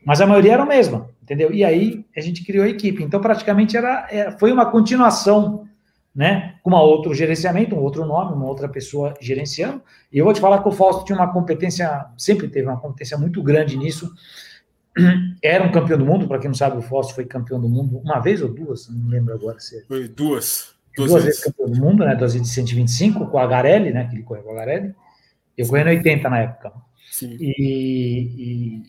Mas 0.06 0.22
a 0.22 0.26
maioria 0.26 0.54
era 0.54 0.64
a 0.64 0.66
mesma, 0.66 1.10
entendeu? 1.22 1.54
E 1.54 1.64
aí 1.64 2.06
a 2.16 2.22
gente 2.22 2.44
criou 2.44 2.66
a 2.66 2.70
equipe. 2.70 3.04
Então, 3.04 3.22
praticamente, 3.22 3.78
era, 3.78 4.08
era 4.10 4.32
foi 4.38 4.52
uma 4.52 4.66
continuação 4.66 5.68
né? 6.14 6.56
Com 6.62 6.70
uma 6.70 6.82
outro 6.82 7.14
gerenciamento, 7.14 7.76
um 7.76 7.80
outro 7.80 8.06
nome, 8.06 8.34
uma 8.34 8.46
outra 8.46 8.68
pessoa 8.68 9.14
gerenciando. 9.20 9.82
E 10.12 10.18
eu 10.18 10.26
vou 10.26 10.34
te 10.34 10.42
falar 10.42 10.62
que 10.62 10.68
o 10.68 10.72
Fausto 10.72 11.06
tinha 11.06 11.18
uma 11.18 11.32
competência, 11.32 12.06
sempre 12.18 12.50
teve 12.50 12.68
uma 12.68 12.80
competência 12.80 13.18
muito 13.18 13.42
grande 13.42 13.78
nisso. 13.78 14.12
Era 15.42 15.64
um 15.64 15.72
campeão 15.72 15.98
do 15.98 16.06
mundo, 16.06 16.28
para 16.28 16.40
quem 16.40 16.50
não 16.50 16.56
sabe, 16.56 16.78
o 16.78 16.82
Fausto 16.82 17.16
foi 17.16 17.26
campeão 17.26 17.60
do 17.60 17.70
mundo 17.70 18.00
uma 18.00 18.20
vez 18.20 18.42
ou 18.42 18.50
duas, 18.50 18.90
não 18.90 19.10
lembro 19.10 19.34
agora 19.34 19.60
se. 19.60 19.78
É. 19.78 19.82
Foi 19.86 20.08
duas. 20.08 20.76
Duas, 20.96 21.10
duas 21.10 21.24
vezes. 21.24 21.40
vezes 21.40 21.44
campeão 21.44 21.72
do 21.72 21.80
mundo, 21.80 22.06
né? 22.06 22.16
Duas 22.16 22.34
vezes 22.34 22.48
de 22.50 22.54
125 22.54 23.28
com 23.28 23.38
a 23.38 23.48
Garelli, 23.48 23.92
né? 23.92 24.08
Que 24.08 24.16
ele 24.16 24.24
correu 24.24 24.44
com 24.44 24.52
a 24.52 24.56
Garelli. 24.56 24.94
Eu 25.58 25.68
corri 25.68 25.84
no 25.84 25.90
80 25.90 26.30
na 26.30 26.40
época. 26.40 26.74
Sim. 27.12 27.38
E, 27.40 28.84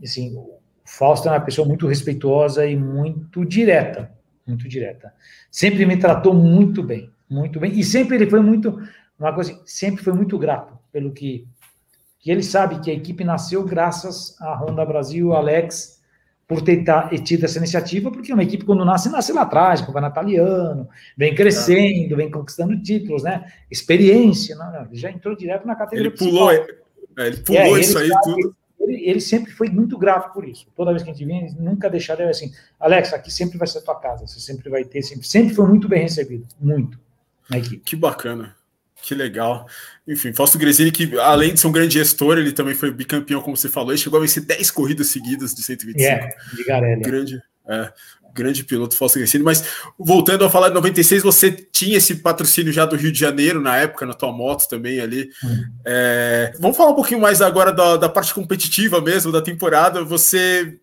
e 0.00 0.04
assim, 0.04 0.34
o 0.36 0.58
Fausto 0.84 1.28
é 1.28 1.32
uma 1.32 1.40
pessoa 1.40 1.66
muito 1.66 1.86
respeitosa 1.86 2.66
e 2.66 2.76
muito 2.76 3.44
direta 3.44 4.14
muito 4.46 4.68
direta. 4.68 5.12
Sempre 5.50 5.84
me 5.84 5.96
tratou 5.96 6.32
muito 6.32 6.82
bem, 6.82 7.10
muito 7.28 7.58
bem. 7.58 7.72
E 7.78 7.82
sempre 7.82 8.16
ele 8.16 8.30
foi 8.30 8.40
muito, 8.40 8.80
uma 9.18 9.32
coisa, 9.32 9.60
sempre 9.66 10.02
foi 10.02 10.12
muito 10.12 10.38
grato 10.38 10.78
pelo 10.92 11.12
que, 11.12 11.46
que 12.26 12.30
ele 12.32 12.42
sabe 12.42 12.80
que 12.80 12.90
a 12.90 12.92
equipe 12.92 13.22
nasceu 13.22 13.62
graças 13.62 14.34
à 14.40 14.52
Honda 14.56 14.84
Brasil, 14.84 15.32
Alex, 15.32 16.02
por 16.44 16.60
ter 16.60 16.82
tido 17.22 17.44
essa 17.44 17.58
iniciativa, 17.58 18.10
porque 18.10 18.32
uma 18.32 18.42
equipe 18.42 18.64
quando 18.64 18.84
nasce, 18.84 19.08
nasce 19.08 19.32
lá 19.32 19.42
atrás, 19.42 19.80
com 19.80 19.92
o 19.92 20.06
italiano, 20.06 20.88
vem 21.16 21.36
crescendo, 21.36 22.16
vem 22.16 22.28
conquistando 22.28 22.82
títulos, 22.82 23.22
né? 23.22 23.46
Experiência, 23.70 24.56
né? 24.56 24.88
já 24.90 25.08
entrou 25.08 25.36
direto 25.36 25.68
na 25.68 25.76
categoria. 25.76 26.10
Ele 26.10 26.18
pulou, 26.18 26.50
é, 26.50 26.66
ele 27.18 27.36
pulou 27.36 27.76
é, 27.76 27.80
isso 27.80 27.96
aí 27.96 28.10
tudo 28.24 28.56
ele, 28.80 29.08
ele, 29.08 29.20
sempre 29.20 29.52
foi 29.52 29.68
muito 29.68 29.96
grato 29.96 30.32
por 30.34 30.48
isso. 30.48 30.66
Toda 30.74 30.90
vez 30.90 31.04
que 31.04 31.10
a 31.10 31.12
gente 31.12 31.24
vinha, 31.24 31.46
ele 31.46 31.54
nunca 31.60 31.88
deixaram 31.88 32.28
assim, 32.28 32.52
Alex, 32.80 33.12
aqui 33.12 33.32
sempre 33.32 33.56
vai 33.56 33.68
ser 33.68 33.78
a 33.78 33.82
tua 33.82 34.00
casa, 34.00 34.26
você 34.26 34.40
sempre 34.40 34.68
vai 34.68 34.84
ter, 34.84 35.00
sempre, 35.00 35.28
sempre 35.28 35.54
foi 35.54 35.68
muito 35.68 35.88
bem 35.88 36.02
recebido, 36.02 36.44
muito, 36.60 36.98
na 37.48 37.58
equipe. 37.58 37.84
Que 37.84 37.94
bacana. 37.94 38.56
Que 39.02 39.14
legal. 39.14 39.66
Enfim, 40.06 40.32
Fausto 40.32 40.58
Gresini, 40.58 40.90
que 40.90 41.18
além 41.18 41.54
de 41.54 41.60
ser 41.60 41.66
um 41.66 41.72
grande 41.72 41.94
gestor, 41.94 42.38
ele 42.38 42.52
também 42.52 42.74
foi 42.74 42.90
bicampeão, 42.90 43.40
como 43.40 43.56
você 43.56 43.68
falou, 43.68 43.90
ele 43.90 43.98
chegou 43.98 44.18
a 44.18 44.22
vencer 44.22 44.44
10 44.44 44.70
corridas 44.70 45.08
seguidas 45.08 45.54
de 45.54 45.62
125. 45.62 46.00
É, 46.00 46.02
yeah, 46.02 46.36
de 46.54 46.64
Garelli. 46.64 47.02
Grande, 47.02 47.42
é, 47.68 47.92
grande 48.36 48.64
piloto 48.64 48.96
Fausto 48.96 49.18
Gresini. 49.18 49.44
Mas 49.44 49.64
voltando 49.98 50.44
a 50.44 50.50
falar 50.50 50.68
de 50.68 50.74
96, 50.74 51.22
você 51.22 51.50
tinha 51.50 51.96
esse 51.96 52.16
patrocínio 52.16 52.72
já 52.72 52.84
do 52.84 52.96
Rio 52.96 53.10
de 53.10 53.18
Janeiro 53.18 53.60
na 53.60 53.76
época, 53.76 54.06
na 54.06 54.14
tua 54.14 54.32
moto 54.32 54.68
também 54.68 55.00
ali. 55.00 55.30
Hum. 55.44 55.64
É, 55.84 56.52
vamos 56.60 56.76
falar 56.76 56.90
um 56.90 56.96
pouquinho 56.96 57.20
mais 57.20 57.40
agora 57.40 57.72
da, 57.72 57.96
da 57.96 58.08
parte 58.08 58.34
competitiva 58.34 59.00
mesmo 59.00 59.32
da 59.32 59.40
temporada. 59.40 60.04
Você 60.04 60.78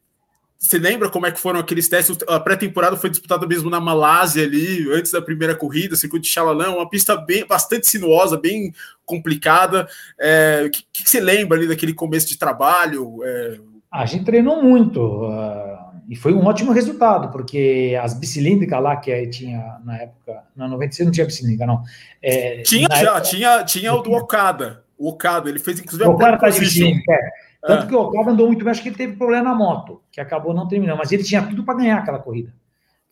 você 0.64 0.78
lembra 0.78 1.10
como 1.10 1.26
é 1.26 1.32
que 1.32 1.40
foram 1.40 1.60
aqueles 1.60 1.90
testes? 1.90 2.18
A 2.28 2.40
pré-temporada 2.40 2.96
foi 2.96 3.10
disputada 3.10 3.46
mesmo 3.46 3.70
na 3.70 3.82
Malásia 3.82 4.44
ali, 4.44 4.90
antes 4.94 5.12
da 5.12 5.22
primeira 5.22 5.56
corrida, 5.56 5.96
circuito 5.96 6.24
de 6.24 6.32
Xalalã, 6.32 6.72
uma 6.72 6.90
pista 6.90 7.18
bem, 7.18 7.46
bastante 7.46 7.88
sinuosa, 7.88 8.38
bem 8.38 8.74
complicada. 9.06 9.88
É, 10.20 10.64
o 10.66 10.72
que, 10.72 10.84
que, 10.92 11.10
você 11.10 11.20
lembra 11.20 11.58
ali 11.58 11.68
daquele 11.68 11.94
começo 11.94 12.28
de 12.28 12.38
trabalho? 12.38 13.20
É... 13.24 13.60
A 13.92 14.06
gente 14.06 14.26
treinou 14.26 14.64
muito. 14.64 15.00
Uh 15.02 15.84
e 16.08 16.16
foi 16.16 16.34
um 16.34 16.46
ótimo 16.46 16.72
resultado, 16.72 17.32
porque 17.32 17.98
as 18.02 18.14
bicilíndricas 18.14 18.82
lá 18.82 18.98
que 18.98 19.12
aí 19.12 19.30
tinha 19.30 19.78
na 19.86 19.98
época, 19.98 20.44
na 20.56 20.68
96 20.68 21.06
não 21.06 21.14
tinha 21.14 21.26
bicilíndrica, 21.26 21.66
não. 21.66 21.82
É, 22.22 22.62
tinha 22.62 22.88
já, 22.92 22.98
época, 22.98 23.22
tinha, 23.22 23.64
tinha 23.64 23.94
o 23.94 24.02
do 24.02 24.12
Okada. 24.12 24.84
O 24.98 25.10
Okada, 25.10 25.50
ele 25.50 25.60
fez 25.60 25.80
inclusive 25.80 26.08
o 26.08 26.12
Okada 26.12 26.38
tá 26.38 26.50
de 26.50 26.60
bicilíndrica, 26.60 27.14
é. 27.14 27.30
Tanto 27.66 27.86
é. 27.86 27.88
que 27.88 27.96
o 27.96 28.00
Okada 28.02 28.32
andou 28.32 28.48
muito 28.48 28.64
bem, 28.64 28.72
acho 28.72 28.82
que 28.82 28.90
ele 28.90 28.96
teve 28.98 29.16
problema 29.16 29.50
na 29.50 29.56
moto, 29.56 30.02
que 30.12 30.20
acabou 30.20 30.54
não 30.54 30.68
terminando, 30.68 30.98
mas 30.98 31.12
ele 31.12 31.24
tinha 31.24 31.42
tudo 31.42 31.64
para 31.64 31.76
ganhar 31.76 31.98
aquela 32.00 32.20
corrida. 32.20 32.54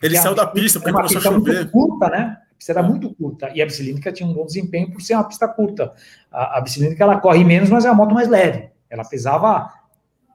Ele 0.01 0.17
saiu 0.17 0.35
da 0.35 0.47
pista 0.47 0.79
porque 0.79 0.93
começou 0.93 1.19
a 1.19 1.21
chover. 1.21 1.55
Muito 1.55 1.71
curta, 1.71 2.09
né? 2.09 2.37
A 2.51 2.55
pista 2.55 2.71
era 2.73 2.83
muito 2.83 3.13
curta 3.13 3.49
e 3.55 3.61
a 3.61 3.65
bicilíndrica 3.65 4.11
tinha 4.11 4.27
um 4.27 4.33
bom 4.33 4.45
desempenho 4.45 4.91
por 4.91 5.01
ser 5.01 5.13
uma 5.15 5.23
pista 5.23 5.47
curta. 5.47 5.93
A, 6.31 6.57
a 6.57 6.61
bicilíndrica 6.61 7.03
ela 7.03 7.19
corre 7.19 7.43
menos, 7.43 7.69
mas 7.69 7.85
é 7.85 7.89
a 7.89 7.93
moto 7.93 8.13
mais 8.13 8.27
leve. 8.27 8.69
Ela 8.89 9.05
pesava 9.05 9.71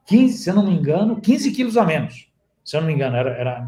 15, 0.07 0.37
se 0.37 0.49
eu 0.49 0.55
não 0.55 0.65
me 0.65 0.73
engano, 0.73 1.21
15 1.21 1.51
quilos 1.51 1.77
a 1.77 1.83
menos 1.85 2.27
se 2.67 2.75
eu 2.75 2.81
não 2.81 2.87
me 2.87 2.93
engano, 2.93 3.15
era, 3.15 3.29
era... 3.29 3.67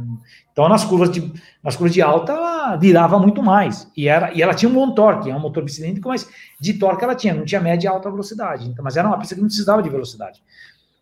então 0.51 0.67
nas 0.67 0.83
curvas 0.83 1.09
de 1.09 1.31
nas 1.63 1.77
curvas 1.77 1.93
de 1.93 2.01
alta 2.01 2.35
ela 2.69 2.77
virava 2.77 3.19
muito 3.19 3.41
mais 3.43 3.91
e 3.95 4.07
era 4.07 4.33
e 4.33 4.41
ela 4.41 4.53
tinha 4.53 4.69
um 4.69 4.73
bom 4.73 4.93
torque, 4.93 5.29
é 5.29 5.35
um 5.35 5.39
motor 5.39 5.63
bicilíndrico, 5.63 6.07
mas 6.07 6.29
de 6.59 6.73
torque 6.73 7.03
ela 7.03 7.15
tinha, 7.15 7.33
não 7.33 7.45
tinha 7.45 7.59
média 7.59 7.87
e 7.87 7.89
alta 7.89 8.09
velocidade, 8.09 8.67
então, 8.67 8.83
mas 8.83 8.95
era 8.95 9.07
uma 9.07 9.17
pista 9.17 9.35
que 9.35 9.41
não 9.41 9.47
precisava 9.47 9.81
de 9.83 9.89
velocidade 9.89 10.41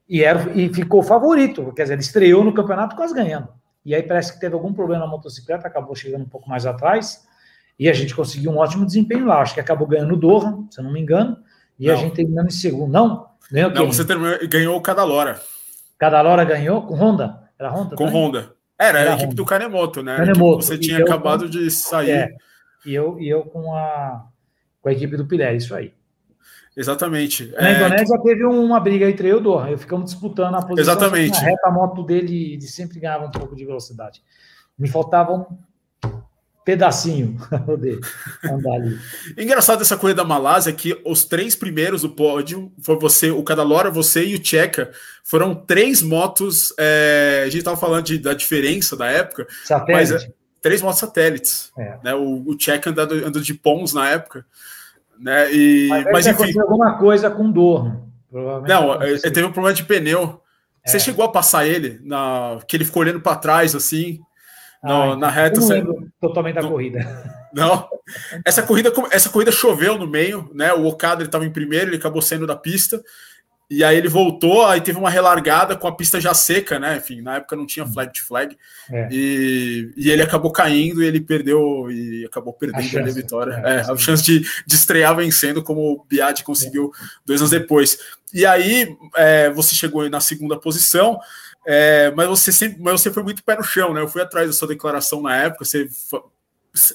e 0.10 0.24
era 0.24 0.52
e 0.54 0.74
ficou 0.74 1.04
favorito, 1.04 1.72
quer 1.76 1.84
dizer, 1.84 1.94
ele 1.96 2.02
estreou 2.02 2.44
no 2.44 2.54
campeonato 2.54 2.96
quase 2.96 3.14
ganhando 3.14 3.50
e 3.86 3.94
aí 3.94 4.04
parece 4.04 4.34
que 4.34 4.40
teve 4.40 4.54
algum 4.56 4.74
problema 4.74 5.06
na 5.06 5.12
motocicleta, 5.12 5.68
acabou 5.68 5.96
chegando 5.96 6.24
um 6.24 6.30
pouco 6.30 6.50
mais 6.50 6.66
atrás 6.66 7.26
e 7.80 7.88
a 7.90 7.94
gente 7.94 8.16
conseguiu 8.16 8.52
um 8.52 8.58
ótimo 8.58 8.86
desempenho 8.86 9.26
lá, 9.26 9.42
acho 9.42 9.54
que 9.54 9.60
acabou 9.60 9.88
ganhando 9.88 10.14
o 10.14 10.18
Doha, 10.18 10.58
se 10.70 10.80
eu 10.80 10.84
não 10.84 10.92
me 10.92 11.00
engano, 11.00 11.38
e 11.80 11.88
não. 11.88 11.94
a 11.94 11.98
gente 11.98 12.16
terminando 12.16 12.48
em 12.48 12.52
segundo, 12.52 12.92
não? 12.92 13.28
Ganhou 13.52 13.70
não, 13.70 13.82
quem? 13.84 13.94
você 13.94 14.04
terminou, 14.04 14.38
ganhou 14.48 14.76
o 14.76 14.82
Cadalora. 14.82 15.40
Cadalora 15.98 16.44
ganhou 16.44 16.82
com 16.82 16.96
Honda? 16.96 17.50
Era 17.58 17.70
Honda? 17.70 17.96
Com 17.96 18.06
também? 18.06 18.14
Honda. 18.14 18.57
Era, 18.80 19.00
Era 19.00 19.14
a 19.14 19.16
equipe 19.16 19.34
do 19.34 19.46
Kanemoto, 19.46 20.04
né? 20.04 20.18
Kanemoto. 20.18 20.64
Você 20.64 20.78
tinha 20.78 21.00
acabado 21.00 21.46
com... 21.46 21.50
de 21.50 21.70
sair. 21.72 22.12
É, 22.12 22.36
e, 22.86 22.94
eu, 22.94 23.20
e 23.20 23.28
eu 23.28 23.44
com 23.44 23.76
a, 23.76 24.28
com 24.82 24.90
a 24.90 24.92
equipe 24.92 25.18
do 25.18 25.26
Pirelli, 25.26 25.58
isso 25.58 25.74
aí. 25.76 25.94
Exatamente. 26.76 27.52
Na 27.54 27.70
é... 27.70 27.76
Indonésia 27.76 28.22
teve 28.22 28.46
uma 28.46 28.80
briga 28.80 29.10
entre 29.10 29.30
eu 29.30 29.38
e 29.38 29.40
o 29.40 29.42
Doha. 29.42 29.72
Eu 29.72 29.80
ficamos 29.80 30.12
disputando 30.12 30.54
a 30.54 30.62
posição. 30.62 30.94
Exatamente. 30.94 31.36
A 31.38 31.42
reta 31.42 31.68
a 31.68 31.72
moto 31.72 32.04
dele 32.04 32.56
de 32.56 32.68
sempre 32.68 33.00
ganhava 33.00 33.26
um 33.26 33.32
pouco 33.32 33.56
de 33.56 33.66
velocidade. 33.66 34.22
Me 34.78 34.88
faltavam 34.88 35.58
pedacinho 36.68 37.38
poder 37.66 37.98
andar 38.44 38.74
ali. 38.74 39.00
Engraçado 39.38 39.82
essa 39.82 39.96
corrida 39.96 40.22
da 40.22 40.28
Malásia 40.28 40.74
que 40.74 41.02
os 41.06 41.24
três 41.24 41.56
primeiros 41.56 42.02
do 42.02 42.10
pódio 42.10 42.70
foi 42.82 43.00
você, 43.00 43.32
o 43.32 43.42
Cadalora, 43.42 43.90
você 43.90 44.26
e 44.26 44.36
o 44.36 44.46
Checa. 44.46 44.92
Foram 45.24 45.56
três 45.56 46.02
motos. 46.02 46.74
É, 46.78 47.44
a 47.44 47.46
gente 47.46 47.60
estava 47.60 47.78
falando 47.78 48.04
de, 48.04 48.18
da 48.18 48.34
diferença 48.34 48.98
da 48.98 49.08
época, 49.10 49.48
Satélite. 49.64 49.94
mas 49.94 50.12
é, 50.12 50.30
três 50.62 50.82
motos 50.82 51.00
satélites. 51.00 51.72
É. 51.80 52.00
Né, 52.04 52.14
o, 52.14 52.44
o 52.46 52.60
Checa 52.60 52.90
andando, 52.90 53.14
andando 53.14 53.42
de 53.42 53.54
Pons 53.54 53.94
na 53.94 54.10
época. 54.10 54.46
Né, 55.18 55.54
e, 55.54 55.88
mas, 55.88 56.06
mas 56.12 56.28
enfim. 56.28 56.60
alguma 56.60 56.98
coisa 56.98 57.32
com 57.32 57.50
dor. 57.50 57.96
Não, 58.68 59.02
ele 59.02 59.22
teve 59.22 59.46
um 59.46 59.54
problema 59.54 59.74
de 59.74 59.86
pneu. 59.86 60.42
Você 60.86 60.98
é. 60.98 61.00
chegou 61.00 61.24
a 61.24 61.32
passar 61.32 61.66
ele, 61.66 61.98
na, 62.04 62.60
que 62.68 62.76
ele 62.76 62.84
ficou 62.84 63.04
olhando 63.04 63.22
para 63.22 63.38
trás 63.38 63.74
assim. 63.74 64.20
No, 64.84 65.14
ah, 65.14 65.16
na 65.16 65.30
reta. 65.30 65.60
Não 65.60 65.68
lembro 65.68 66.08
totalmente 66.20 66.56
da 66.56 66.68
corrida. 66.68 67.00
Não. 67.54 67.88
Essa 68.46 68.62
corrida, 68.62 68.92
essa 69.12 69.30
corrida 69.30 69.52
choveu 69.52 69.98
no 69.98 70.08
meio, 70.08 70.50
né? 70.54 70.74
O 70.74 70.86
Okada 70.86 71.24
estava 71.24 71.46
em 71.46 71.52
primeiro, 71.52 71.90
ele 71.90 71.98
acabou 71.98 72.22
saindo 72.22 72.46
da 72.46 72.56
pista. 72.56 73.02
E 73.70 73.84
aí 73.84 73.98
ele 73.98 74.08
voltou, 74.08 74.66
aí 74.66 74.80
teve 74.80 74.98
uma 74.98 75.10
relargada 75.10 75.76
com 75.76 75.90
a 75.90 75.92
pista 75.96 76.22
já 76.22 76.34
seca, 76.34 76.80
né? 76.80 76.98
Enfim, 76.98 77.22
na 77.22 77.36
época 77.36 77.54
não 77.54 77.66
tinha 77.66 77.86
flag 77.86 78.14
to 78.14 78.26
flag. 78.26 78.58
É. 78.90 79.10
E, 79.12 79.92
e 79.98 80.10
ele 80.10 80.22
acabou 80.22 80.54
caindo 80.54 81.04
e 81.04 81.06
ele 81.06 81.20
perdeu 81.20 81.92
e 81.92 82.24
acabou 82.26 82.54
perdendo 82.54 82.80
a, 82.80 82.84
chance, 82.84 83.10
a 83.10 83.14
vitória. 83.14 83.62
É, 83.66 83.76
é, 83.76 83.80
a 83.82 83.98
chance 83.98 84.24
de, 84.24 84.40
de 84.40 84.76
estrear 84.76 85.14
vencendo, 85.18 85.62
como 85.62 85.82
o 85.82 86.06
Biad 86.06 86.46
conseguiu 86.46 86.92
dois 87.26 87.42
anos 87.42 87.52
depois. 87.52 88.00
E 88.34 88.46
aí 88.46 88.96
é, 89.18 89.50
você 89.50 89.76
chegou 89.76 90.10
na 90.10 90.22
segunda 90.22 90.58
posição. 90.58 91.20
É, 91.70 92.12
mas 92.16 92.30
você 92.30 92.50
sempre, 92.50 92.82
mas 92.82 93.02
você 93.02 93.12
foi 93.12 93.22
muito 93.24 93.44
pé 93.44 93.58
no 93.58 93.64
chão, 93.64 93.94
né? 93.94 94.00
Eu 94.00 94.08
fui 94.08 94.22
atrás 94.22 94.48
da 94.48 94.54
sua 94.54 94.70
declaração 94.70 95.22
na 95.22 95.36
época. 95.36 95.66
Você 95.66 95.90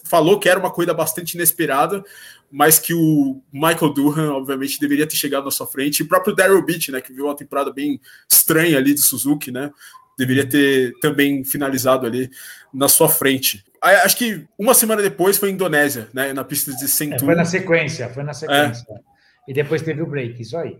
falou 0.06 0.40
que 0.40 0.48
era 0.48 0.58
uma 0.58 0.70
corrida 0.70 0.94
bastante 0.94 1.34
inesperada, 1.34 2.02
mas 2.50 2.78
que 2.78 2.94
o 2.94 3.42
Michael 3.52 3.92
Durham, 3.92 4.32
obviamente, 4.32 4.80
deveria 4.80 5.06
ter 5.06 5.16
chegado 5.16 5.44
na 5.44 5.50
sua 5.50 5.66
frente. 5.66 6.00
E 6.00 6.02
o 6.04 6.08
próprio 6.08 6.34
Daryl 6.34 6.64
Beach, 6.64 6.90
né, 6.90 7.02
que 7.02 7.12
viu 7.12 7.26
uma 7.26 7.36
temporada 7.36 7.70
bem 7.70 8.00
estranha 8.30 8.78
ali 8.78 8.94
de 8.94 9.00
Suzuki, 9.00 9.50
né, 9.50 9.70
deveria 10.16 10.48
ter 10.48 10.94
também 11.00 11.44
finalizado 11.44 12.06
ali 12.06 12.30
na 12.72 12.88
sua 12.88 13.10
frente. 13.10 13.62
Acho 13.82 14.16
que 14.16 14.46
uma 14.58 14.72
semana 14.72 15.02
depois 15.02 15.36
foi 15.36 15.50
Indonésia, 15.50 16.08
né, 16.14 16.32
na 16.32 16.44
pista 16.44 16.74
de 16.74 16.88
Centur. 16.88 17.16
É, 17.16 17.26
foi 17.26 17.34
na 17.34 17.44
sequência, 17.44 18.08
foi 18.08 18.22
na 18.22 18.32
sequência. 18.32 18.86
É. 18.88 19.50
E 19.50 19.52
depois 19.52 19.82
teve 19.82 20.00
o 20.00 20.06
break, 20.06 20.40
isso 20.40 20.56
aí. 20.56 20.78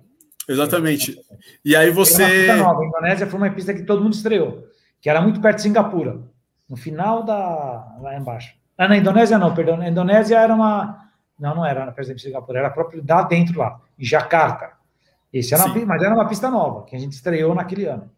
Exatamente. 0.52 1.18
E 1.64 1.74
aí 1.74 1.90
você. 1.90 2.22
Uma 2.22 2.30
pista 2.30 2.56
nova. 2.56 2.82
A 2.82 2.86
Indonésia 2.86 3.26
foi 3.26 3.40
uma 3.40 3.50
pista 3.50 3.74
que 3.74 3.82
todo 3.82 4.02
mundo 4.02 4.14
estreou, 4.14 4.68
que 5.00 5.08
era 5.08 5.20
muito 5.20 5.40
perto 5.40 5.56
de 5.56 5.62
Singapura, 5.62 6.20
no 6.68 6.76
final 6.76 7.22
da. 7.22 7.96
lá 8.00 8.16
embaixo. 8.16 8.54
Ah, 8.76 8.88
na 8.88 8.96
Indonésia 8.96 9.38
não, 9.38 9.54
perdão. 9.54 9.76
Na 9.76 9.88
Indonésia 9.88 10.38
era 10.38 10.54
uma. 10.54 10.98
Não, 11.38 11.54
não 11.54 11.66
era, 11.66 11.90
por 11.90 12.00
exemplo, 12.00 12.20
Singapura, 12.20 12.60
era 12.60 12.70
próprio 12.70 13.02
lá 13.08 13.22
dentro 13.22 13.58
lá, 13.58 13.80
em 13.98 14.04
Jakarta. 14.04 14.72
Esse 15.32 15.54
era 15.54 15.64
uma, 15.64 15.86
mas 15.86 16.02
era 16.02 16.14
uma 16.14 16.28
pista 16.28 16.50
nova, 16.50 16.84
que 16.84 16.94
a 16.94 16.98
gente 16.98 17.12
estreou 17.12 17.54
naquele 17.54 17.86
ano. 17.86 18.10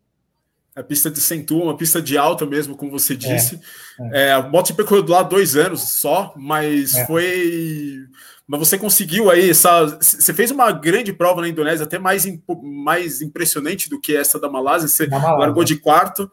A 0.75 0.83
pista 0.83 1.09
de 1.09 1.21
Centur, 1.21 1.63
uma 1.63 1.77
pista 1.77 2.03
de 2.03 2.19
alta 2.19 2.45
mesmo, 2.45 2.77
como 2.77 2.91
você 2.91 3.15
disse. 3.15 3.61
É, 4.01 4.25
é. 4.25 4.29
É, 4.29 4.33
a 4.33 4.43
moto 4.43 4.75
percorreu 4.75 5.07
lá 5.07 5.23
dois 5.23 5.55
anos 5.55 5.81
só, 5.83 6.35
mas 6.37 6.97
é. 6.97 7.07
foi. 7.07 8.01
Mas 8.47 8.61
você 8.61 8.79
conseguiu 8.79 9.31
aí. 9.31 9.53
Você 9.55 10.35
fez 10.35 10.51
uma 10.51 10.71
grande 10.71 11.13
prova 11.13 11.41
na 11.41 11.49
Indonésia, 11.49 11.85
até 11.85 11.99
mais, 11.99 12.27
mais 12.63 13.23
impressionante 13.23 13.89
do 13.89 14.01
que 14.01 14.17
essa 14.17 14.39
da 14.39 14.51
Malásia. 14.51 14.89
Você 14.89 15.07
Malásia. 15.07 15.39
largou 15.39 15.65
de 15.65 15.77
quarto, 15.77 16.31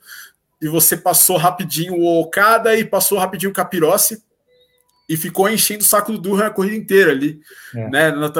e 0.61 0.67
você 0.67 0.95
passou 0.95 1.37
rapidinho 1.37 1.95
o 1.95 2.21
Okada 2.21 2.75
e 2.77 2.85
passou 2.85 3.17
rapidinho 3.17 3.51
o 3.51 3.55
Capirossi 3.55 4.21
e 5.09 5.17
ficou 5.17 5.49
enchendo 5.49 5.81
o 5.81 5.85
saco 5.85 6.11
do 6.13 6.17
Durham 6.17 6.47
a 6.47 6.49
corrida 6.49 6.75
inteira 6.75 7.11
ali, 7.11 7.41
é. 7.75 7.89
né, 7.89 8.11
na, 8.11 8.31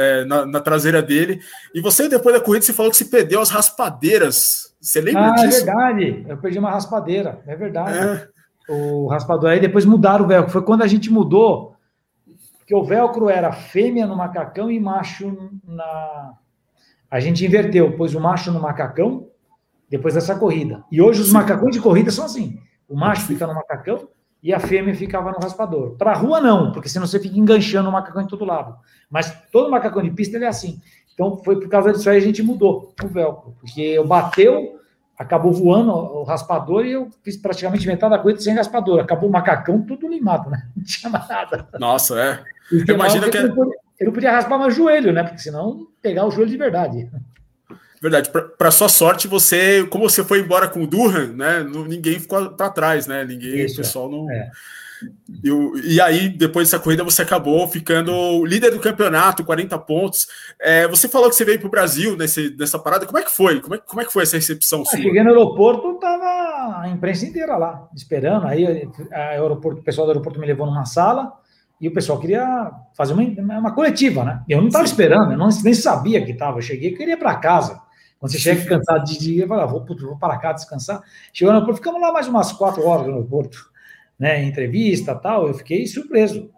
é, 0.00 0.24
na, 0.24 0.46
na, 0.46 0.60
traseira 0.60 1.02
dele. 1.02 1.40
E 1.74 1.82
você, 1.82 2.08
depois 2.08 2.34
da 2.34 2.40
corrida, 2.40 2.64
você 2.64 2.72
falou 2.72 2.90
que 2.90 2.96
se 2.96 3.10
perdeu 3.10 3.42
as 3.42 3.50
raspadeiras. 3.50 4.74
Você 4.80 5.02
lembra 5.02 5.32
ah, 5.32 5.34
é 5.36 5.46
disso? 5.46 5.62
é 5.62 5.64
verdade. 5.64 6.24
Eu 6.26 6.36
perdi 6.38 6.58
uma 6.58 6.70
raspadeira, 6.70 7.40
é 7.46 7.54
verdade. 7.54 7.98
É. 7.98 8.28
O 8.72 9.06
raspador 9.08 9.50
aí 9.50 9.60
depois 9.60 9.84
mudaram 9.84 10.24
o 10.24 10.28
velcro. 10.28 10.50
Foi 10.50 10.62
quando 10.62 10.80
a 10.80 10.86
gente 10.86 11.10
mudou, 11.10 11.73
porque 12.64 12.74
o 12.74 12.82
velcro 12.82 13.28
era 13.28 13.52
fêmea 13.52 14.06
no 14.06 14.16
macacão 14.16 14.70
e 14.70 14.80
macho 14.80 15.50
na. 15.62 16.32
A 17.10 17.20
gente 17.20 17.44
inverteu, 17.44 17.94
pôs 17.94 18.14
o 18.14 18.20
macho 18.20 18.50
no 18.50 18.58
macacão 18.58 19.28
depois 19.90 20.14
dessa 20.14 20.34
corrida. 20.34 20.82
E 20.90 21.00
hoje 21.00 21.20
os 21.20 21.30
macacões 21.30 21.76
de 21.76 21.82
corrida 21.82 22.10
são 22.10 22.24
assim: 22.24 22.58
o 22.88 22.96
macho 22.96 23.26
fica 23.26 23.46
no 23.46 23.54
macacão 23.54 24.08
e 24.42 24.50
a 24.50 24.58
fêmea 24.58 24.94
ficava 24.94 25.30
no 25.30 25.38
raspador. 25.38 25.96
Para 25.98 26.12
a 26.12 26.16
rua, 26.16 26.40
não, 26.40 26.72
porque 26.72 26.88
senão 26.88 27.06
você 27.06 27.20
fica 27.20 27.38
enganchando 27.38 27.90
o 27.90 27.92
macacão 27.92 28.22
em 28.22 28.26
todo 28.26 28.46
lado. 28.46 28.74
Mas 29.10 29.30
todo 29.52 29.70
macacão 29.70 30.02
de 30.02 30.10
pista 30.10 30.38
ele 30.38 30.46
é 30.46 30.48
assim. 30.48 30.80
Então 31.12 31.36
foi 31.44 31.60
por 31.60 31.68
causa 31.68 31.92
disso 31.92 32.08
aí 32.08 32.16
a 32.16 32.20
gente 32.20 32.42
mudou 32.42 32.94
o 33.02 33.06
velcro, 33.06 33.54
porque 33.60 33.82
eu 33.82 34.06
bateu, 34.06 34.80
acabou 35.18 35.52
voando 35.52 35.92
o 35.92 36.24
raspador 36.24 36.84
e 36.84 36.92
eu 36.92 37.08
fiz 37.22 37.36
praticamente 37.36 37.86
metade 37.86 38.12
da 38.12 38.18
corrida 38.18 38.40
sem 38.40 38.54
raspador. 38.54 39.00
Acabou 39.00 39.28
o 39.28 39.32
macacão 39.32 39.82
tudo 39.82 40.08
limado, 40.08 40.50
né? 40.50 40.66
Não 40.76 40.84
tinha 40.84 41.10
mais 41.10 41.28
nada. 41.28 41.68
Nossa, 41.78 42.20
é. 42.20 42.44
Imagina 42.88 43.30
que. 43.30 43.36
Ele 43.36 43.48
não, 43.48 43.54
podia, 43.54 43.76
ele 44.00 44.06
não 44.06 44.12
podia 44.12 44.32
raspar 44.32 44.58
mais 44.58 44.72
o 44.72 44.76
joelho, 44.76 45.12
né? 45.12 45.22
Porque 45.22 45.38
senão 45.38 45.86
pegar 46.00 46.26
o 46.26 46.30
joelho 46.30 46.50
de 46.50 46.56
verdade. 46.56 47.10
Verdade. 48.00 48.30
Para 48.58 48.70
sua 48.70 48.88
sorte, 48.88 49.28
você, 49.28 49.86
como 49.90 50.08
você 50.08 50.24
foi 50.24 50.40
embora 50.40 50.68
com 50.68 50.82
o 50.82 50.86
Durham, 50.86 51.28
né? 51.34 51.62
Ninguém 51.62 52.18
ficou 52.18 52.50
para 52.50 52.70
trás, 52.70 53.06
né? 53.06 53.24
Ninguém, 53.24 53.64
Isso, 53.64 53.74
o 53.74 53.76
pessoal 53.78 54.10
não. 54.10 54.30
É. 54.30 54.50
E, 55.42 55.94
e, 55.94 56.00
aí, 56.00 56.28
depois 56.28 56.68
dessa 56.68 56.82
corrida, 56.82 57.04
você 57.04 57.22
acabou 57.22 57.66
ficando 57.68 58.44
líder 58.44 58.70
do 58.70 58.80
campeonato, 58.80 59.44
40 59.44 59.78
pontos. 59.80 60.26
É, 60.60 60.86
você 60.88 61.08
falou 61.08 61.28
que 61.28 61.36
você 61.36 61.44
veio 61.44 61.58
para 61.58 61.68
o 61.68 61.70
Brasil 61.70 62.16
nesse, 62.16 62.54
nessa 62.58 62.78
parada. 62.78 63.06
Como 63.06 63.18
é 63.18 63.22
que 63.22 63.30
foi? 63.30 63.60
Como 63.60 63.74
é, 63.74 63.78
como 63.78 64.00
é 64.00 64.04
que 64.04 64.12
foi 64.12 64.22
essa 64.22 64.36
recepção 64.36 64.82
ah, 64.82 64.84
sua? 64.84 64.98
Cheguei 64.98 65.22
no 65.22 65.30
aeroporto, 65.30 65.94
tava 65.94 66.80
a 66.80 66.88
imprensa 66.88 67.26
inteira 67.26 67.56
lá, 67.56 67.88
esperando. 67.94 68.46
Aí 68.46 68.88
a 69.12 69.18
aeroporto, 69.30 69.80
o 69.80 69.84
pessoal 69.84 70.06
do 70.06 70.10
aeroporto 70.10 70.40
me 70.40 70.46
levou 70.46 70.66
numa 70.66 70.84
sala 70.84 71.32
e 71.80 71.88
o 71.88 71.92
pessoal 71.92 72.18
queria 72.18 72.70
fazer 72.96 73.12
uma, 73.12 73.58
uma 73.58 73.74
coletiva, 73.74 74.24
né? 74.24 74.42
Eu 74.48 74.60
não 74.60 74.68
estava 74.68 74.84
esperando, 74.84 75.32
eu 75.32 75.38
não, 75.38 75.48
nem 75.62 75.74
sabia 75.74 76.24
que 76.24 76.32
estava. 76.32 76.58
Eu 76.58 76.62
cheguei, 76.62 76.94
queria 76.94 77.14
ir 77.14 77.18
para 77.18 77.36
casa. 77.36 77.82
Quando 78.18 78.32
você 78.32 78.38
chega 78.38 78.64
cansado 78.64 79.04
de 79.04 79.18
dia, 79.18 79.46
fala, 79.46 79.66
vou, 79.66 79.84
vou 79.84 80.16
para 80.16 80.38
cá 80.38 80.52
descansar. 80.52 81.02
Chegou 81.32 81.52
no 81.52 81.58
aeroporto, 81.58 81.82
ficamos 81.82 82.00
lá 82.00 82.10
mais 82.10 82.26
umas 82.26 82.52
quatro 82.52 82.86
horas 82.86 83.06
no 83.06 83.14
aeroporto, 83.14 83.70
né? 84.24 84.42
Entrevista 84.42 85.14
tal. 85.14 85.48
Eu 85.48 85.54
fiquei 85.54 85.86
surpreso, 85.86 86.50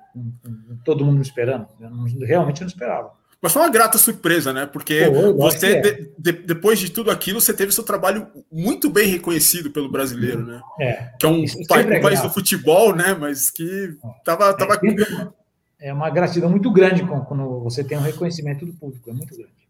todo 0.84 1.04
mundo 1.04 1.16
me 1.16 1.22
esperando. 1.22 1.66
Eu 1.80 1.90
não, 1.90 2.04
realmente 2.20 2.60
não 2.60 2.68
esperava. 2.68 3.10
Mas 3.42 3.52
foi 3.52 3.62
uma 3.62 3.70
grata 3.70 3.98
surpresa, 3.98 4.52
né? 4.52 4.66
Porque 4.66 5.04
Pô, 5.06 5.34
você, 5.34 5.76
é. 5.76 5.80
de, 5.80 6.10
de, 6.16 6.32
depois 6.32 6.78
de 6.78 6.90
tudo 6.90 7.10
aquilo, 7.10 7.40
você 7.40 7.52
teve 7.52 7.72
seu 7.72 7.84
trabalho 7.84 8.28
muito 8.50 8.88
bem 8.88 9.08
reconhecido 9.08 9.70
pelo 9.70 9.90
brasileiro, 9.90 10.46
né? 10.46 10.60
É. 10.80 11.10
Que 11.18 11.26
é 11.26 11.28
um, 11.28 11.40
um 11.42 11.92
é 11.92 12.00
país 12.00 12.22
do 12.22 12.30
futebol, 12.30 12.94
né? 12.94 13.14
Mas 13.18 13.50
que 13.50 13.96
tava. 14.24 14.54
tava... 14.54 14.80
É, 15.78 15.88
é 15.88 15.92
uma 15.92 16.08
gratidão 16.08 16.48
muito 16.48 16.70
grande 16.72 17.04
quando 17.04 17.60
você 17.60 17.82
tem 17.82 17.98
um 17.98 18.02
reconhecimento 18.02 18.64
do 18.64 18.72
público, 18.72 19.10
é 19.10 19.12
muito 19.12 19.36
grande. 19.36 19.65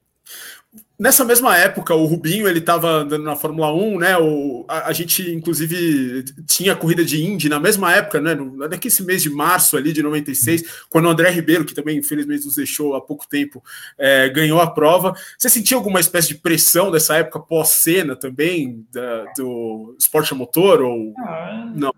Nessa 0.98 1.26
mesma 1.26 1.54
época, 1.58 1.94
o 1.94 2.06
Rubinho 2.06 2.48
ele 2.48 2.58
estava 2.58 2.88
andando 2.88 3.22
na 3.22 3.36
Fórmula 3.36 3.70
1, 3.70 3.98
né? 3.98 4.16
O, 4.16 4.64
a, 4.66 4.88
a, 4.88 4.92
gente, 4.94 5.30
inclusive, 5.30 6.24
tinha 6.46 6.72
a 6.72 6.76
corrida 6.76 7.04
de 7.04 7.22
Indy 7.22 7.50
na 7.50 7.60
mesma 7.60 7.92
época, 7.92 8.18
né? 8.18 8.34
No, 8.34 8.56
naquele 8.56 8.94
mês 9.02 9.22
de 9.22 9.28
março 9.28 9.76
ali 9.76 9.92
de 9.92 10.02
96, 10.02 10.86
quando 10.88 11.04
o 11.04 11.10
André 11.10 11.28
Ribeiro, 11.30 11.66
que 11.66 11.74
também 11.74 11.98
infelizmente 11.98 12.46
nos 12.46 12.56
deixou 12.56 12.94
há 12.94 13.00
pouco 13.00 13.28
tempo, 13.28 13.62
é, 13.98 14.30
ganhou 14.30 14.58
a 14.58 14.70
prova. 14.70 15.14
Você 15.38 15.50
sentia 15.50 15.76
alguma 15.76 16.00
espécie 16.00 16.28
de 16.28 16.36
pressão 16.36 16.90
dessa 16.90 17.14
época 17.16 17.40
pós-cena 17.40 18.16
também, 18.16 18.86
da, 18.90 19.24
do 19.36 19.94
esporte 19.98 20.32
a 20.32 20.36
motor? 20.36 20.80
Ou 20.80 21.12
ah, 21.18 21.72
não? 21.74 21.92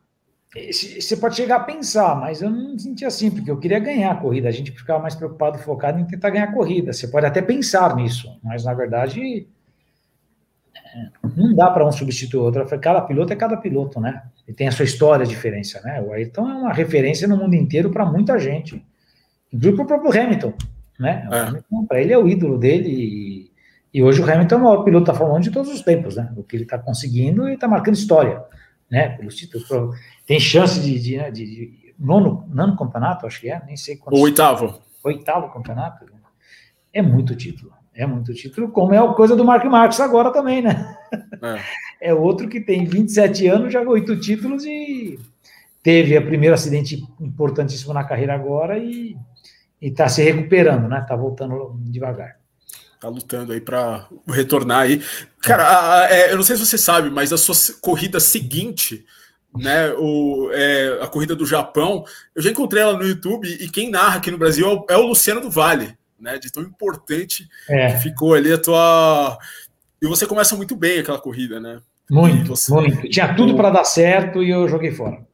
Você 0.54 1.16
pode 1.16 1.36
chegar 1.36 1.56
a 1.56 1.60
pensar, 1.60 2.16
mas 2.16 2.40
eu 2.40 2.48
não 2.48 2.78
senti 2.78 3.04
assim, 3.04 3.30
porque 3.30 3.50
eu 3.50 3.58
queria 3.58 3.78
ganhar 3.78 4.12
a 4.12 4.16
corrida. 4.16 4.48
A 4.48 4.52
gente 4.52 4.72
ficava 4.72 5.00
mais 5.00 5.14
preocupado, 5.14 5.58
focado 5.58 6.00
em 6.00 6.06
tentar 6.06 6.30
ganhar 6.30 6.44
a 6.44 6.52
corrida. 6.52 6.92
Você 6.92 7.06
pode 7.06 7.26
até 7.26 7.42
pensar 7.42 7.94
nisso, 7.94 8.38
mas 8.42 8.64
na 8.64 8.72
verdade 8.72 9.46
é, 10.74 11.08
não 11.36 11.54
dá 11.54 11.70
para 11.70 11.86
um 11.86 11.92
substituir 11.92 12.40
o 12.40 12.44
outro. 12.44 12.64
Cada 12.78 13.02
piloto 13.02 13.32
é 13.32 13.36
cada 13.36 13.56
piloto, 13.56 14.00
né? 14.00 14.22
E 14.46 14.52
tem 14.52 14.68
a 14.68 14.72
sua 14.72 14.84
história, 14.84 15.24
a 15.24 15.28
diferença, 15.28 15.80
né? 15.82 16.00
O 16.00 16.12
Ayrton 16.12 16.48
é 16.48 16.54
uma 16.54 16.72
referência 16.72 17.28
no 17.28 17.36
mundo 17.36 17.54
inteiro 17.54 17.90
para 17.90 18.06
muita 18.06 18.38
gente, 18.38 18.82
inclusive 19.52 19.76
para 19.76 19.84
o 19.84 20.00
próprio 20.00 20.22
Hamilton, 20.22 20.54
né? 20.98 21.28
É. 21.30 21.86
Para 21.86 22.00
ele 22.00 22.12
é 22.12 22.18
o 22.18 22.26
ídolo 22.26 22.56
dele. 22.56 22.88
E, 22.88 23.52
e, 23.92 24.02
hoje 24.02 24.20
o 24.22 24.30
Hamilton 24.30 24.54
é 24.54 24.58
o 24.58 24.62
maior 24.62 24.82
piloto 24.84 25.06
da 25.06 25.14
Fórmula 25.14 25.38
1 25.38 25.42
de 25.42 25.50
todos 25.50 25.70
os 25.70 25.82
tempos, 25.82 26.16
né? 26.16 26.32
O 26.36 26.42
que 26.42 26.56
ele 26.56 26.64
está 26.64 26.78
conseguindo 26.78 27.48
e 27.48 27.54
está 27.54 27.68
marcando 27.68 27.94
história, 27.94 28.42
né? 28.90 29.10
Pelos 29.10 29.36
títulos 29.36 29.68
tem 30.26 30.38
chance 30.38 30.80
de, 30.80 30.98
de, 30.98 31.16
né, 31.16 31.30
de, 31.30 31.44
de 31.44 31.94
nono, 31.98 32.44
nono 32.48 32.76
campeonato, 32.76 33.26
acho 33.26 33.40
que 33.40 33.50
é, 33.50 33.62
nem 33.64 33.76
sei 33.76 33.96
quanto. 33.96 34.16
O 34.16 34.20
oitavo. 34.20 34.80
Oitavo 35.02 35.52
campeonato. 35.52 36.06
É 36.92 37.02
muito 37.02 37.34
título. 37.34 37.72
É 37.94 38.06
muito 38.06 38.32
título, 38.32 38.70
como 38.70 38.94
é 38.94 38.98
a 38.98 39.12
coisa 39.12 39.34
do 39.34 39.44
Mark 39.44 39.64
Marques 39.64 39.98
agora 39.98 40.30
também, 40.30 40.62
né? 40.62 40.96
É. 42.00 42.10
é 42.10 42.14
outro 42.14 42.48
que 42.48 42.60
tem 42.60 42.84
27 42.84 43.48
anos, 43.48 43.72
já 43.72 43.80
oito 43.82 44.14
títulos 44.20 44.64
e 44.64 45.18
teve 45.82 46.16
o 46.16 46.24
primeiro 46.24 46.54
acidente 46.54 47.04
importantíssimo 47.20 47.92
na 47.92 48.04
carreira 48.04 48.34
agora 48.34 48.78
e 48.78 49.16
está 49.80 50.08
se 50.08 50.22
recuperando, 50.22 50.88
né? 50.88 51.00
Está 51.00 51.16
voltando 51.16 51.76
devagar. 51.86 52.37
Tá 53.00 53.08
lutando 53.08 53.52
aí 53.52 53.60
para 53.60 54.08
retornar 54.26 54.80
aí. 54.80 55.02
Cara, 55.40 55.64
a, 55.64 56.00
a, 56.00 56.10
é, 56.10 56.32
eu 56.32 56.36
não 56.36 56.42
sei 56.42 56.56
se 56.56 56.66
você 56.66 56.76
sabe, 56.76 57.10
mas 57.10 57.32
a 57.32 57.38
sua 57.38 57.54
corrida 57.80 58.18
seguinte 58.18 59.04
né, 59.56 59.92
o, 59.92 60.50
é, 60.52 60.98
a 61.02 61.06
corrida 61.06 61.34
do 61.34 61.46
Japão. 61.46 62.04
Eu 62.34 62.42
já 62.42 62.50
encontrei 62.50 62.82
ela 62.82 62.96
no 62.96 63.06
YouTube 63.06 63.48
e 63.48 63.68
quem 63.68 63.90
narra 63.90 64.18
aqui 64.18 64.30
no 64.30 64.38
Brasil 64.38 64.66
é 64.66 64.72
o, 64.72 64.86
é 64.90 64.96
o 64.96 65.06
Luciano 65.06 65.40
do 65.40 65.50
Vale, 65.50 65.96
né, 66.18 66.38
de 66.38 66.50
tão 66.50 66.62
importante 66.62 67.48
é. 67.68 67.92
que 67.92 68.02
ficou 68.02 68.34
ali 68.34 68.52
a 68.52 68.58
tua. 68.58 69.38
E 70.00 70.06
você 70.06 70.26
começa 70.26 70.56
muito 70.56 70.76
bem 70.76 71.00
aquela 71.00 71.18
corrida, 71.18 71.58
né? 71.58 71.80
Muito, 72.10 72.56
você... 72.56 72.72
muito. 72.72 73.08
Tinha 73.08 73.34
tudo 73.34 73.54
para 73.54 73.70
dar 73.70 73.84
certo 73.84 74.42
e 74.42 74.48
eu 74.48 74.66
joguei 74.68 74.92
fora. 74.92 75.26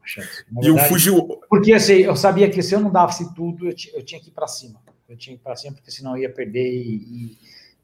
e 0.62 0.70
o 0.70 0.78
Fugiu. 0.78 1.40
Porque 1.48 1.72
assim, 1.72 1.98
eu 1.98 2.16
sabia 2.16 2.50
que 2.50 2.62
se 2.62 2.74
eu 2.74 2.80
não 2.80 2.90
dava 2.90 3.12
tudo, 3.34 3.66
eu, 3.68 3.74
eu 3.94 4.02
tinha 4.02 4.20
que 4.20 4.28
ir 4.28 4.32
para 4.32 4.48
cima. 4.48 4.80
Eu 5.08 5.16
tinha 5.16 5.36
que 5.36 5.40
ir 5.40 5.44
para 5.44 5.54
cima, 5.54 5.74
porque 5.74 5.90
senão 5.90 6.16
eu 6.16 6.22
ia 6.22 6.30
perder 6.32 6.66
e, 6.66 6.94
E 6.96 7.38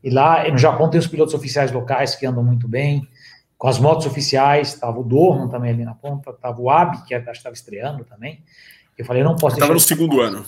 lá 0.09 0.49
no 0.49 0.57
Japão 0.57 0.89
tem 0.89 0.99
os 0.99 1.07
pilotos 1.07 1.35
oficiais 1.35 1.73
locais 1.73 2.15
que 2.15 2.25
andam 2.25 2.43
muito 2.43 2.69
bem, 2.69 3.07
com 3.59 3.69
as 3.69 3.79
motos 3.79 4.07
oficiais, 4.07 4.69
estava 4.69 4.99
o 4.99 5.05
Dorman 5.05 5.49
também 5.49 5.73
ali 5.73 5.85
na 5.85 5.95
ponta, 5.95 6.31
estava 6.31 6.59
o 6.59 6.71
Abi, 6.71 7.05
que 7.05 7.15
acho 7.15 7.25
que 7.25 7.31
estava 7.37 7.55
estreando 7.55 8.05
também. 8.05 8.43
Eu 8.97 9.05
falei, 9.05 9.21
eu 9.23 9.27
não 9.27 9.37
posso 9.37 9.57
Estava 9.57 9.75
no 9.75 9.81
segundo 9.81 10.21
ano. 10.23 10.47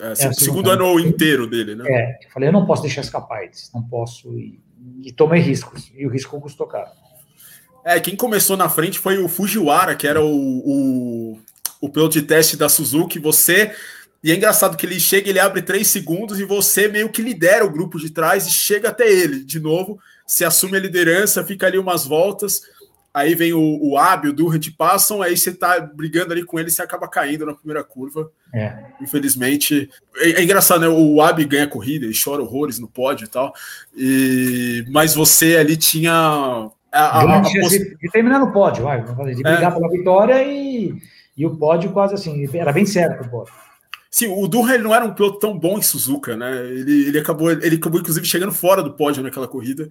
É, 0.00 0.12
é, 0.12 0.14
segundo, 0.14 0.40
segundo 0.40 0.70
ano, 0.70 0.86
ano 0.86 1.00
inteiro 1.00 1.46
dele, 1.46 1.74
né? 1.74 1.84
É, 1.86 2.24
eu 2.24 2.30
falei, 2.30 2.48
eu 2.48 2.52
não 2.54 2.64
posso 2.64 2.80
deixar 2.80 3.02
escapar 3.02 3.44
eles, 3.44 3.70
não 3.74 3.82
posso. 3.82 4.32
E, 4.38 4.58
e 5.02 5.12
tomei 5.12 5.42
riscos, 5.42 5.92
e 5.94 6.06
o 6.06 6.10
risco 6.10 6.40
custou 6.40 6.66
caro. 6.66 6.88
É, 7.84 8.00
quem 8.00 8.16
começou 8.16 8.56
na 8.56 8.68
frente 8.68 8.98
foi 8.98 9.18
o 9.18 9.28
Fujiwara, 9.28 9.94
que 9.94 10.06
era 10.06 10.22
o, 10.22 10.26
o, 10.26 11.38
o 11.82 11.88
piloto 11.90 12.14
de 12.14 12.22
teste 12.22 12.56
da 12.56 12.68
Suzuki. 12.68 13.18
Você. 13.18 13.74
E 14.24 14.32
é 14.32 14.34
engraçado 14.34 14.76
que 14.76 14.86
ele 14.86 14.98
chega, 14.98 15.28
ele 15.28 15.38
abre 15.38 15.62
três 15.62 15.86
segundos 15.88 16.40
e 16.40 16.44
você 16.44 16.88
meio 16.88 17.10
que 17.10 17.22
lidera 17.22 17.64
o 17.64 17.70
grupo 17.70 17.98
de 17.98 18.10
trás 18.10 18.46
e 18.46 18.50
chega 18.50 18.88
até 18.88 19.06
ele 19.06 19.44
de 19.44 19.60
novo. 19.60 20.00
Se 20.26 20.44
assume 20.44 20.78
a 20.78 20.80
liderança, 20.80 21.44
fica 21.44 21.66
ali 21.66 21.78
umas 21.78 22.06
voltas 22.06 22.62
aí 23.14 23.36
vem 23.36 23.52
o, 23.52 23.60
o 23.60 23.94
o 23.96 24.32
Durant 24.32 24.68
passam, 24.76 25.22
aí 25.22 25.36
você 25.36 25.54
tá 25.54 25.78
brigando 25.78 26.32
ali 26.32 26.44
com 26.44 26.58
ele 26.58 26.68
e 26.68 26.72
você 26.72 26.82
acaba 26.82 27.06
caindo 27.06 27.46
na 27.46 27.54
primeira 27.54 27.84
curva. 27.84 28.28
É. 28.52 28.76
Infelizmente. 29.00 29.88
É, 30.16 30.40
é, 30.40 30.42
engraçado, 30.42 30.80
né? 30.80 30.88
O 30.88 31.22
Abi 31.22 31.44
ganha 31.44 31.68
corrida 31.68 32.06
e 32.06 32.12
chora 32.12 32.42
horrores 32.42 32.80
no 32.80 32.88
pódio 32.88 33.26
e 33.26 33.28
tal. 33.28 33.54
E, 33.96 34.84
mas 34.90 35.14
você 35.14 35.56
ali 35.56 35.76
tinha. 35.76 36.12
A, 36.12 36.70
a, 36.92 37.38
a 37.38 37.42
poss... 37.42 37.70
de, 37.70 38.10
terminar 38.12 38.40
no 38.40 38.52
pódio, 38.52 38.84
vai, 38.84 39.00
de 39.00 39.42
brigar 39.42 39.70
é. 39.72 39.74
pela 39.74 39.90
vitória 39.90 40.44
e, 40.44 40.94
e 41.36 41.46
o 41.46 41.56
pódio 41.56 41.90
quase 41.90 42.14
assim, 42.14 42.48
era 42.54 42.72
bem 42.72 42.86
certo 42.86 43.24
o 43.24 43.30
pódio. 43.30 43.52
Sim, 44.14 44.28
o 44.28 44.46
Durham 44.46 44.78
não 44.78 44.94
era 44.94 45.04
um 45.04 45.12
piloto 45.12 45.40
tão 45.40 45.58
bom 45.58 45.76
em 45.76 45.82
Suzuka, 45.82 46.36
né? 46.36 46.68
Ele, 46.68 47.08
ele, 47.08 47.18
acabou, 47.18 47.50
ele 47.50 47.74
acabou, 47.74 47.98
inclusive, 47.98 48.24
chegando 48.24 48.52
fora 48.52 48.80
do 48.80 48.94
pódio 48.94 49.24
naquela 49.24 49.48
corrida. 49.48 49.90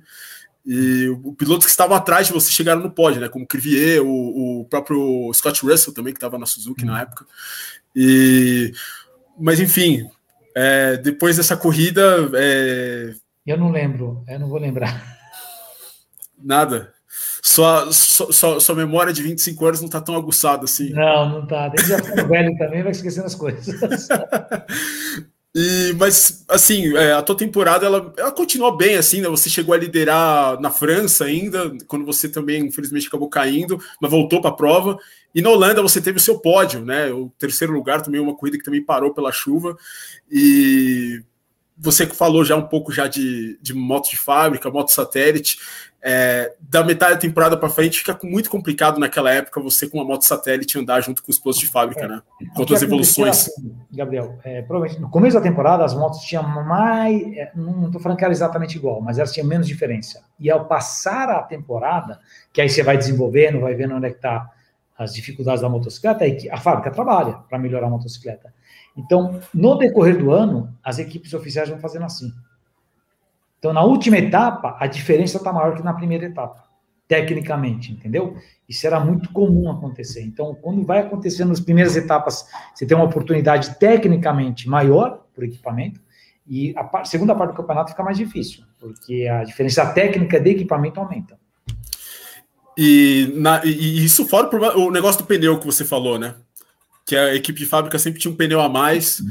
E 0.66 1.10
o 1.10 1.34
piloto 1.34 1.66
que 1.66 1.70
estavam 1.70 1.98
atrás 1.98 2.28
de 2.28 2.32
você 2.32 2.50
chegaram 2.50 2.80
no 2.80 2.90
pódio, 2.90 3.20
né? 3.20 3.28
Como 3.28 3.46
Crivier, 3.46 4.02
o, 4.02 4.62
o 4.62 4.66
próprio 4.70 5.30
Scott 5.34 5.66
Russell 5.66 5.94
também, 5.94 6.14
que 6.14 6.20
estava 6.20 6.38
na 6.38 6.46
Suzuki 6.46 6.86
na 6.86 7.02
época. 7.02 7.26
E, 7.94 8.72
mas 9.38 9.60
enfim, 9.60 10.10
é, 10.56 10.96
depois 10.96 11.36
dessa 11.36 11.58
corrida. 11.58 12.32
É... 12.34 13.14
Eu 13.46 13.58
não 13.58 13.74
lembro, 13.74 14.24
eu 14.26 14.40
não 14.40 14.48
vou 14.48 14.58
lembrar. 14.58 15.04
Nada. 16.42 16.93
Sua, 17.42 17.92
sua, 17.92 18.60
sua 18.60 18.76
memória 18.76 19.12
de 19.12 19.22
25 19.22 19.66
anos 19.66 19.80
não 19.82 19.88
está 19.88 20.00
tão 20.00 20.16
aguçada 20.16 20.64
assim. 20.66 20.92
Não, 20.92 21.30
não 21.30 21.44
está. 21.44 21.68
Desde 21.70 21.90
já 21.90 22.24
velho 22.24 22.58
também 22.58 22.84
vai 22.84 22.92
esquecendo 22.92 23.28
as 23.28 23.36
coisas. 23.36 23.68
E, 25.56 25.94
mas, 26.00 26.44
assim, 26.50 26.98
é, 26.98 27.14
a 27.14 27.22
tua 27.22 27.38
temporada, 27.38 27.86
ela, 27.86 28.12
ela 28.18 28.32
continua 28.32 28.76
bem, 28.76 28.96
assim, 28.96 29.22
né? 29.22 29.30
Você 29.30 29.52
chegou 29.52 29.76
a 29.76 29.78
liderar 29.78 30.60
na 30.60 30.72
França 30.72 31.26
ainda, 31.26 31.72
quando 31.88 32.06
você 32.06 32.28
também, 32.28 32.66
infelizmente, 32.66 33.08
acabou 33.08 33.30
caindo, 33.30 33.80
mas 34.02 34.10
voltou 34.10 34.42
para 34.42 34.50
a 34.50 34.56
prova. 34.56 34.98
E 35.34 35.44
na 35.44 35.52
Holanda 35.52 35.82
você 35.84 36.02
teve 36.02 36.18
o 36.18 36.22
seu 36.22 36.40
pódio, 36.40 36.84
né? 36.84 37.12
O 37.12 37.30
terceiro 37.38 37.72
lugar 37.72 38.02
também, 38.02 38.20
uma 38.20 38.36
corrida 38.36 38.58
que 38.58 38.64
também 38.64 38.84
parou 38.84 39.14
pela 39.14 39.32
chuva. 39.32 39.78
E 40.32 41.22
você 41.78 42.06
que 42.06 42.16
falou 42.16 42.46
já 42.46 42.56
um 42.56 42.68
pouco 42.68 42.92
já 42.92 43.08
de, 43.08 43.58
de 43.62 43.74
moto 43.74 44.10
de 44.10 44.18
fábrica, 44.18 44.70
moto 44.70 44.90
satélite, 44.90 45.58
é, 46.06 46.54
da 46.60 46.84
metade 46.84 47.14
da 47.14 47.20
temporada 47.20 47.56
para 47.56 47.70
frente 47.70 48.00
fica 48.00 48.20
muito 48.24 48.50
complicado 48.50 49.00
naquela 49.00 49.32
época 49.32 49.62
você 49.62 49.88
com 49.88 50.00
uma 50.00 50.04
moto 50.04 50.24
satélite 50.24 50.78
andar 50.78 51.00
junto 51.00 51.24
com 51.24 51.32
os 51.32 51.40
postos 51.40 51.66
de 51.66 51.72
fábrica, 51.72 52.02
é, 52.02 52.08
né? 52.10 52.22
Com 52.54 52.74
as 52.74 52.82
evoluções. 52.82 53.30
Assim, 53.30 53.74
Gabriel, 53.90 54.38
é, 54.44 54.62
provavelmente 54.62 55.02
no 55.02 55.10
começo 55.10 55.38
da 55.38 55.42
temporada 55.42 55.86
as 55.86 55.94
motos 55.94 56.20
tinham 56.20 56.44
mais, 56.44 57.22
é, 57.38 57.52
não 57.56 57.86
estou 57.86 58.02
falando 58.02 58.18
que 58.18 58.26
era 58.26 58.34
exatamente 58.34 58.76
igual, 58.76 59.00
mas 59.00 59.18
elas 59.18 59.32
tinham 59.32 59.48
menos 59.48 59.66
diferença. 59.66 60.22
E 60.38 60.52
ao 60.52 60.66
passar 60.66 61.30
a 61.30 61.42
temporada, 61.42 62.20
que 62.52 62.60
aí 62.60 62.70
você 62.70 62.84
vai 62.84 62.98
desenvolvendo, 62.98 63.62
vai 63.62 63.74
vendo 63.74 63.96
onde 63.96 64.08
é 64.08 64.10
que 64.10 64.18
está 64.18 64.50
as 64.98 65.14
dificuldades 65.14 65.62
da 65.62 65.70
motocicleta, 65.70 66.26
aí 66.26 66.50
a 66.52 66.58
fábrica 66.58 66.92
trabalha 66.92 67.34
para 67.50 67.58
melhorar 67.58 67.88
a 67.88 67.90
motocicleta. 67.90 68.54
Então, 68.96 69.40
no 69.54 69.76
decorrer 69.76 70.18
do 70.18 70.32
ano, 70.32 70.74
as 70.84 71.00
equipes 71.00 71.34
oficiais 71.34 71.70
vão 71.70 71.80
fazendo 71.80 72.06
assim. 72.06 72.32
Então, 73.58 73.74
na 73.74 73.84
última 73.84 74.18
etapa, 74.18 74.76
a 74.80 74.88
diferença 74.88 75.38
está 75.38 75.52
maior 75.52 75.76
que 75.76 75.82
na 75.82 75.94
primeira 75.94 76.26
etapa, 76.26 76.64
tecnicamente, 77.08 77.92
entendeu? 77.92 78.36
Isso 78.68 78.86
era 78.86 79.00
muito 79.00 79.32
comum 79.32 79.72
acontecer. 79.72 80.22
Então, 80.22 80.54
quando 80.56 80.86
vai 80.86 81.00
acontecendo 81.00 81.50
nas 81.50 81.60
primeiras 81.60 81.96
etapas, 81.96 82.46
você 82.74 82.86
tem 82.86 82.96
uma 82.96 83.06
oportunidade 83.06 83.80
tecnicamente 83.80 84.68
maior 84.68 85.24
por 85.34 85.44
equipamento, 85.44 86.02
e 86.46 86.74
a 86.76 87.06
segunda 87.06 87.34
parte 87.34 87.52
do 87.52 87.58
campeonato 87.58 87.92
fica 87.92 88.04
mais 88.04 88.18
difícil, 88.18 88.64
porque 88.78 89.28
a 89.28 89.44
diferença 89.44 89.86
técnica 89.94 90.40
de 90.40 90.50
equipamento 90.50 91.00
aumenta. 91.00 91.40
E, 92.78 93.32
na, 93.36 93.64
e 93.64 94.04
isso 94.04 94.26
fora 94.26 94.50
o 94.78 94.92
negócio 94.92 95.22
do 95.22 95.28
pneu 95.28 95.60
que 95.60 95.66
você 95.66 95.86
falou, 95.86 96.18
né? 96.20 96.36
Que 97.06 97.16
a 97.16 97.36
equipe 97.36 97.60
de 97.60 97.66
fábrica 97.66 98.00
sempre 98.00 98.20
tinha 98.20 98.32
um 98.32 98.36
pneu 98.36 98.62
a 98.62 98.70
mais, 98.70 99.22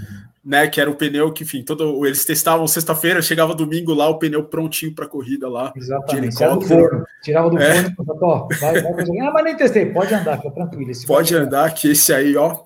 né? 0.44 0.66
Que 0.66 0.80
era 0.80 0.90
o 0.90 0.94
pneu 0.94 1.32
que, 1.32 1.44
enfim, 1.44 1.62
todo, 1.62 2.04
eles 2.06 2.24
testavam 2.24 2.66
sexta-feira, 2.66 3.22
chegava 3.22 3.54
domingo 3.54 3.94
lá, 3.94 4.08
o 4.08 4.18
pneu 4.18 4.44
prontinho 4.44 4.94
para 4.94 5.06
corrida 5.06 5.48
lá. 5.48 5.72
Exatamente. 5.76 6.36
Do 6.36 6.60
forno. 6.60 7.04
Tirava 7.22 7.50
do 7.50 7.58
é. 7.58 7.94
forno, 7.94 8.18
ó, 8.22 8.48
vai, 8.60 8.82
vai, 8.82 8.92
ah, 9.20 9.30
mas 9.32 9.44
nem 9.44 9.56
testei, 9.56 9.86
pode 9.86 10.14
andar, 10.14 10.36
fica 10.38 10.50
tranquilo. 10.50 10.90
Esse 10.90 11.06
pode 11.06 11.34
andar, 11.34 11.72
que 11.74 11.90
esse 11.90 12.12
aí, 12.12 12.36
ó. 12.36 12.60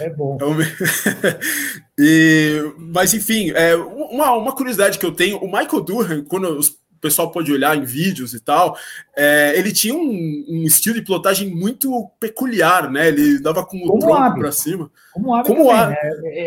É 0.00 0.10
bom. 0.10 0.36
e, 1.98 2.72
mas 2.76 3.14
enfim, 3.14 3.50
é, 3.50 3.76
uma, 3.76 4.32
uma 4.32 4.52
curiosidade 4.52 4.98
que 4.98 5.06
eu 5.06 5.12
tenho, 5.12 5.38
o 5.38 5.46
Michael 5.46 5.82
Durham, 5.82 6.24
quando 6.24 6.48
os 6.58 6.81
pessoal 7.02 7.30
pode 7.30 7.52
olhar 7.52 7.76
em 7.76 7.84
vídeos 7.84 8.32
e 8.32 8.40
tal, 8.40 8.76
é, 9.16 9.52
ele 9.58 9.72
tinha 9.72 9.94
um, 9.94 10.44
um, 10.48 10.62
estilo 10.62 10.94
de 10.94 11.02
pilotagem 11.02 11.50
muito 11.50 12.08
peculiar, 12.20 12.90
né? 12.90 13.08
Ele 13.08 13.40
dava 13.40 13.66
com 13.66 13.76
o 13.78 13.86
Como 13.88 13.98
tronco 13.98 14.38
para 14.38 14.52
cima. 14.52 14.90
Como 15.12 15.36
o 15.36 15.42
Como 15.42 15.68
também, 15.68 15.88
né? 15.88 15.96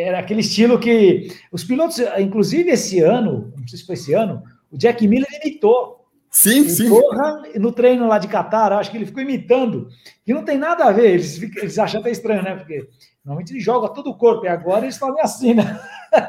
Era 0.02 0.20
aquele 0.20 0.40
estilo 0.40 0.80
que 0.80 1.28
os 1.52 1.64
pilotos, 1.64 2.00
inclusive 2.18 2.72
esse 2.72 3.02
ano, 3.02 3.54
não 3.58 3.68
sei 3.68 3.78
se 3.78 3.86
foi 3.86 3.96
esse 3.96 4.14
ano, 4.14 4.42
o 4.72 4.78
Jack 4.78 5.06
Miller 5.08 5.28
imitou. 5.44 6.06
Sim, 6.32 6.68
sim. 6.68 6.90
Porra, 6.90 7.44
no 7.56 7.72
treino 7.72 8.08
lá 8.08 8.18
de 8.18 8.28
Qatar, 8.28 8.74
acho 8.74 8.92
que 8.92 8.98
ele 8.98 9.06
ficou 9.06 9.22
imitando. 9.22 9.88
E 10.26 10.34
não 10.34 10.44
tem 10.44 10.58
nada 10.58 10.86
a 10.86 10.92
ver, 10.92 11.12
eles, 11.12 11.42
eles 11.42 11.80
acham 11.80 12.02
até 12.02 12.12
estranho, 12.12 12.44
né? 12.44 12.56
Porque 12.56 12.90
normalmente 13.24 13.54
ele 13.54 13.60
joga 13.60 13.90
todo 13.90 14.10
o 14.10 14.18
corpo, 14.18 14.46
e 14.46 14.50
agora 14.50 14.86
eles 14.86 14.98
fazem 14.98 15.22
assim, 15.22 15.54
né? 15.54 15.80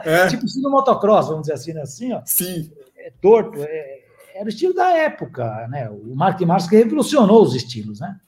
É. 0.04 0.26
tipo 0.30 0.44
assim 0.44 0.62
no 0.62 0.70
motocross, 0.70 1.28
vamos 1.28 1.42
dizer 1.42 1.54
assim, 1.54 1.72
né? 1.72 1.82
assim, 1.82 2.12
ó. 2.12 2.22
Sim. 2.24 2.70
É 2.98 3.12
torto, 3.20 3.62
é, 3.62 4.05
era 4.36 4.44
o 4.44 4.48
estilo 4.48 4.74
da 4.74 4.90
época, 4.90 5.66
né? 5.68 5.88
O 5.88 6.14
Mark 6.14 6.40
Marques 6.42 6.68
que 6.68 6.76
revolucionou 6.76 7.42
os 7.42 7.54
estilos, 7.54 8.00
né? 8.00 8.18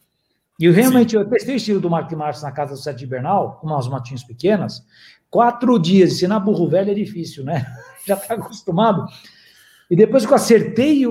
E 0.58 0.64
eu 0.64 0.72
realmente, 0.72 1.12
Sim. 1.12 1.18
eu 1.18 1.28
testei 1.28 1.54
o 1.54 1.56
estilo 1.56 1.80
do 1.80 1.90
Mark 1.90 2.10
Marques 2.12 2.42
na 2.42 2.50
casa 2.50 2.72
do 2.72 2.80
Sete 2.80 3.00
de 3.00 3.06
Bernal, 3.06 3.58
com 3.60 3.66
umas 3.66 3.86
motinhas 3.86 4.24
pequenas, 4.24 4.84
quatro 5.30 5.78
dias, 5.78 6.12
ensinar 6.12 6.40
burro 6.40 6.68
velho 6.68 6.90
é 6.90 6.94
difícil, 6.94 7.44
né? 7.44 7.64
Já 8.06 8.14
está 8.14 8.34
acostumado. 8.34 9.06
E 9.90 9.94
depois 9.94 10.26
que 10.26 10.32
eu 10.32 10.36
acertei, 10.36 11.04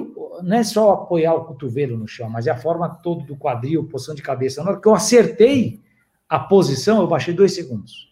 não 0.43 0.58
é 0.58 0.64
só 0.64 0.91
apoiar 0.91 1.34
o 1.34 1.45
cotovelo 1.45 1.98
no 1.98 2.08
chão, 2.08 2.30
mas 2.30 2.45
é 2.45 2.52
a 2.52 2.58
forma 2.58 2.89
toda 2.89 3.24
do 3.24 3.36
quadril, 3.36 3.88
posição 3.88 4.14
de 4.14 4.22
cabeça. 4.22 4.64
Na 4.64 4.72
hora 4.72 4.82
que 4.82 4.88
eu 4.88 4.93
acertei 4.93 5.82
a 6.28 6.39
posição, 6.39 7.00
eu 7.00 7.08
baixei 7.08 7.34
dois 7.34 7.54
segundos. 7.54 8.12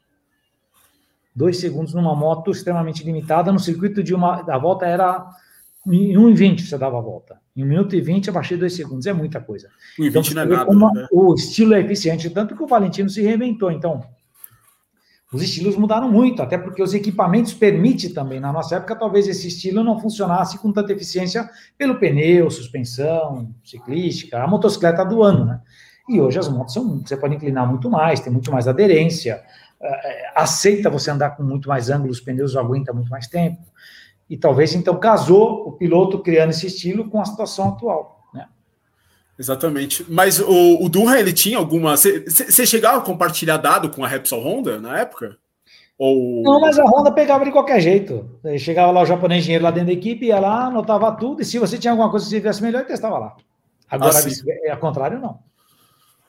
Dois 1.35 1.57
segundos 1.57 1.93
numa 1.93 2.15
moto 2.15 2.49
extremamente 2.49 3.03
limitada, 3.03 3.51
no 3.51 3.59
circuito 3.59 4.01
de 4.01 4.15
uma. 4.15 4.39
A 4.49 4.57
volta 4.57 4.85
era 4.85 5.27
em 5.87 6.13
1,20 6.13 6.61
você 6.61 6.77
dava 6.77 6.97
a 6.97 7.01
volta. 7.01 7.39
Em 7.55 7.63
1 7.63 7.67
minuto 7.67 7.95
e 7.95 8.01
20, 8.01 8.29
abaixei 8.29 8.57
2 8.57 8.73
segundos. 8.73 9.05
É 9.05 9.13
muita 9.13 9.39
coisa. 9.39 9.69
1 9.99 10.05
então, 10.05 10.21
não 10.33 10.41
é 10.41 10.45
nada. 10.45 10.65
Como 10.65 10.93
né? 10.93 11.07
O 11.11 11.33
estilo 11.33 11.73
é 11.73 11.79
eficiente, 11.79 12.29
tanto 12.29 12.55
que 12.55 12.63
o 12.63 12.67
Valentino 12.67 13.09
se 13.09 13.21
reinventou. 13.21 13.71
Então, 13.71 14.03
os 15.31 15.41
estilos 15.41 15.75
mudaram 15.75 16.11
muito, 16.11 16.41
até 16.41 16.57
porque 16.57 16.81
os 16.81 16.93
equipamentos 16.93 17.53
permitem 17.53 18.13
também. 18.13 18.39
Na 18.39 18.51
nossa 18.51 18.75
época, 18.75 18.95
talvez 18.95 19.27
esse 19.27 19.47
estilo 19.47 19.83
não 19.83 19.99
funcionasse 19.99 20.57
com 20.59 20.71
tanta 20.71 20.93
eficiência 20.93 21.49
pelo 21.77 21.95
pneu, 21.95 22.49
suspensão, 22.49 23.53
ciclística, 23.63 24.41
a 24.41 24.47
motocicleta 24.47 25.03
do 25.05 25.23
ano, 25.23 25.45
né? 25.45 25.61
E 26.07 26.21
hoje 26.21 26.37
as 26.37 26.47
motos 26.47 26.73
são, 26.73 26.99
você 26.99 27.17
pode 27.17 27.35
inclinar 27.35 27.67
muito 27.67 27.89
mais, 27.89 28.19
tem 28.19 28.31
muito 28.31 28.51
mais 28.51 28.67
aderência, 28.67 29.41
é, 29.81 30.31
aceita 30.35 30.87
você 30.87 31.09
andar 31.09 31.31
com 31.31 31.41
muito 31.41 31.67
mais 31.67 31.89
ângulo, 31.89 32.11
os 32.11 32.21
pneus 32.21 32.55
aguentam 32.55 32.93
muito 32.93 33.09
mais 33.09 33.27
tempo 33.27 33.59
e 34.29 34.37
talvez 34.37 34.73
então 34.73 34.99
casou 34.99 35.67
o 35.67 35.71
piloto 35.73 36.19
criando 36.19 36.49
esse 36.49 36.67
estilo 36.67 37.09
com 37.09 37.21
a 37.21 37.25
situação 37.25 37.69
atual. 37.69 38.23
Né? 38.33 38.47
Exatamente. 39.37 40.05
Mas 40.09 40.39
o, 40.39 40.83
o 40.83 40.89
Durra, 40.89 41.19
ele 41.19 41.33
tinha 41.33 41.57
alguma. 41.57 41.95
Você 41.95 42.65
chegava 42.65 42.97
a 42.97 43.01
compartilhar 43.01 43.57
dado 43.57 43.89
com 43.89 44.03
a 44.03 44.07
Repsol 44.07 44.43
Honda 44.43 44.79
na 44.79 44.99
época? 44.99 45.37
Ou... 45.97 46.43
Não, 46.43 46.59
mas 46.59 46.77
a 46.77 46.83
Honda 46.83 47.11
pegava 47.11 47.45
de 47.45 47.51
qualquer 47.51 47.79
jeito. 47.79 48.29
Chegava 48.59 48.91
lá 48.91 49.01
o 49.01 49.05
japonês 49.05 49.43
engenheiro 49.43 49.63
lá 49.63 49.71
dentro 49.71 49.87
da 49.87 49.93
equipe, 49.93 50.25
ia 50.25 50.39
lá, 50.39 50.65
anotava 50.65 51.11
tudo, 51.13 51.41
e 51.41 51.45
se 51.45 51.57
você 51.57 51.77
tinha 51.77 51.91
alguma 51.91 52.11
coisa 52.11 52.25
que 52.25 52.31
você 52.31 52.37
tivesse 52.37 52.61
melhor, 52.61 52.79
ele 52.79 52.87
testava 52.87 53.17
lá. 53.17 53.35
Agora, 53.89 54.17
ah, 54.17 54.67
é, 54.67 54.71
ao 54.71 54.77
contrário, 54.77 55.19
não. 55.19 55.39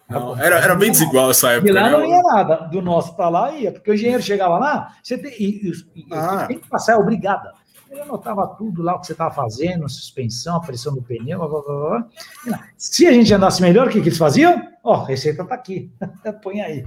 Não, 0.08 0.40
era, 0.40 0.60
era 0.60 0.76
bem 0.76 0.92
desigual 0.92 1.30
essa 1.30 1.50
época. 1.50 1.66
De 1.66 1.72
lá 1.72 1.90
não 1.90 2.04
ia 2.04 2.22
nada, 2.22 2.56
do 2.68 2.80
nosso 2.80 3.16
para 3.16 3.28
lá 3.28 3.52
ia, 3.52 3.72
porque 3.72 3.90
o 3.90 3.94
engenheiro 3.94 4.22
chegava 4.22 4.56
lá, 4.56 4.94
você 5.02 5.18
tem, 5.18 5.32
e, 5.32 5.72
e, 5.96 6.06
ah. 6.12 6.46
tem 6.46 6.60
que 6.60 6.68
passar, 6.68 6.92
é 6.92 6.96
obrigada. 6.96 7.52
Ele 7.90 8.00
anotava 8.00 8.46
tudo 8.48 8.82
lá 8.82 8.94
o 8.94 9.00
que 9.00 9.06
você 9.06 9.12
estava 9.12 9.34
fazendo, 9.34 9.88
suspensão, 9.88 10.56
a 10.56 10.60
pressão 10.60 10.94
do 10.94 11.02
pneu, 11.02 11.38
blá, 11.38 11.48
blá, 11.48 11.62
blá. 11.62 12.68
Se 12.76 13.06
a 13.06 13.12
gente 13.12 13.32
andasse 13.32 13.62
melhor, 13.62 13.86
o 13.86 13.90
que, 13.90 14.00
que 14.00 14.08
eles 14.08 14.18
faziam? 14.18 14.68
Ó, 14.82 14.92
oh, 14.92 15.02
a 15.02 15.06
receita 15.06 15.42
está 15.42 15.54
aqui, 15.54 15.90
põe 16.42 16.60
aí. 16.60 16.84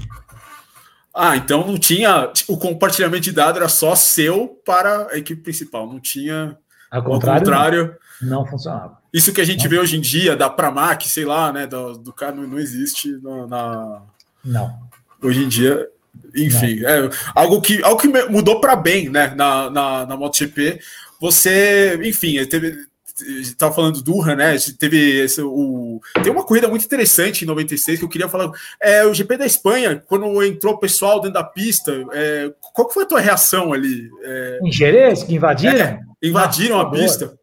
Ah, 1.14 1.36
então 1.36 1.66
não 1.66 1.78
tinha. 1.78 2.32
O 2.48 2.58
compartilhamento 2.58 3.24
de 3.24 3.32
dados 3.32 3.58
era 3.58 3.70
só 3.70 3.96
seu 3.96 4.48
para 4.66 5.08
a 5.12 5.18
equipe 5.18 5.42
principal, 5.42 5.88
não 5.88 6.00
tinha. 6.00 6.58
Ao 6.92 7.04
contrário, 7.04 7.46
contrário 7.46 7.96
não. 8.22 8.42
não. 8.42 8.46
funcionava. 8.46 9.00
Isso 9.14 9.34
que 9.34 9.42
a 9.42 9.46
gente 9.46 9.64
não. 9.64 9.70
vê 9.70 9.80
hoje 9.80 9.98
em 9.98 10.02
dia 10.02 10.36
da 10.36 10.50
Pramac, 10.50 11.08
sei 11.08 11.26
lá, 11.26 11.52
né? 11.52 11.68
Do, 11.68 11.98
do 11.98 12.14
cara 12.14 12.34
não, 12.34 12.48
não 12.48 12.60
existe 12.60 13.12
na. 13.22 14.02
Não. 14.44 14.80
Hoje 15.22 15.44
em 15.44 15.48
dia, 15.48 15.90
enfim, 16.36 16.84
é 16.86 17.10
algo 17.36 17.62
que, 17.62 17.84
algo 17.84 18.02
que 18.02 18.08
mudou 18.30 18.60
para 18.60 18.76
bem, 18.76 19.10
né? 19.10 19.34
Na, 19.36 19.70
na, 19.70 20.06
na 20.06 20.18
MotoGP. 20.18 20.80
Você, 21.20 22.00
enfim, 22.04 22.44
teve, 22.46 22.78
estava 23.42 23.74
falando 23.74 23.96
do 23.96 24.04
Durham, 24.04 24.36
né? 24.36 24.56
Teve 24.78 25.22
esse, 25.22 25.42
o 25.42 26.02
tem 26.24 26.32
uma 26.32 26.46
corrida 26.46 26.68
muito 26.68 26.86
interessante 26.86 27.44
em 27.44 27.48
96 27.48 28.00
que 28.00 28.06
eu 28.06 28.10
queria 28.10 28.30
falar. 28.30 28.52
É 28.82 29.06
o 29.06 29.14
GP 29.14 29.38
da 29.38 29.46
Espanha, 29.46 30.02
quando 30.08 30.44
entrou 30.44 30.76
o 30.76 30.80
pessoal 30.80 31.20
dentro 31.20 31.34
da 31.34 31.44
pista, 31.44 31.92
é, 32.14 32.52
qual 32.74 32.90
foi 32.90 33.04
a 33.04 33.08
tua 33.08 33.20
reação 33.20 33.74
ali? 33.74 34.10
É, 34.24 34.60
em 34.64 34.72
Jerez, 34.72 35.24
que 35.24 35.36
invadiram? 35.36 35.80
É, 35.80 36.00
invadiram 36.24 36.80
a 36.80 36.90
pista. 36.90 37.38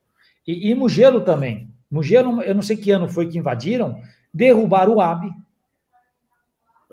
E, 0.47 0.71
e 0.71 0.75
Mugello 0.75 1.21
também. 1.21 1.69
Mugello, 1.91 2.43
eu 2.43 2.55
não 2.55 2.62
sei 2.62 2.77
que 2.77 2.91
ano 2.91 3.09
foi 3.09 3.27
que 3.27 3.39
invadiram, 3.39 3.97
derrubaram 4.33 4.95
o 4.95 5.01
AB. 5.01 5.29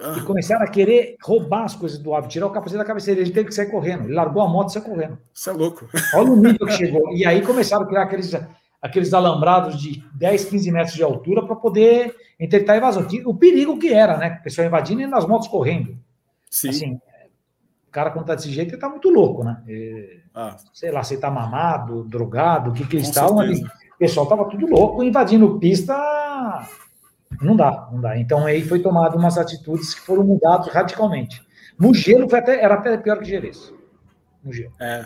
Ah. 0.03 0.15
E 0.17 0.21
começaram 0.21 0.65
a 0.65 0.67
querer 0.67 1.15
roubar 1.23 1.63
as 1.63 1.75
coisas 1.75 1.97
do 1.97 2.13
AB, 2.13 2.27
tirar 2.27 2.47
o 2.47 2.51
capacete 2.51 2.77
da 2.77 2.83
cabeceira. 2.83 3.21
Ele 3.21 3.31
teve 3.31 3.47
que 3.47 3.55
sair 3.55 3.71
correndo. 3.71 4.03
Ele 4.03 4.13
largou 4.13 4.41
a 4.41 4.47
moto 4.49 4.69
e 4.69 4.73
saiu 4.73 4.83
correndo. 4.83 5.17
Isso 5.33 5.49
é 5.49 5.53
louco. 5.53 5.87
Olha 6.13 6.31
o 6.31 6.35
nível 6.35 6.67
que 6.67 6.73
chegou. 6.77 7.13
E 7.15 7.25
aí 7.25 7.41
começaram 7.41 7.85
a 7.85 7.87
criar 7.87 8.03
aqueles 8.03 8.33
aqueles 8.83 9.13
alambrados 9.13 9.81
de 9.81 10.03
10, 10.13 10.43
15 10.43 10.71
metros 10.71 10.93
de 10.93 11.01
altura 11.01 11.45
para 11.45 11.55
poder 11.55 12.13
interditar 12.37 12.75
a 12.75 12.77
invasão. 12.77 13.07
O 13.25 13.33
perigo 13.33 13.79
que 13.79 13.93
era, 13.93 14.17
né? 14.17 14.37
O 14.41 14.43
pessoal 14.43 14.67
invadindo 14.67 15.01
e 15.01 15.07
nas 15.07 15.25
motos 15.25 15.47
correndo. 15.47 15.97
Sim. 16.51 16.69
Assim, 16.69 16.93
o 17.87 17.91
cara, 17.91 18.11
quando 18.11 18.25
tá 18.25 18.35
desse 18.35 18.51
jeito, 18.51 18.73
ele 18.73 18.81
tá 18.81 18.89
muito 18.89 19.09
louco, 19.09 19.41
né? 19.41 19.63
E, 19.69 20.19
ah. 20.35 20.57
Sei 20.73 20.91
lá, 20.91 21.01
se 21.01 21.15
tá 21.15 21.31
mamado, 21.31 22.03
drogado, 22.03 22.71
o 22.71 22.73
que 22.73 22.85
que 22.85 22.97
eles 22.97 23.07
estavam 23.07 23.39
ali. 23.39 23.63
O 23.63 23.97
pessoal 23.97 24.25
tava 24.25 24.49
tudo 24.49 24.67
louco, 24.67 25.01
invadindo 25.01 25.57
pista. 25.59 25.95
Não 27.41 27.55
dá, 27.55 27.89
não 27.91 28.01
dá. 28.01 28.17
Então 28.17 28.45
aí 28.45 28.63
foi 28.63 28.79
tomado 28.79 29.17
umas 29.17 29.37
atitudes 29.37 29.93
que 29.93 30.01
foram 30.01 30.23
mudadas 30.23 30.67
radicalmente. 30.67 31.41
Mugello 31.77 32.29
foi 32.29 32.39
até, 32.39 32.61
era 32.63 32.75
até 32.75 32.97
pior 32.97 33.19
que 33.19 33.25
Jerez. 33.25 33.73
Mugello. 34.43 34.73
É. 34.79 35.05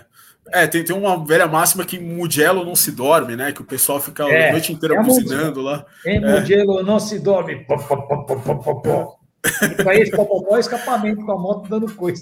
É, 0.54 0.66
tem, 0.66 0.84
tem 0.84 0.96
uma 0.96 1.26
velha 1.26 1.46
máxima 1.46 1.84
que 1.84 2.00
Mugello 2.00 2.64
não 2.64 2.76
se 2.76 2.92
dorme, 2.92 3.36
né? 3.36 3.52
Que 3.52 3.62
o 3.62 3.66
pessoal 3.66 4.00
fica 4.00 4.24
é, 4.24 4.50
a 4.50 4.52
noite 4.54 4.72
inteira 4.72 4.96
é 4.96 5.04
buzinando 5.04 5.62
lá. 5.62 5.86
Em 6.06 6.24
é. 6.24 6.40
Mugello 6.40 6.84
não 6.84 7.00
se 7.00 7.20
dorme. 7.20 7.66
Pô, 7.66 7.78
pô, 7.78 7.98
pô, 8.04 8.26
pô, 8.26 8.36
pô, 8.40 8.56
pô, 8.56 8.76
pô. 8.82 9.18
E 9.46 10.02
esse 10.02 10.12
popopó 10.12 10.58
é 10.58 10.60
escapamento 10.60 11.26
com 11.26 11.32
a 11.32 11.38
moto 11.38 11.70
dando 11.70 11.94
coisa. 11.94 12.22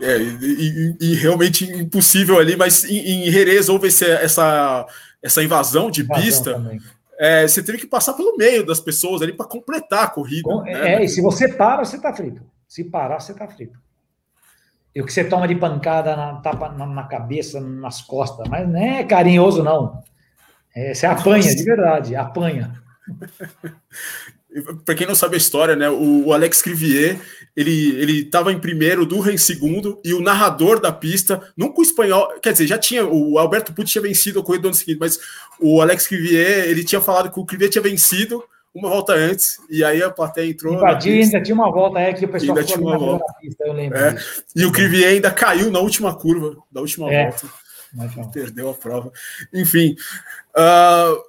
É, 0.00 0.18
e, 0.18 0.36
e, 0.40 0.96
e, 1.00 1.14
realmente 1.14 1.64
impossível 1.64 2.38
ali, 2.38 2.56
mas 2.56 2.84
em, 2.84 3.28
em 3.28 3.30
Jerez 3.30 3.68
houve 3.68 3.88
esse, 3.88 4.04
essa, 4.04 4.84
essa 5.22 5.42
invasão 5.42 5.90
de 5.90 6.02
invasão 6.02 6.22
pista. 6.22 6.80
É, 7.18 7.46
você 7.46 7.62
teve 7.62 7.78
que 7.78 7.86
passar 7.86 8.14
pelo 8.14 8.36
meio 8.36 8.64
das 8.64 8.80
pessoas 8.80 9.22
ali 9.22 9.32
para 9.32 9.46
completar 9.46 10.04
a 10.04 10.08
corrida. 10.08 10.42
Com, 10.42 10.62
né? 10.62 10.94
É, 10.94 11.04
e 11.04 11.08
se 11.08 11.20
você 11.20 11.48
para, 11.48 11.84
você 11.84 11.96
está 11.96 12.12
frito. 12.12 12.42
Se 12.66 12.84
parar, 12.84 13.20
você 13.20 13.32
está 13.32 13.46
frito. 13.46 13.78
E 14.94 15.00
o 15.00 15.06
que 15.06 15.12
você 15.12 15.24
toma 15.24 15.48
de 15.48 15.54
pancada 15.54 16.14
na, 16.16 16.34
tapa 16.36 16.68
na, 16.70 16.86
na 16.86 17.04
cabeça, 17.04 17.60
nas 17.60 18.02
costas, 18.02 18.46
mas 18.48 18.68
não 18.68 18.78
é 18.78 19.04
carinhoso, 19.04 19.62
não. 19.62 20.02
É, 20.74 20.94
você 20.94 21.06
apanha, 21.06 21.54
de 21.54 21.62
verdade, 21.62 22.16
apanha. 22.16 22.74
Para 24.84 24.94
quem 24.94 25.06
não 25.06 25.14
sabe 25.14 25.34
a 25.34 25.38
história, 25.38 25.74
né, 25.74 25.88
o, 25.88 26.26
o 26.26 26.32
Alex 26.32 26.60
Crivier, 26.60 27.18
ele 27.56 27.96
ele 27.96 28.20
estava 28.20 28.52
em 28.52 28.58
primeiro, 28.58 29.06
Durra 29.06 29.32
em 29.32 29.38
segundo, 29.38 30.00
e 30.04 30.12
o 30.12 30.20
narrador 30.20 30.80
da 30.80 30.92
pista, 30.92 31.42
nunca 31.56 31.80
o 31.80 31.82
espanhol, 31.82 32.28
quer 32.42 32.52
dizer, 32.52 32.66
já 32.66 32.78
tinha, 32.78 33.04
o 33.04 33.38
Alberto 33.38 33.72
Pucci 33.72 33.92
tinha 33.92 34.02
vencido 34.02 34.40
a 34.40 34.42
corrida 34.42 34.62
do 34.62 34.68
ano 34.68 34.74
seguinte, 34.74 34.98
mas 35.00 35.18
o 35.60 35.80
Alex 35.80 36.06
Crivier, 36.06 36.68
ele 36.68 36.84
tinha 36.84 37.00
falado 37.00 37.30
que 37.30 37.40
o 37.40 37.46
Crivier 37.46 37.70
tinha 37.70 37.82
vencido, 37.82 38.42
uma 38.74 38.88
volta 38.88 39.12
antes, 39.12 39.58
e 39.68 39.84
aí 39.84 40.02
a 40.02 40.10
plateia 40.10 40.50
entrou. 40.50 40.74
Invadir, 40.74 41.24
ainda 41.24 41.42
tinha 41.42 41.54
uma 41.54 41.70
volta, 41.70 41.98
é 41.98 42.12
que 42.12 42.24
o 42.24 42.28
pessoal 42.28 42.56
ainda 42.56 42.66
tinha 42.66 42.80
uma 42.80 42.98
volta. 42.98 43.24
Pista, 43.40 43.64
eu 43.64 43.72
lembro. 43.72 43.98
É, 43.98 44.16
e 44.56 44.64
o 44.64 44.72
Crivier 44.72 45.10
ainda 45.10 45.30
caiu 45.30 45.70
na 45.70 45.78
última 45.78 46.14
curva, 46.14 46.56
da 46.70 46.80
última 46.80 47.12
é. 47.12 47.30
volta. 47.30 47.46
Perdeu 48.32 48.70
a 48.70 48.74
prova. 48.74 49.12
Enfim. 49.52 49.94
Uh, 50.56 51.22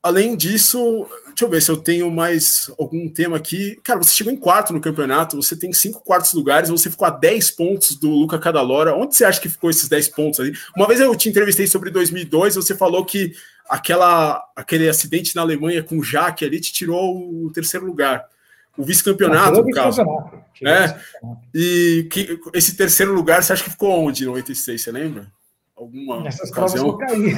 além 0.00 0.36
disso, 0.36 1.08
deixa 1.34 1.44
eu 1.44 1.48
ver 1.48 1.60
se 1.60 1.70
eu 1.70 1.76
tenho 1.76 2.10
mais 2.10 2.70
algum 2.78 3.08
tema 3.08 3.36
aqui. 3.36 3.78
Cara, 3.82 4.02
você 4.02 4.14
chegou 4.14 4.32
em 4.32 4.36
quarto 4.36 4.72
no 4.72 4.80
campeonato, 4.80 5.36
você 5.36 5.56
tem 5.56 5.72
cinco 5.72 6.00
quartos 6.00 6.32
lugares, 6.32 6.70
você 6.70 6.88
ficou 6.88 7.06
a 7.06 7.10
10 7.10 7.50
pontos 7.50 7.96
do 7.96 8.08
Luca 8.08 8.38
Cadalora. 8.38 8.94
Onde 8.94 9.16
você 9.16 9.24
acha 9.24 9.40
que 9.40 9.48
ficou 9.48 9.68
esses 9.68 9.88
10 9.88 10.08
pontos 10.08 10.40
ali? 10.40 10.52
Uma 10.76 10.86
vez 10.86 11.00
eu 11.00 11.14
te 11.16 11.28
entrevistei 11.28 11.66
sobre 11.66 11.90
2002, 11.90 12.54
você 12.54 12.74
falou 12.74 13.04
que 13.04 13.34
aquela, 13.68 14.42
aquele 14.54 14.88
acidente 14.88 15.34
na 15.34 15.42
Alemanha 15.42 15.82
com 15.82 15.98
o 15.98 16.04
Jaque 16.04 16.44
ali 16.44 16.60
te 16.60 16.72
tirou 16.72 17.44
o 17.44 17.50
terceiro 17.52 17.84
lugar. 17.84 18.24
O 18.76 18.84
vice-campeonato, 18.84 19.62
no 19.62 19.70
caso. 19.70 20.02
É. 20.64 20.98
E 21.52 22.06
que, 22.10 22.38
esse 22.52 22.76
terceiro 22.76 23.12
lugar, 23.12 23.42
você 23.42 23.52
acha 23.52 23.64
que 23.64 23.70
ficou 23.70 24.04
onde 24.04 24.22
em 24.22 24.26
96? 24.26 24.82
Você 24.82 24.92
lembra? 24.92 25.26
Alguma 25.84 26.20
Nessas 26.22 26.50
provas 26.50 26.74
eu 26.74 26.96
caí. 26.96 27.34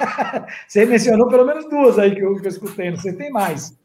você 0.66 0.86
mencionou 0.86 1.28
pelo 1.28 1.44
menos 1.44 1.68
duas 1.68 1.98
aí 1.98 2.14
que 2.14 2.20
eu, 2.20 2.34
que 2.36 2.46
eu 2.46 2.50
escutei, 2.50 2.90
não 2.90 2.96
sei 2.96 3.12
tem 3.12 3.30
mais. 3.30 3.78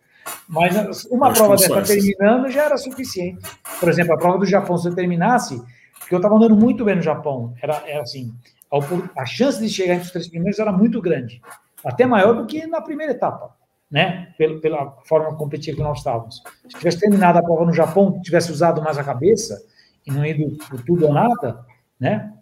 Mas 0.47 1.05
uma 1.05 1.33
prova 1.33 1.57
dessa 1.57 1.81
terminando 1.81 2.49
já 2.49 2.65
era 2.65 2.77
suficiente. 2.77 3.41
Por 3.77 3.89
exemplo, 3.89 4.13
a 4.13 4.17
prova 4.17 4.37
do 4.37 4.45
Japão, 4.45 4.77
se 4.77 4.87
eu 4.87 4.95
terminasse, 4.95 5.61
porque 5.97 6.15
eu 6.15 6.19
estava 6.19 6.35
andando 6.35 6.55
muito 6.55 6.85
bem 6.85 6.95
no 6.95 7.01
Japão, 7.01 7.53
era, 7.61 7.83
era 7.85 8.03
assim, 8.03 8.33
a, 8.71 9.21
a 9.21 9.25
chance 9.25 9.59
de 9.59 9.67
chegar 9.67 9.95
entre 9.95 10.05
os 10.05 10.11
três 10.11 10.29
primeiros 10.29 10.59
era 10.59 10.71
muito 10.71 11.01
grande 11.01 11.41
até 11.83 12.05
maior 12.05 12.33
do 12.35 12.45
que 12.45 12.65
na 12.67 12.81
primeira 12.81 13.11
etapa, 13.11 13.53
né? 13.91 14.33
Pela, 14.37 14.61
pela 14.61 14.91
forma 15.03 15.35
competitiva 15.35 15.77
que 15.77 15.83
nós 15.83 15.97
estávamos. 15.97 16.41
Se 16.69 16.77
tivesse 16.77 16.99
terminado 16.99 17.39
a 17.39 17.43
prova 17.43 17.65
no 17.65 17.73
Japão, 17.73 18.21
tivesse 18.21 18.49
usado 18.49 18.81
mais 18.81 18.97
a 18.97 19.03
cabeça 19.03 19.61
e 20.05 20.11
não 20.11 20.25
ido 20.25 20.57
por 20.69 20.81
tudo 20.83 21.07
ou 21.07 21.13
nada, 21.13 21.65
né? 21.99 22.33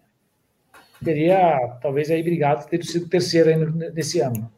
Teria 1.03 1.77
talvez 1.81 2.09
aí 2.09 2.23
brigado 2.23 2.67
ter 2.67 2.83
sido 2.83 3.07
terceiro 3.07 3.49
ainda 3.49 3.91
nesse 3.91 4.19
ano. 4.19 4.51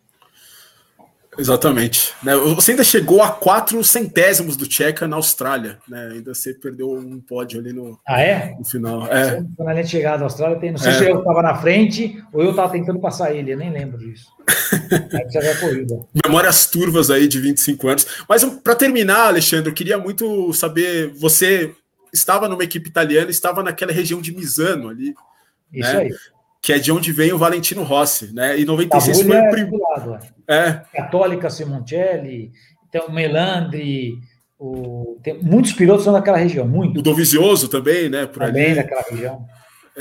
Exatamente. 1.40 2.14
Né? 2.22 2.36
Você 2.36 2.72
ainda 2.72 2.84
chegou 2.84 3.22
a 3.22 3.32
quatro 3.32 3.82
centésimos 3.84 4.58
do 4.58 4.68
Tcheca 4.68 5.08
na 5.08 5.16
Austrália, 5.16 5.78
né? 5.88 6.10
Ainda 6.14 6.34
você 6.34 6.54
perdeu 6.54 6.92
um 6.92 7.22
pódio 7.22 7.60
ali 7.60 7.72
no, 7.72 7.98
ah, 8.06 8.22
é? 8.22 8.56
no 8.58 8.66
final. 8.66 9.08
É. 9.08 9.42
Na 9.58 9.72
linha 9.72 9.84
de 9.84 9.90
chegada 9.90 10.18
da 10.18 10.24
Austrália, 10.26 10.60
tem, 10.60 10.72
não 10.72 10.78
sei 10.78 10.92
é. 10.92 10.96
se 10.96 11.10
eu 11.10 11.20
estava 11.20 11.42
na 11.42 11.56
frente 11.56 12.22
ou 12.34 12.44
eu 12.44 12.50
estava 12.50 12.72
tentando 12.72 13.00
passar 13.00 13.34
ele, 13.34 13.54
eu 13.54 13.58
nem 13.58 13.72
lembro 13.72 13.98
disso. 13.98 14.28
Memórias 16.26 16.66
turvas 16.66 17.10
aí 17.10 17.28
de 17.28 17.40
25 17.40 17.88
anos. 17.88 18.08
Mas 18.28 18.44
para 18.44 18.76
terminar, 18.76 19.28
Alexandre, 19.28 19.70
eu 19.70 19.76
queria 19.76 19.98
muito 19.98 20.52
saber, 20.54 21.14
você 21.16 21.74
estava 22.12 22.50
numa 22.50 22.64
equipe 22.64 22.90
italiana, 22.90 23.30
estava 23.30 23.64
naquela 23.64 23.94
região 23.94 24.20
de 24.20 24.36
Misano 24.36 24.90
ali. 24.90 25.14
Isso 25.74 25.94
né? 25.94 26.00
aí 26.00 26.12
que 26.62 26.74
é 26.74 26.80
de 26.80 26.92
onde 26.92 27.12
vem 27.12 27.32
o 27.32 27.38
Valentino 27.38 27.84
Rossi, 27.84 28.34
né? 28.34 28.60
E 28.60 28.66
96 28.66 29.22
foi 29.22 29.38
o 29.38 29.50
primeiro. 29.50 30.20
É, 30.48 30.56
é. 30.56 30.82
Católica 30.94 31.50
Simoncelli, 31.50 32.52
tem 32.92 33.02
o 33.02 33.12
Melandri, 33.12 34.20
o... 34.60 35.18
tem 35.24 35.42
muitos 35.42 35.72
pilotos 35.72 36.04
são 36.04 36.14
daquela 36.14 36.38
região, 36.38 36.68
muito. 36.68 37.00
O 37.00 37.04
Dovizioso 37.04 37.70
também, 37.70 38.10
né? 38.10 38.26
Por 38.26 38.44
também 38.44 38.66
ali. 38.66 38.76
daquela 38.76 39.02
região. 39.10 39.46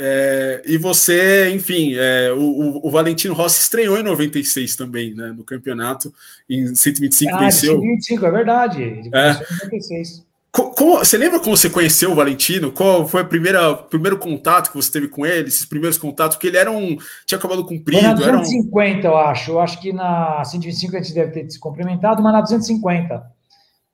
É, 0.01 0.61
e 0.65 0.77
você, 0.77 1.49
enfim, 1.49 1.93
é, 1.97 2.31
o, 2.31 2.87
o, 2.87 2.89
Valentino 2.89 3.33
Rossi 3.33 3.59
estreou 3.59 3.97
em 3.97 4.03
96 4.03 4.75
também, 4.75 5.13
né? 5.13 5.33
No 5.35 5.43
campeonato, 5.43 6.13
em 6.49 6.73
125 6.73 7.35
ah, 7.35 7.39
venceu. 7.39 7.73
125, 7.73 8.25
é 8.25 8.31
verdade. 8.31 8.81
Ele 8.81 9.09
é. 9.13 9.31
em 9.31 9.65
96. 9.65 10.28
Como, 10.51 10.97
você 10.97 11.15
lembra 11.15 11.39
como 11.39 11.55
você 11.55 11.69
conheceu 11.69 12.11
o 12.11 12.15
Valentino? 12.15 12.71
Qual 12.71 13.07
foi 13.07 13.21
o 13.21 13.27
primeiro 13.27 14.17
contato 14.17 14.71
que 14.71 14.75
você 14.75 14.91
teve 14.91 15.07
com 15.07 15.23
ele? 15.25 15.47
Esses 15.47 15.65
primeiros 15.65 15.97
contatos? 15.97 16.37
Porque 16.37 16.47
ele 16.47 16.57
era 16.57 16.71
um. 16.71 16.97
tinha 17.25 17.37
acabado 17.37 17.63
cumprido. 17.63 18.01
Foi 18.01 18.09
na 18.09 18.15
250, 18.15 19.07
um... 19.07 19.11
eu 19.11 19.17
acho. 19.17 19.51
Eu 19.51 19.59
acho 19.59 19.79
que 19.79 19.93
na 19.93 20.43
125 20.43 20.95
a 20.95 21.01
gente 21.01 21.13
deve 21.13 21.31
ter 21.31 21.49
se 21.51 21.59
cumprimentado, 21.59 22.23
mas 22.23 22.33
na 22.33 22.41
250. 22.41 23.15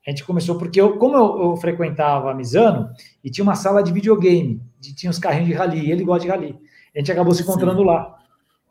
A 0.07 0.09
gente 0.09 0.23
começou, 0.23 0.57
porque 0.57 0.79
eu, 0.79 0.97
como 0.97 1.15
eu, 1.15 1.41
eu 1.41 1.57
frequentava 1.57 2.31
a 2.31 2.33
Misano, 2.33 2.89
e 3.23 3.29
tinha 3.29 3.43
uma 3.43 3.55
sala 3.55 3.81
de 3.81 3.91
videogame, 3.91 4.61
de, 4.79 4.95
tinha 4.95 5.09
uns 5.09 5.17
carrinhos 5.17 5.47
de 5.47 5.53
rally, 5.53 5.87
e 5.87 5.91
ele 5.91 6.03
gosta 6.03 6.23
de 6.23 6.29
rally. 6.29 6.55
A 6.95 6.99
gente 6.99 7.11
acabou 7.11 7.33
se 7.33 7.41
encontrando 7.41 7.79
Sim. 7.79 7.87
lá. 7.87 8.15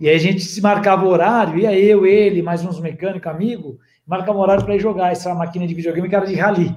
E 0.01 0.09
aí 0.09 0.15
a 0.15 0.19
gente 0.19 0.41
se 0.41 0.61
marcava 0.61 1.05
o 1.05 1.09
horário, 1.09 1.59
ia 1.59 1.77
eu, 1.77 2.07
ele, 2.07 2.41
mais 2.41 2.65
uns 2.65 2.81
mecânicos, 2.81 3.31
amigos, 3.31 3.77
marcamos 4.07 4.41
horário 4.41 4.65
para 4.65 4.77
ir 4.77 4.81
jogar 4.81 5.11
essa 5.11 5.35
máquina 5.35 5.67
de 5.67 5.75
videogame 5.75 6.09
que 6.09 6.15
era 6.15 6.27
de 6.27 6.35
rally. 6.35 6.77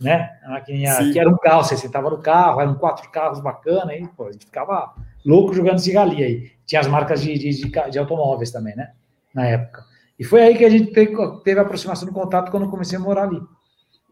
Né? 0.00 0.30
A 0.44 0.50
maquininha 0.50 1.12
que 1.12 1.18
era 1.18 1.28
um 1.28 1.36
carro, 1.36 1.64
você 1.64 1.76
sentava 1.76 2.08
no 2.08 2.18
carro, 2.18 2.60
eram 2.60 2.76
quatro 2.76 3.10
carros 3.10 3.40
bacanas, 3.40 3.88
aí, 3.88 4.06
pô, 4.16 4.26
a 4.26 4.32
gente 4.32 4.46
ficava 4.46 4.94
louco 5.24 5.52
jogando 5.52 5.80
rally 5.92 6.22
aí. 6.22 6.52
Tinha 6.64 6.80
as 6.80 6.86
marcas 6.86 7.20
de, 7.20 7.36
de, 7.36 7.68
de, 7.90 7.98
automóveis 7.98 8.50
também, 8.50 8.76
né? 8.76 8.92
Na 9.34 9.44
época. 9.46 9.84
E 10.18 10.24
foi 10.24 10.42
aí 10.42 10.56
que 10.56 10.64
a 10.64 10.70
gente 10.70 10.92
teve, 10.92 11.14
teve 11.42 11.58
a 11.58 11.62
aproximação 11.62 12.06
do 12.06 12.14
contato 12.14 12.50
quando 12.50 12.64
eu 12.64 12.70
comecei 12.70 12.96
a 12.96 13.00
morar 13.00 13.24
ali. 13.24 13.40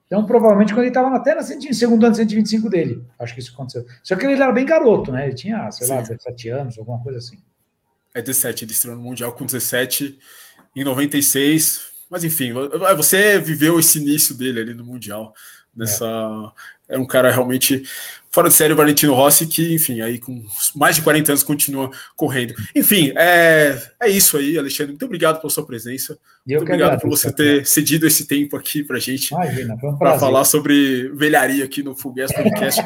Então, 0.07 0.25
provavelmente, 0.25 0.73
quando 0.73 0.83
ele 0.83 0.89
estava 0.89 1.15
até 1.15 1.35
na 1.35 1.43
segundo 1.43 2.07
ano 2.07 2.15
125 2.15 2.71
dele. 2.71 3.05
Acho 3.19 3.35
que 3.35 3.41
isso 3.41 3.53
aconteceu. 3.53 3.85
Só 4.03 4.15
que 4.15 4.25
ele 4.25 4.41
era 4.41 4.53
bem 4.53 4.65
garoto, 4.65 5.11
né? 5.11 5.27
Ele 5.27 5.35
tinha, 5.35 5.71
sei 5.73 5.87
Sim. 5.87 5.95
lá, 5.95 6.01
17 6.01 6.49
anos, 6.49 6.79
alguma 6.79 7.03
coisa 7.03 7.19
assim. 7.19 7.39
É 8.15 8.23
17, 8.23 8.65
ele 8.65 8.73
estreou 8.73 8.97
no 8.97 9.03
Mundial 9.03 9.33
com 9.33 9.45
17, 9.45 10.19
em 10.77 10.85
96. 10.85 11.97
Mas 12.09 12.23
enfim, 12.23 12.53
você 12.97 13.39
viveu 13.41 13.81
esse 13.81 13.99
início 13.99 14.37
dele 14.37 14.61
ali 14.61 14.75
no 14.75 14.85
Mundial. 14.85 15.35
Nessa. 15.77 16.53
É, 16.89 16.95
é 16.95 16.99
um 16.99 17.05
cara 17.05 17.31
realmente 17.31 17.83
fora 18.37 18.49
de 18.51 18.55
série 18.55 18.75
o 18.75 18.77
Valentino 18.77 19.15
Rossi, 19.15 19.47
que, 19.47 19.75
enfim, 19.75 20.03
aí 20.03 20.19
com 20.19 20.45
mais 20.75 20.95
de 20.95 21.01
40 21.01 21.33
anos 21.33 21.43
continua 21.43 21.91
correndo. 22.15 22.55
Enfim, 22.75 23.15
é, 23.17 23.81
é 23.99 24.11
isso 24.11 24.37
aí, 24.37 24.59
Alexandre. 24.59 24.93
Muito 24.93 25.07
obrigado 25.07 25.41
pela 25.41 25.51
sua 25.51 25.65
presença. 25.65 26.19
muito 26.47 26.61
obrigado 26.61 27.01
por 27.01 27.09
você 27.09 27.33
ter 27.33 27.67
cedido 27.67 28.07
esse 28.07 28.27
tempo 28.27 28.55
aqui 28.55 28.85
para 28.85 28.99
gente 28.99 29.35
um 29.35 29.97
para 29.97 30.19
falar 30.19 30.45
sobre 30.45 31.09
velharia 31.15 31.65
aqui 31.65 31.83
no 31.83 31.97
Fugues 31.97 32.31
Podcast. 32.31 32.85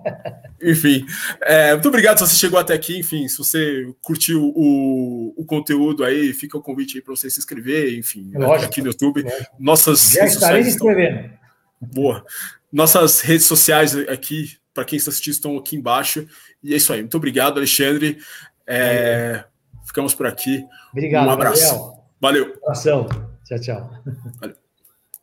enfim, 0.62 1.06
é, 1.40 1.72
muito 1.72 1.88
obrigado 1.88 2.18
se 2.18 2.26
você 2.26 2.36
chegou 2.36 2.58
até 2.58 2.74
aqui. 2.74 2.98
Enfim, 2.98 3.26
se 3.28 3.38
você 3.38 3.90
curtiu 4.02 4.52
o, 4.54 5.32
o 5.38 5.44
conteúdo 5.46 6.04
aí, 6.04 6.34
fica 6.34 6.58
o 6.58 6.62
convite 6.62 6.98
aí 6.98 7.02
para 7.02 7.16
você 7.16 7.30
se 7.30 7.38
inscrever, 7.38 7.98
enfim, 7.98 8.30
Lógico. 8.34 8.66
aqui 8.66 8.82
no 8.82 8.88
YouTube. 8.88 9.22
Lógico. 9.22 9.56
Nossas 9.58 10.10
Já 10.10 10.26
estarei 10.26 10.62
se 10.64 10.68
inscrevendo. 10.68 11.41
Boa. 11.82 12.24
Nossas 12.72 13.20
redes 13.20 13.46
sociais 13.46 13.96
aqui 14.08 14.56
para 14.72 14.84
quem 14.84 14.96
está 14.96 15.10
assistindo, 15.10 15.34
estão 15.34 15.58
aqui 15.58 15.76
embaixo. 15.76 16.26
E 16.62 16.72
é 16.72 16.76
isso 16.76 16.92
aí. 16.92 17.00
Muito 17.00 17.16
obrigado, 17.16 17.58
Alexandre. 17.58 18.18
É, 18.66 19.44
ficamos 19.84 20.14
por 20.14 20.26
aqui. 20.26 20.64
Obrigado. 20.92 21.26
Um 21.26 21.30
abraço. 21.30 21.62
Gabriel. 21.62 22.06
Valeu. 22.20 22.46
Um 22.46 22.64
abração. 22.64 23.08
Tchau, 23.44 23.58
tchau. 23.60 24.02
Valeu. 24.40 24.61